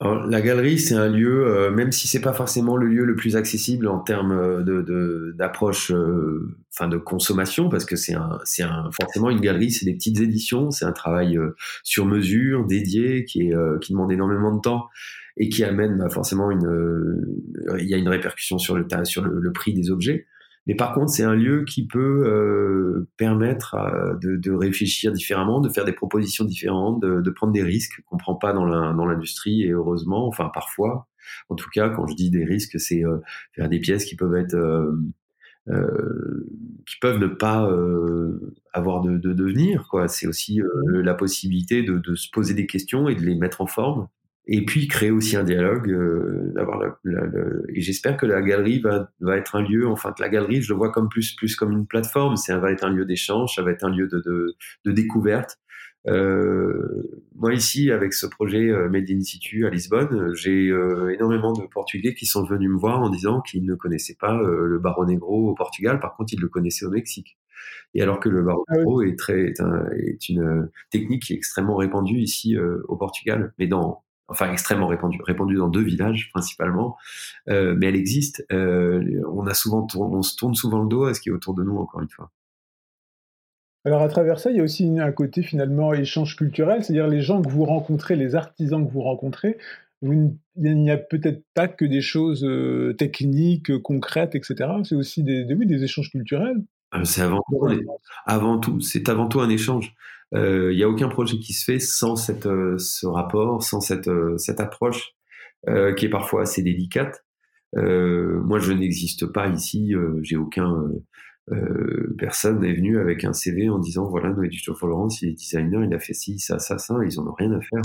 La 0.01 0.41
galerie, 0.41 0.79
c'est 0.79 0.95
un 0.95 1.09
lieu, 1.09 1.45
euh, 1.45 1.71
même 1.71 1.91
si 1.91 2.07
c'est 2.07 2.21
pas 2.21 2.33
forcément 2.33 2.75
le 2.75 2.87
lieu 2.87 3.05
le 3.05 3.15
plus 3.15 3.35
accessible 3.35 3.87
en 3.87 3.99
termes 3.99 4.31
euh, 4.31 4.63
de 4.63 5.33
d'approche, 5.37 5.91
euh, 5.91 6.55
enfin 6.73 6.87
de 6.87 6.97
consommation, 6.97 7.69
parce 7.69 7.85
que 7.85 7.95
c'est 7.95 8.15
un, 8.15 8.39
c'est 8.43 8.63
un, 8.63 8.89
forcément 8.99 9.29
une 9.29 9.39
galerie, 9.39 9.71
c'est 9.71 9.85
des 9.85 9.93
petites 9.93 10.19
éditions, 10.19 10.71
c'est 10.71 10.85
un 10.85 10.91
travail 10.91 11.37
sur 11.83 12.05
mesure, 12.05 12.65
dédié, 12.65 13.25
qui 13.25 13.49
est, 13.49 13.55
qui 13.81 13.93
demande 13.93 14.11
énormément 14.11 14.55
de 14.55 14.61
temps 14.61 14.89
et 15.37 15.49
qui 15.49 15.63
amène 15.63 15.97
bah, 15.97 16.09
forcément 16.09 16.49
une, 16.51 17.23
il 17.77 17.85
y 17.85 17.93
a 17.93 17.97
une 17.97 18.09
répercussion 18.09 18.57
sur 18.57 18.75
le 18.75 18.85
sur 19.03 19.23
le 19.23 19.51
prix 19.51 19.73
des 19.73 19.91
objets. 19.91 20.25
Mais 20.67 20.75
par 20.75 20.93
contre, 20.93 21.11
c'est 21.11 21.23
un 21.23 21.33
lieu 21.33 21.63
qui 21.65 21.87
peut 21.87 22.23
euh, 22.25 23.09
permettre 23.17 23.75
euh, 23.75 24.13
de, 24.21 24.51
réfléchir 24.51 25.11
différemment, 25.11 25.59
de 25.59 25.69
faire 25.69 25.85
des 25.85 25.93
propositions 25.93 26.45
différentes, 26.45 27.01
de, 27.01 27.29
prendre 27.31 27.53
des 27.53 27.63
risques 27.63 28.01
qu'on 28.05 28.17
prend 28.17 28.35
pas 28.35 28.53
dans 28.53 28.65
l'industrie. 28.65 29.63
Et 29.63 29.71
heureusement, 29.71 30.27
enfin 30.27 30.51
parfois, 30.53 31.07
en 31.49 31.55
tout 31.55 31.69
cas, 31.73 31.89
quand 31.89 32.05
je 32.05 32.15
dis 32.15 32.29
des 32.29 32.45
risques, 32.45 32.79
c'est 32.79 33.03
euh, 33.03 33.17
faire 33.53 33.69
des 33.69 33.79
pièces 33.79 34.05
qui 34.05 34.15
peuvent 34.15 34.35
être 34.35 34.57
qui 36.87 36.99
peuvent 36.99 37.19
ne 37.19 37.27
pas 37.27 37.71
avoir 38.73 39.01
de, 39.01 39.17
de 39.17 39.31
devenir. 39.31 39.89
C'est 40.07 40.27
aussi 40.27 40.59
la 40.87 41.13
possibilité 41.13 41.83
de, 41.83 42.15
se 42.15 42.29
poser 42.31 42.53
des 42.53 42.65
questions 42.65 43.07
et 43.07 43.15
de 43.15 43.21
les 43.21 43.35
mettre 43.35 43.61
en 43.61 43.67
forme 43.67 44.07
et 44.47 44.65
puis 44.65 44.87
créer 44.87 45.11
aussi 45.11 45.37
un 45.37 45.43
dialogue, 45.43 45.89
euh, 45.89 46.51
d'avoir 46.55 46.79
la, 46.79 46.97
la, 47.03 47.25
la, 47.27 47.43
et 47.73 47.81
j'espère 47.81 48.17
que 48.17 48.25
la 48.25 48.41
galerie 48.41 48.79
va, 48.79 49.11
va 49.19 49.37
être 49.37 49.55
un 49.55 49.61
lieu, 49.61 49.87
enfin 49.87 50.11
que 50.13 50.21
la 50.21 50.29
galerie, 50.29 50.61
je 50.61 50.73
le 50.73 50.77
vois 50.77 50.91
comme 50.91 51.09
plus 51.09 51.35
plus 51.35 51.55
comme 51.55 51.71
une 51.71 51.87
plateforme, 51.87 52.35
c'est 52.37 52.55
va 52.57 52.71
être 52.71 52.83
un 52.83 52.89
lieu 52.89 53.05
d'échange, 53.05 53.55
ça 53.55 53.61
va 53.61 53.71
être 53.71 53.83
un 53.83 53.89
lieu 53.89 54.07
de, 54.07 54.19
de, 54.19 54.55
de 54.85 54.91
découverte, 54.91 55.59
moi 56.05 57.53
ici, 57.53 57.91
avec 57.91 58.13
ce 58.13 58.25
projet 58.25 58.71
Made 58.89 59.09
in 59.09 59.21
Situ 59.21 59.65
à 59.67 59.69
Lisbonne, 59.69 60.33
j'ai 60.33 60.73
énormément 61.13 61.53
de 61.53 61.61
Portugais 61.67 62.13
qui 62.13 62.25
sont 62.25 62.43
venus 62.43 62.69
me 62.69 62.77
voir 62.77 63.01
en 63.01 63.09
disant 63.09 63.41
qu'ils 63.41 63.65
ne 63.65 63.75
connaissaient 63.75 64.17
pas 64.19 64.41
le 64.41 64.79
Barro 64.79 65.05
Negro 65.05 65.49
au 65.49 65.53
Portugal, 65.53 65.99
par 65.99 66.15
contre 66.15 66.33
ils 66.33 66.41
le 66.41 66.47
connaissaient 66.47 66.85
au 66.85 66.91
Mexique. 66.91 67.37
Et 67.93 68.01
alors 68.01 68.19
que 68.19 68.29
le 68.29 68.41
Barro 68.41 68.65
ah 68.69 68.77
Negro 68.77 69.03
est, 69.03 69.17
très, 69.17 69.53
est, 69.93 70.29
une 70.29 70.69
technique 70.89 71.23
qui 71.23 71.33
est 71.33 71.35
extrêmement 71.35 71.75
répandue 71.75 72.19
ici 72.19 72.57
au 72.87 72.95
Portugal, 72.95 73.53
mais 73.59 73.67
dans 73.67 74.03
enfin 74.31 74.51
extrêmement 74.51 74.87
répandue, 74.87 75.19
répandue 75.23 75.55
dans 75.55 75.67
deux 75.67 75.83
villages 75.83 76.29
principalement, 76.31 76.97
euh, 77.49 77.75
mais 77.77 77.87
elle 77.87 77.95
existe. 77.95 78.45
Euh, 78.51 79.21
on 79.31 79.45
a 79.45 79.53
souvent, 79.53 79.85
on 79.95 80.21
se 80.21 80.35
tourne 80.35 80.55
souvent 80.55 80.81
le 80.81 80.89
dos 80.89 81.03
à 81.03 81.13
ce 81.13 81.21
qui 81.21 81.29
est 81.29 81.31
autour 81.31 81.53
de 81.53 81.63
nous, 81.63 81.77
encore 81.77 82.01
une 82.01 82.09
fois. 82.09 82.31
Alors 83.83 84.01
à 84.01 84.09
travers 84.09 84.39
ça, 84.39 84.51
il 84.51 84.57
y 84.57 84.59
a 84.59 84.63
aussi 84.63 84.99
un 84.99 85.11
côté 85.11 85.41
finalement 85.41 85.93
échange 85.93 86.35
culturel, 86.35 86.83
c'est-à-dire 86.83 87.07
les 87.07 87.21
gens 87.21 87.41
que 87.41 87.49
vous 87.49 87.65
rencontrez, 87.65 88.15
les 88.15 88.35
artisans 88.35 88.85
que 88.87 88.91
vous 88.91 89.01
rencontrez, 89.01 89.57
il 90.03 90.37
n'y 90.55 90.91
a 90.91 90.97
peut-être 90.97 91.43
pas 91.53 91.67
que 91.67 91.85
des 91.85 92.01
choses 92.01 92.43
euh, 92.43 92.93
techniques, 92.93 93.77
concrètes, 93.81 94.35
etc. 94.35 94.69
C'est 94.83 94.95
aussi 94.95 95.23
des, 95.23 95.45
oui, 95.53 95.65
des 95.65 95.83
échanges 95.83 96.09
culturels. 96.09 96.63
C'est 97.03 97.21
avant, 97.21 97.41
avant 98.25 98.59
tout, 98.59 98.81
c'est 98.81 99.07
avant 99.09 99.27
tout 99.27 99.39
un 99.39 99.49
échange. 99.49 99.95
Il 100.33 100.39
euh, 100.39 100.73
n'y 100.73 100.83
a 100.83 100.89
aucun 100.89 101.09
projet 101.09 101.39
qui 101.39 101.53
se 101.53 101.65
fait 101.65 101.79
sans 101.79 102.15
cette, 102.15 102.45
euh, 102.45 102.77
ce 102.77 103.05
rapport, 103.05 103.61
sans 103.63 103.81
cette, 103.81 104.07
euh, 104.07 104.37
cette 104.37 104.59
approche 104.59 105.11
qui 105.95 106.05
est 106.07 106.09
parfois 106.09 106.41
assez 106.41 106.63
délicate. 106.63 107.23
moi, 107.75 108.57
je 108.57 108.73
n'existe 108.73 109.27
pas 109.27 109.47
ici. 109.47 109.93
J'ai 110.23 110.35
aucun 110.35 110.89
personne 112.17 112.61
n'est 112.61 112.73
venu 112.73 112.97
avec 112.97 113.23
un 113.25 113.33
CV 113.33 113.69
en 113.69 113.77
disant 113.77 114.09
voilà 114.09 114.31
Noé 114.31 114.47
Duchot 114.47 114.75
Laurence, 114.81 115.21
il 115.21 115.29
est 115.29 115.33
designer, 115.33 115.83
il 115.83 115.93
a 115.93 115.99
fait 115.99 116.15
ci, 116.15 116.39
ça, 116.39 116.57
ça, 116.57 116.79
ça. 116.79 116.95
Ils 117.05 117.19
en 117.19 117.27
ont 117.27 117.33
rien 117.33 117.51
à 117.51 117.61
faire. 117.61 117.83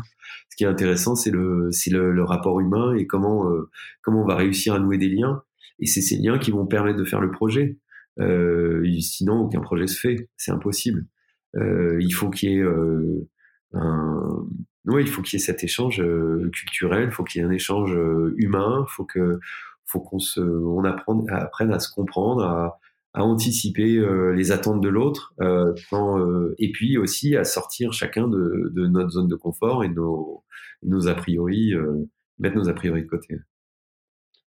Ce 0.49 0.57
qui 0.57 0.65
est 0.65 0.67
intéressant, 0.67 1.17
c'est 1.17 1.31
le, 1.31 1.69
le, 1.91 2.13
le, 2.13 2.25
rapport 2.25 2.59
humain 2.61 2.95
et 2.97 3.07
comment, 3.07 3.45
comment 4.01 4.23
on 4.23 4.27
va 4.27 4.37
réussir 4.37 4.73
à 4.73 4.79
nouer 4.79 4.97
des 4.97 5.11
liens. 5.11 5.43
Et 5.79 5.85
c'est 5.85 6.01
ces 6.01 6.17
liens 6.17 6.39
qui 6.39 6.53
vont 6.53 6.67
permettre 6.67 6.99
de 6.99 7.05
faire 7.05 7.21
le 7.21 7.31
projet. 7.31 7.77
sinon, 8.19 9.41
aucun 9.41 9.61
projet 9.61 9.87
se 9.87 10.01
fait. 10.01 10.31
C'est 10.39 10.51
impossible. 10.51 11.05
Euh, 11.57 11.99
il 12.01 12.13
faut 12.13 12.31
qu'il 12.31 12.51
y 12.51 12.55
ait 12.57 12.63
euh, 12.63 13.29
un, 13.73 14.47
il 14.99 15.09
faut 15.09 15.23
qu'il 15.23 15.39
y 15.39 15.43
ait 15.43 15.45
cet 15.45 15.65
échange 15.65 16.01
euh, 16.01 16.51
culturel, 16.53 17.09
il 17.09 17.11
faut 17.11 17.25
qu'il 17.25 17.41
y 17.41 17.45
ait 17.45 17.49
un 17.49 17.53
échange 17.53 17.99
humain, 18.37 18.85
faut 18.89 19.05
que, 19.05 19.41
faut 19.87 20.01
qu'on 20.01 20.19
se, 20.19 20.41
on 20.41 20.85
apprenne, 20.85 21.29
apprenne 21.31 21.73
à 21.73 21.81
se 21.81 21.93
comprendre, 21.93 22.43
à, 22.45 22.79
anticiper 23.15 24.05
les 24.35 24.53
attentes 24.53 24.83
de 24.83 24.91
l'autre, 24.91 25.35
et 26.59 26.71
puis 26.71 26.99
aussi 26.99 27.35
à 27.35 27.45
sortir 27.45 27.95
chacun 27.95 28.29
de, 28.29 28.71
de, 28.75 28.87
notre 28.87 29.09
zone 29.09 29.27
de 29.27 29.37
confort 29.37 29.85
et 29.85 29.89
nos, 29.89 30.45
nos 30.83 31.09
a 31.09 31.15
priori, 31.15 31.73
mettre 32.39 32.57
nos 32.57 32.69
a 32.69 32.75
priori 32.75 33.05
de 33.05 33.09
côté. 33.09 33.39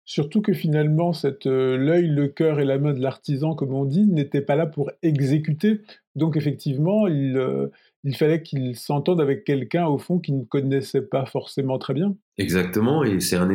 Surtout 0.06 0.42
que 0.42 0.52
finalement, 0.52 1.12
euh, 1.46 1.76
l'œil, 1.78 2.08
le 2.08 2.28
cœur 2.28 2.60
et 2.60 2.64
la 2.66 2.78
main 2.78 2.92
de 2.92 3.00
l'artisan, 3.00 3.54
comme 3.54 3.72
on 3.72 3.86
dit, 3.86 4.06
n'étaient 4.06 4.42
pas 4.42 4.54
là 4.54 4.66
pour 4.66 4.90
exécuter. 5.02 5.80
Donc 6.14 6.36
effectivement, 6.36 7.06
il, 7.06 7.38
euh, 7.38 7.68
fallait 8.14 8.42
qu'il 8.42 8.76
s'entende 8.76 9.20
avec 9.22 9.44
quelqu'un, 9.44 9.86
au 9.86 9.96
fond, 9.96 10.18
qu'il 10.18 10.38
ne 10.38 10.44
connaissait 10.44 11.02
pas 11.02 11.24
forcément 11.24 11.78
très 11.78 11.94
bien. 11.94 12.14
Exactement, 12.36 13.02
et 13.02 13.18
c'est 13.20 13.36
un, 13.36 13.48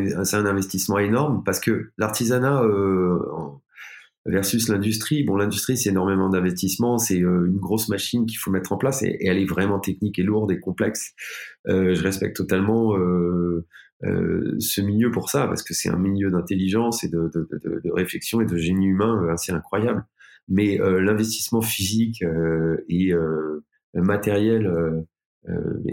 investissement 0.46 0.98
énorme 0.98 1.44
parce 1.46 1.60
que 1.60 1.92
l'artisanat 2.00 2.64
euh, 2.64 3.20
versus 4.26 4.68
l'industrie, 4.70 5.24
bon, 5.24 5.36
l'industrie, 5.36 5.78
c'est 5.78 5.90
énormément 5.90 6.30
d'investissement, 6.30 6.98
c'est 6.98 7.18
une 7.18 7.58
grosse 7.58 7.90
machine 7.90 8.26
qu'il 8.26 8.38
faut 8.38 8.52
mettre 8.52 8.72
en 8.72 8.78
place 8.78 9.02
et, 9.04 9.18
elle 9.22 9.38
est 9.38 9.50
vraiment 9.50 9.80
technique 9.80 10.20
et 10.20 10.24
lourde 10.24 10.52
et 10.52 10.60
complexe. 10.60 11.14
je 11.66 12.02
respecte 12.02 12.36
totalement 12.36 12.96
euh, 14.06 14.56
ce 14.60 14.82
milieu 14.82 15.12
pour 15.12 15.30
ça, 15.30 15.48
parce 15.48 15.64
que 15.64 15.74
c'est 15.74 15.90
un 15.90 15.98
milieu 15.98 16.32
d'intelligence 16.32 17.04
et 17.04 17.10
de, 17.10 17.30
de, 17.34 17.48
de, 17.52 17.82
de, 17.84 17.92
réflexion 17.92 18.40
et 18.40 18.46
de 18.46 18.56
génie 18.56 18.88
humain 18.88 19.24
euh, 19.24 19.34
assez 19.34 19.52
incroyable. 19.52 20.06
Mais 20.48 20.80
euh, 20.80 21.02
l'investissement 21.02 21.62
physique 21.62 22.24
euh, 22.24 22.84
et 22.88 23.14
matériel, 23.94 24.72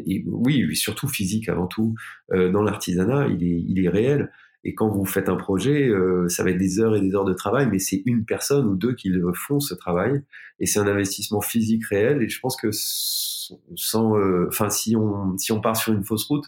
et 0.06 0.24
oui, 0.26 0.74
surtout 0.76 1.08
physique 1.08 1.48
avant 1.48 1.66
tout, 1.66 1.94
dans 2.30 2.62
l'artisanat, 2.62 3.28
il 3.28 3.42
est, 3.42 3.64
il 3.66 3.84
est 3.84 3.88
réel. 3.88 4.30
Et 4.66 4.74
quand 4.74 4.88
vous 4.88 5.04
faites 5.04 5.28
un 5.28 5.36
projet, 5.36 5.92
ça 6.26 6.42
va 6.42 6.50
être 6.50 6.58
des 6.58 6.80
heures 6.80 6.96
et 6.96 7.00
des 7.00 7.14
heures 7.14 7.24
de 7.24 7.34
travail, 7.34 7.68
mais 7.70 7.78
c'est 7.78 8.02
une 8.04 8.24
personne 8.24 8.66
ou 8.66 8.74
deux 8.74 8.94
qui 8.94 9.10
le 9.10 9.32
font 9.32 9.60
ce 9.60 9.74
travail, 9.74 10.24
et 10.58 10.66
c'est 10.66 10.80
un 10.80 10.88
investissement 10.88 11.40
physique 11.40 11.84
réel. 11.86 12.20
Et 12.20 12.28
je 12.28 12.40
pense 12.40 12.56
que 12.56 12.70
sans, 12.72 14.16
euh, 14.18 14.46
enfin, 14.48 14.68
si 14.68 14.96
on 14.96 15.38
si 15.38 15.52
on 15.52 15.60
part 15.60 15.76
sur 15.76 15.92
une 15.92 16.02
fausse 16.02 16.24
route, 16.24 16.46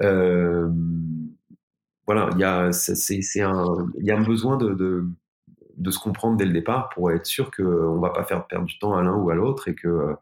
euh, 0.00 0.66
voilà, 2.06 2.30
il 2.32 2.38
y 2.38 2.44
a 2.44 2.72
c'est 2.72 3.42
un 3.42 3.76
il 3.98 4.06
y 4.06 4.10
a 4.12 4.16
un 4.16 4.22
besoin 4.22 4.56
de, 4.56 4.72
de, 4.72 5.04
de 5.76 5.90
se 5.90 5.98
comprendre 5.98 6.38
dès 6.38 6.46
le 6.46 6.54
départ 6.54 6.88
pour 6.94 7.12
être 7.12 7.26
sûr 7.26 7.50
qu'on 7.50 8.00
va 8.00 8.10
pas 8.10 8.24
faire 8.24 8.46
perdre 8.46 8.64
du 8.64 8.78
temps 8.78 8.94
à 8.94 9.02
l'un 9.02 9.14
ou 9.14 9.28
à 9.28 9.34
l'autre 9.34 9.68
et 9.68 9.74
que 9.74 10.16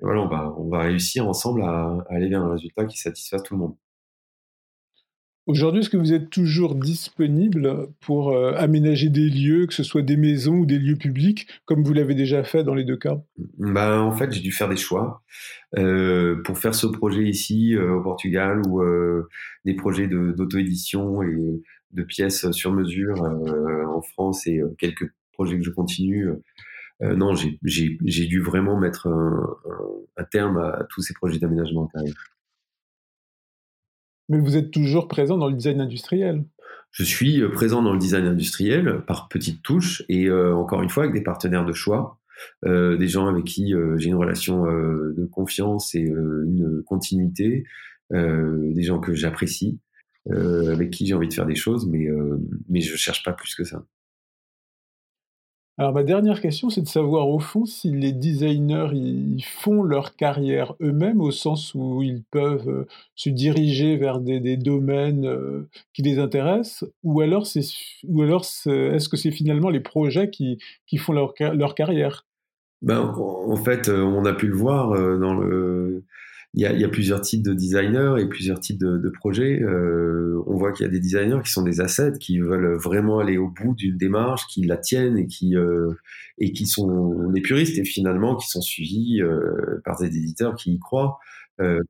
voilà, 0.00 0.22
on 0.22 0.28
va, 0.28 0.54
on 0.56 0.68
va 0.70 0.80
réussir 0.80 1.28
ensemble 1.28 1.62
à, 1.62 1.66
à, 2.08 2.14
aller 2.14 2.28
vers 2.30 2.42
un 2.42 2.52
résultat 2.52 2.86
qui 2.86 2.98
satisfasse 2.98 3.42
tout 3.42 3.54
le 3.54 3.60
monde. 3.60 3.76
Aujourd'hui, 5.46 5.80
est-ce 5.80 5.90
que 5.90 5.96
vous 5.96 6.12
êtes 6.12 6.28
toujours 6.28 6.74
disponible 6.74 7.88
pour 8.00 8.30
euh, 8.32 8.52
aménager 8.56 9.10
des 9.10 9.28
lieux, 9.28 9.66
que 9.66 9.74
ce 9.74 9.84
soit 9.84 10.02
des 10.02 10.16
maisons 10.16 10.56
ou 10.56 10.66
des 10.66 10.78
lieux 10.78 10.96
publics, 10.96 11.46
comme 11.66 11.84
vous 11.84 11.92
l'avez 11.92 12.16
déjà 12.16 12.42
fait 12.42 12.64
dans 12.64 12.74
les 12.74 12.82
deux 12.82 12.96
cas? 12.96 13.22
Bah, 13.58 14.02
En 14.02 14.10
fait, 14.10 14.32
j'ai 14.32 14.40
dû 14.40 14.50
faire 14.50 14.68
des 14.68 14.76
choix. 14.76 15.22
Euh, 15.78 16.42
pour 16.42 16.58
faire 16.58 16.74
ce 16.74 16.86
projet 16.86 17.24
ici, 17.24 17.74
euh, 17.74 17.94
au 17.94 18.02
Portugal, 18.02 18.60
ou 18.66 18.82
euh, 18.82 19.28
des 19.64 19.74
projets 19.74 20.08
d'auto-édition 20.08 21.22
et 21.22 21.62
de 21.92 22.02
pièces 22.02 22.50
sur 22.50 22.72
mesure 22.72 23.22
en 23.22 24.02
France 24.02 24.46
et 24.46 24.60
quelques 24.78 25.10
projets 25.32 25.58
que 25.58 25.64
je 25.64 25.70
continue. 25.70 26.28
non, 27.00 27.34
j'ai 27.34 28.26
dû 28.26 28.40
vraiment 28.40 28.78
mettre 28.78 29.06
un, 29.06 29.46
un, 30.16 30.24
terme 30.24 30.58
à 30.58 30.86
tous 30.90 31.02
ces 31.02 31.14
projets 31.14 31.38
d'aménagement 31.38 31.84
intérieur. 31.84 32.14
Mais 34.28 34.38
vous 34.38 34.56
êtes 34.56 34.70
toujours 34.70 35.08
présent 35.08 35.38
dans 35.38 35.48
le 35.48 35.54
design 35.54 35.80
industriel. 35.80 36.44
Je 36.90 37.04
suis 37.04 37.42
euh, 37.42 37.50
présent 37.50 37.82
dans 37.82 37.92
le 37.92 37.98
design 37.98 38.24
industriel 38.24 39.02
par 39.06 39.28
petites 39.28 39.62
touches 39.62 40.02
et 40.08 40.28
euh, 40.28 40.54
encore 40.54 40.82
une 40.82 40.88
fois 40.88 41.04
avec 41.04 41.14
des 41.14 41.22
partenaires 41.22 41.66
de 41.66 41.72
choix, 41.72 42.18
euh, 42.64 42.96
des 42.96 43.08
gens 43.08 43.26
avec 43.26 43.44
qui 43.44 43.74
j'ai 43.98 44.08
une 44.08 44.14
relation 44.14 44.64
de 44.64 45.26
confiance 45.26 45.94
et 45.94 46.00
une 46.00 46.82
continuité, 46.86 47.64
des 48.10 48.82
gens 48.82 48.98
que 48.98 49.14
j'apprécie, 49.14 49.78
avec 50.30 50.90
qui 50.90 51.06
j'ai 51.06 51.14
envie 51.14 51.28
de 51.28 51.34
faire 51.34 51.46
des 51.46 51.54
choses, 51.54 51.86
mais, 51.86 52.08
mais 52.68 52.80
je 52.80 52.96
cherche 52.96 53.22
pas 53.24 53.32
plus 53.32 53.54
que 53.54 53.64
ça. 53.64 53.84
Alors 55.78 55.92
ma 55.92 56.04
dernière 56.04 56.40
question, 56.40 56.70
c'est 56.70 56.80
de 56.80 56.88
savoir 56.88 57.28
au 57.28 57.38
fond 57.38 57.66
si 57.66 57.90
les 57.90 58.12
designers 58.12 58.88
ils 58.94 59.44
font 59.44 59.82
leur 59.82 60.16
carrière 60.16 60.74
eux-mêmes 60.80 61.20
au 61.20 61.30
sens 61.30 61.74
où 61.74 62.02
ils 62.02 62.22
peuvent 62.30 62.68
euh, 62.68 62.86
se 63.14 63.28
diriger 63.28 63.98
vers 63.98 64.20
des, 64.20 64.56
domaines 64.56 65.26
euh, 65.26 65.68
qui 65.92 66.00
les 66.00 66.18
intéressent, 66.18 66.88
ou 67.02 67.20
alors 67.20 67.46
c'est 67.46 67.60
ou 68.08 68.22
alors 68.22 68.42
est-ce 68.42 69.08
que 69.10 69.18
c'est 69.18 69.30
finalement 69.30 69.68
les 69.68 69.80
projets 69.80 70.30
qui, 70.30 70.56
qui 70.86 70.96
font 70.96 71.12
leur, 71.12 71.34
leur 71.52 71.74
carrière? 71.74 72.26
Ben, 72.80 73.00
en 73.00 73.56
fait, 73.56 73.88
euh, 73.88 74.02
on 74.02 74.24
a 74.24 74.32
pu 74.32 74.46
le 74.46 74.56
voir 74.56 74.90
dans 75.18 75.34
le 75.34 76.04
il 76.56 76.62
y, 76.62 76.66
a, 76.66 76.72
il 76.72 76.80
y 76.80 76.84
a, 76.84 76.88
plusieurs 76.88 77.20
types 77.20 77.42
de 77.42 77.52
designers 77.52 78.14
et 78.18 78.26
plusieurs 78.26 78.58
types 78.58 78.78
de, 78.78 78.96
de 78.96 79.08
projets. 79.10 79.60
Euh, 79.60 80.42
on 80.46 80.56
voit 80.56 80.72
qu'il 80.72 80.86
y 80.86 80.88
a 80.88 80.90
des 80.90 81.00
designers 81.00 81.40
qui 81.44 81.50
sont 81.50 81.62
des 81.62 81.82
assets, 81.82 82.14
qui 82.18 82.38
veulent 82.38 82.76
vraiment 82.76 83.18
aller 83.18 83.36
au 83.36 83.48
bout 83.50 83.74
d'une 83.74 83.98
démarche, 83.98 84.46
qui 84.46 84.64
la 84.64 84.78
tiennent 84.78 85.18
et 85.18 85.26
qui 85.26 85.54
euh, 85.54 85.92
et 86.38 86.52
qui 86.52 86.66
sont 86.66 87.30
des 87.30 87.42
puristes 87.42 87.78
et 87.78 87.84
finalement 87.84 88.36
qui 88.36 88.48
sont 88.48 88.62
suivis 88.62 89.20
euh, 89.20 89.82
par 89.84 89.98
des 89.98 90.06
éditeurs 90.06 90.54
qui 90.54 90.72
y 90.72 90.78
croient. 90.78 91.18
Euh, 91.60 91.82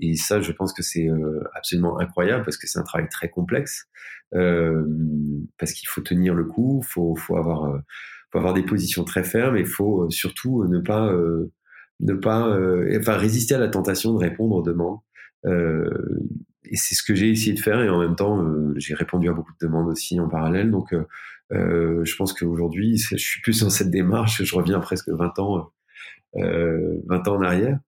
et 0.00 0.14
ça, 0.14 0.40
je 0.40 0.52
pense 0.52 0.72
que 0.72 0.84
c'est 0.84 1.08
euh, 1.08 1.42
absolument 1.54 1.98
incroyable 1.98 2.44
parce 2.44 2.56
que 2.56 2.68
c'est 2.68 2.78
un 2.78 2.84
travail 2.84 3.08
très 3.08 3.28
complexe, 3.28 3.88
parce 4.30 5.72
qu'il 5.72 5.88
faut 5.88 6.02
tenir 6.02 6.34
le 6.34 6.44
coup, 6.44 6.82
faut 6.86 7.16
faut 7.16 7.36
avoir 7.36 7.82
faut 8.30 8.38
avoir 8.38 8.54
des 8.54 8.62
positions 8.62 9.02
très 9.02 9.24
fermes 9.24 9.56
et 9.56 9.64
faut 9.64 10.08
surtout 10.10 10.64
ne 10.68 10.78
pas 10.78 11.12
ne 12.00 12.14
pas, 12.14 12.48
euh, 12.48 12.96
enfin 13.00 13.16
résister 13.16 13.54
à 13.54 13.58
la 13.58 13.68
tentation 13.68 14.12
de 14.12 14.18
répondre 14.18 14.56
aux 14.56 14.62
demandes. 14.62 14.98
Euh, 15.46 15.90
et 16.64 16.76
c'est 16.76 16.94
ce 16.94 17.02
que 17.02 17.14
j'ai 17.14 17.30
essayé 17.30 17.54
de 17.54 17.60
faire 17.60 17.80
et 17.80 17.88
en 17.88 18.00
même 18.00 18.16
temps 18.16 18.42
euh, 18.42 18.74
j'ai 18.76 18.94
répondu 18.94 19.28
à 19.28 19.32
beaucoup 19.32 19.52
de 19.52 19.66
demandes 19.66 19.88
aussi 19.88 20.18
en 20.20 20.28
parallèle. 20.28 20.70
Donc 20.70 20.94
je 21.50 22.16
pense 22.16 22.32
qu'aujourd'hui 22.34 22.98
je 22.98 23.16
suis 23.16 23.40
plus 23.42 23.60
dans 23.62 23.70
cette 23.70 23.90
démarche. 23.90 24.42
Je 24.42 24.54
reviens 24.54 24.80
presque 24.80 25.08
20 25.08 25.38
ans, 25.38 25.70
20 26.34 27.28
ans 27.28 27.36
en 27.36 27.42
arrière. 27.42 27.78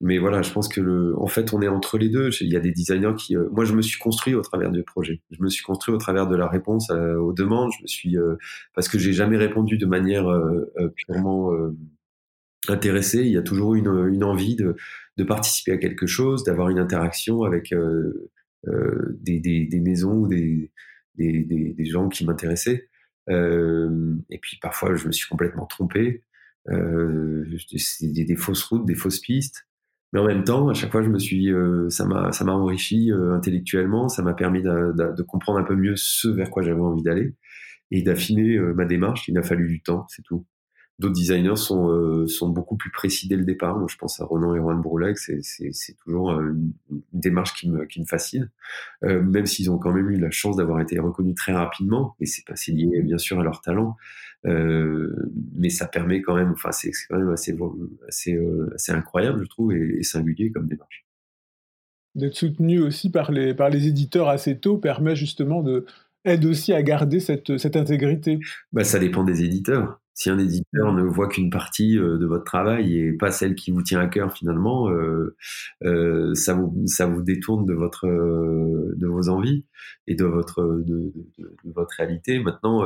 mais 0.00 0.18
voilà, 0.18 0.42
je 0.42 0.52
pense 0.52 0.68
que 0.68 0.80
le, 0.80 1.14
en 1.18 1.28
fait, 1.28 1.54
on 1.54 1.62
est 1.62 1.68
entre 1.68 1.98
les 1.98 2.08
deux. 2.08 2.30
Il 2.40 2.52
y 2.52 2.56
a 2.56 2.60
des 2.60 2.72
designers 2.72 3.14
qui, 3.16 3.36
moi, 3.36 3.64
je 3.64 3.74
me 3.74 3.80
suis 3.80 3.98
construit 3.98 4.34
au 4.34 4.42
travers 4.42 4.72
du 4.72 4.82
projet. 4.82 5.22
Je 5.30 5.40
me 5.40 5.48
suis 5.48 5.62
construit 5.62 5.94
au 5.94 5.98
travers 5.98 6.26
de 6.26 6.36
la 6.36 6.48
réponse 6.48 6.90
aux 6.90 7.32
demandes. 7.32 7.70
Je 7.78 7.82
me 7.82 7.86
suis, 7.86 8.16
parce 8.74 8.88
que 8.88 8.98
j'ai 8.98 9.12
jamais 9.12 9.36
répondu 9.36 9.78
de 9.78 9.86
manière 9.86 10.26
purement 10.96 11.52
intéressé, 12.70 13.20
il 13.20 13.32
y 13.32 13.36
a 13.36 13.42
toujours 13.42 13.74
une, 13.74 14.08
une 14.12 14.24
envie 14.24 14.56
de, 14.56 14.76
de 15.16 15.24
participer 15.24 15.72
à 15.72 15.78
quelque 15.78 16.06
chose, 16.06 16.44
d'avoir 16.44 16.68
une 16.70 16.78
interaction 16.78 17.42
avec 17.42 17.72
euh, 17.72 18.30
euh, 18.68 19.18
des, 19.20 19.40
des, 19.40 19.66
des, 19.66 19.80
maisons 19.80 20.14
ou 20.14 20.28
des, 20.28 20.72
des, 21.16 21.84
gens 21.84 22.08
qui 22.08 22.24
m'intéressaient. 22.24 22.88
Euh, 23.30 24.16
et 24.30 24.38
puis 24.38 24.58
parfois, 24.60 24.94
je 24.94 25.06
me 25.06 25.12
suis 25.12 25.28
complètement 25.28 25.66
trompé. 25.66 26.22
Euh, 26.70 27.44
des, 28.00 28.24
des, 28.24 28.36
fausses 28.36 28.64
routes, 28.64 28.86
des 28.86 28.94
fausses 28.94 29.20
pistes. 29.20 29.66
Mais 30.12 30.20
en 30.20 30.26
même 30.26 30.44
temps, 30.44 30.68
à 30.68 30.74
chaque 30.74 30.92
fois, 30.92 31.02
je 31.02 31.10
me 31.10 31.18
suis, 31.18 31.52
euh, 31.52 31.90
ça 31.90 32.06
m'a, 32.06 32.32
ça 32.32 32.44
m'a 32.44 32.52
enrichi 32.52 33.10
euh, 33.12 33.34
intellectuellement, 33.34 34.08
ça 34.08 34.22
m'a 34.22 34.32
permis 34.32 34.62
de, 34.62 34.92
de, 34.96 35.14
de, 35.14 35.22
comprendre 35.22 35.58
un 35.58 35.64
peu 35.64 35.74
mieux 35.74 35.94
ce 35.96 36.28
vers 36.28 36.50
quoi 36.50 36.62
j'avais 36.62 36.80
envie 36.80 37.02
d'aller 37.02 37.34
et 37.90 38.02
d'affiner 38.02 38.58
ma 38.58 38.86
démarche. 38.86 39.28
Il 39.28 39.36
a 39.36 39.42
fallu 39.42 39.68
du 39.68 39.82
temps, 39.82 40.06
c'est 40.08 40.22
tout. 40.22 40.46
D'autres 41.00 41.14
designers 41.14 41.56
sont, 41.56 41.88
euh, 41.90 42.28
sont 42.28 42.48
beaucoup 42.48 42.76
plus 42.76 42.90
précis 42.90 43.26
dès 43.26 43.36
le 43.36 43.44
départ. 43.44 43.76
Moi, 43.76 43.88
je 43.90 43.96
pense 43.96 44.20
à 44.20 44.24
Ronan 44.24 44.54
et 44.54 44.60
Juan 44.60 44.80
Brouleg, 44.80 45.16
c'est, 45.16 45.40
c'est, 45.42 45.70
c'est 45.72 45.96
toujours 46.04 46.30
une, 46.30 46.72
une, 46.88 47.02
démarche 47.12 47.52
qui 47.54 47.68
me, 47.68 47.84
qui 47.84 48.00
me 48.00 48.04
fascine, 48.04 48.48
euh, 49.02 49.20
même 49.20 49.46
s'ils 49.46 49.72
ont 49.72 49.78
quand 49.78 49.92
même 49.92 50.08
eu 50.10 50.18
la 50.18 50.30
chance 50.30 50.56
d'avoir 50.56 50.80
été 50.80 50.98
reconnus 51.00 51.34
très 51.34 51.52
rapidement, 51.52 52.14
et 52.20 52.26
c'est 52.26 52.44
pas 52.46 52.54
c'est 52.54 52.70
lié 52.70 53.02
bien 53.02 53.18
sûr 53.18 53.40
à 53.40 53.42
leur 53.42 53.60
talent, 53.60 53.96
euh, 54.46 55.12
mais 55.56 55.68
ça 55.68 55.86
permet 55.86 56.22
quand 56.22 56.36
même, 56.36 56.52
enfin 56.52 56.70
c'est, 56.70 56.92
c'est 56.92 57.06
quand 57.08 57.18
même 57.18 57.30
assez, 57.30 57.56
assez, 58.06 58.34
euh, 58.36 58.70
assez 58.76 58.92
incroyable, 58.92 59.42
je 59.42 59.48
trouve, 59.48 59.72
et, 59.72 59.96
et 59.98 60.02
singulier 60.04 60.52
comme 60.52 60.68
démarche. 60.68 61.04
D'être 62.14 62.36
soutenu 62.36 62.80
aussi 62.80 63.10
par 63.10 63.32
les, 63.32 63.52
par 63.52 63.68
les 63.68 63.88
éditeurs 63.88 64.28
assez 64.28 64.58
tôt 64.58 64.78
permet 64.78 65.16
justement 65.16 65.62
de 65.62 65.86
aide 66.24 66.44
aussi 66.44 66.72
à 66.72 66.82
garder 66.82 67.18
cette, 67.18 67.58
cette 67.58 67.76
intégrité. 67.76 68.38
Bah, 68.72 68.84
ça 68.84 69.00
dépend 69.00 69.24
des 69.24 69.42
éditeurs 69.42 70.00
si 70.14 70.30
un 70.30 70.38
éditeur 70.38 70.92
ne 70.92 71.02
voit 71.02 71.28
qu'une 71.28 71.50
partie 71.50 71.98
euh, 71.98 72.18
de 72.18 72.26
votre 72.26 72.44
travail 72.44 72.98
et 72.98 73.12
pas 73.12 73.32
celle 73.32 73.54
qui 73.56 73.72
vous 73.72 73.82
tient 73.82 74.00
à 74.00 74.06
cœur 74.06 74.32
finalement, 74.32 74.88
euh, 74.88 75.36
euh, 75.82 76.34
ça 76.34 76.54
vous 76.54 76.82
ça 76.86 77.06
vous 77.06 77.22
détourne 77.22 77.66
de 77.66 77.74
votre 77.74 78.06
de 78.06 79.06
vos 79.06 79.28
envies 79.28 79.64
et 80.06 80.14
de 80.14 80.24
votre 80.24 80.62
de, 80.62 81.12
votre 81.64 81.94
réalité. 81.96 82.38
Maintenant, 82.38 82.84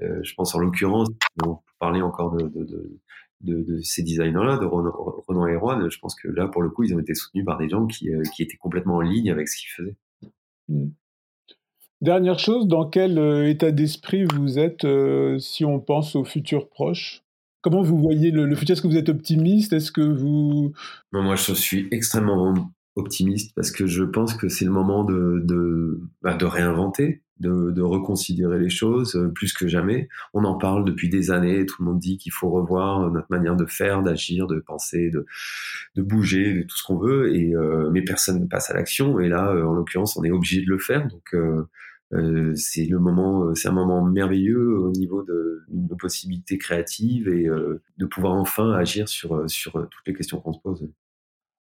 je 0.00 0.34
pense 0.36 0.54
en 0.54 0.58
l'occurrence, 0.60 1.08
on 1.44 1.58
parler 1.80 2.02
encore 2.02 2.36
de, 2.36 2.48
de, 2.48 3.62
de 3.62 3.80
ces 3.80 4.02
designers-là, 4.02 4.58
de 4.58 4.66
Renan 4.66 5.46
et 5.46 5.56
Rouen, 5.56 5.88
je 5.88 5.98
pense 6.00 6.14
que 6.16 6.28
là, 6.28 6.48
pour 6.48 6.60
le 6.62 6.70
coup, 6.70 6.82
ils 6.82 6.94
ont 6.94 6.98
été 6.98 7.14
soutenus 7.14 7.44
par 7.44 7.56
des 7.56 7.68
gens 7.68 7.86
qui, 7.86 8.10
qui 8.34 8.42
étaient 8.42 8.56
complètement 8.56 8.96
en 8.96 9.00
ligne 9.00 9.30
avec 9.30 9.48
ce 9.48 9.56
qu'ils 9.56 9.70
faisaient. 9.70 9.96
Dernière 12.00 12.38
chose, 12.38 12.68
dans 12.68 12.88
quel 12.88 13.18
euh, 13.18 13.48
état 13.48 13.72
d'esprit 13.72 14.24
vous 14.24 14.60
êtes 14.60 14.84
euh, 14.84 15.38
si 15.40 15.64
on 15.64 15.80
pense 15.80 16.14
au 16.14 16.24
futur 16.24 16.68
proche? 16.68 17.22
Comment 17.60 17.82
vous 17.82 17.98
voyez 17.98 18.30
le, 18.30 18.54
futur? 18.54 18.74
Est-ce 18.74 18.82
que 18.82 18.86
vous 18.86 18.96
êtes 18.96 19.08
optimiste? 19.08 19.72
Est-ce 19.72 19.90
que 19.90 20.00
vous... 20.00 20.72
Non, 21.12 21.22
moi, 21.22 21.34
je 21.34 21.52
suis 21.54 21.88
extrêmement 21.90 22.54
optimiste 22.94 23.52
parce 23.56 23.72
que 23.72 23.86
je 23.86 24.04
pense 24.04 24.34
que 24.34 24.48
c'est 24.48 24.64
le 24.64 24.70
moment 24.70 25.02
de, 25.02 25.42
de, 25.44 26.00
bah, 26.22 26.38
réinventer, 26.40 27.22
de, 27.40 27.82
reconsidérer 27.82 28.60
les 28.60 28.70
choses 28.70 29.16
euh, 29.16 29.32
plus 29.34 29.52
que 29.52 29.66
jamais. 29.66 30.08
On 30.34 30.44
en 30.44 30.54
parle 30.54 30.84
depuis 30.84 31.08
des 31.08 31.32
années, 31.32 31.66
tout 31.66 31.82
le 31.82 31.86
monde 31.86 31.98
dit 31.98 32.16
qu'il 32.16 32.30
faut 32.30 32.48
revoir 32.48 33.10
notre 33.10 33.26
manière 33.28 33.56
de 33.56 33.66
faire, 33.66 34.04
d'agir, 34.04 34.46
de 34.46 34.60
penser, 34.60 35.10
de, 35.10 35.26
bouger, 36.00 36.54
de 36.54 36.62
tout 36.62 36.76
ce 36.76 36.84
qu'on 36.84 36.98
veut, 36.98 37.34
et, 37.34 37.54
mais 37.90 38.02
personne 38.02 38.40
ne 38.40 38.46
passe 38.46 38.70
à 38.70 38.74
l'action. 38.74 39.18
Et 39.18 39.28
là, 39.28 39.50
en 39.50 39.72
l'occurrence, 39.72 40.16
on 40.16 40.22
est 40.22 40.30
obligé 40.30 40.60
de 40.60 40.70
le 40.70 40.78
faire. 40.78 41.08
Donc, 41.08 41.34
euh, 42.14 42.54
c'est 42.54 42.86
le 42.86 42.98
moment, 42.98 43.44
euh, 43.44 43.54
c'est 43.54 43.68
un 43.68 43.72
moment 43.72 44.02
merveilleux 44.02 44.78
au 44.78 44.90
niveau 44.92 45.22
de 45.22 45.64
nos 45.70 45.96
possibilités 45.96 46.56
créatives 46.56 47.28
et 47.28 47.46
euh, 47.46 47.82
de 47.98 48.06
pouvoir 48.06 48.34
enfin 48.34 48.72
agir 48.72 49.08
sur, 49.08 49.48
sur 49.48 49.72
toutes 49.72 50.06
les 50.06 50.14
questions 50.14 50.40
qu'on 50.40 50.52
se 50.52 50.60
pose. 50.60 50.88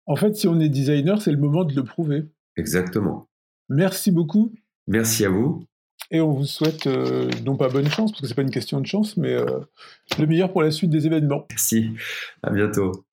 En 0.06 0.14
fait, 0.14 0.36
si 0.36 0.46
on 0.46 0.60
est 0.60 0.68
designer, 0.68 1.20
c'est 1.20 1.32
le 1.32 1.38
moment 1.38 1.64
de 1.64 1.74
le 1.74 1.82
prouver. 1.82 2.26
Exactement. 2.56 3.28
Merci 3.68 4.12
beaucoup. 4.12 4.52
Merci 4.86 5.24
à 5.24 5.30
vous. 5.30 5.64
Et 6.12 6.20
on 6.20 6.32
vous 6.32 6.44
souhaite, 6.44 6.86
euh, 6.86 7.28
non 7.44 7.56
pas 7.56 7.68
bonne 7.68 7.88
chance, 7.88 8.12
parce 8.12 8.22
que 8.22 8.28
c'est 8.28 8.34
pas 8.36 8.42
une 8.42 8.50
question 8.50 8.80
de 8.80 8.86
chance, 8.86 9.16
mais 9.16 9.36
le 10.18 10.26
meilleur 10.26 10.52
pour 10.52 10.62
la 10.62 10.70
suite 10.70 10.90
des 10.90 11.06
événements. 11.06 11.46
Merci. 11.50 11.90
À 12.44 12.52
bientôt. 12.52 13.05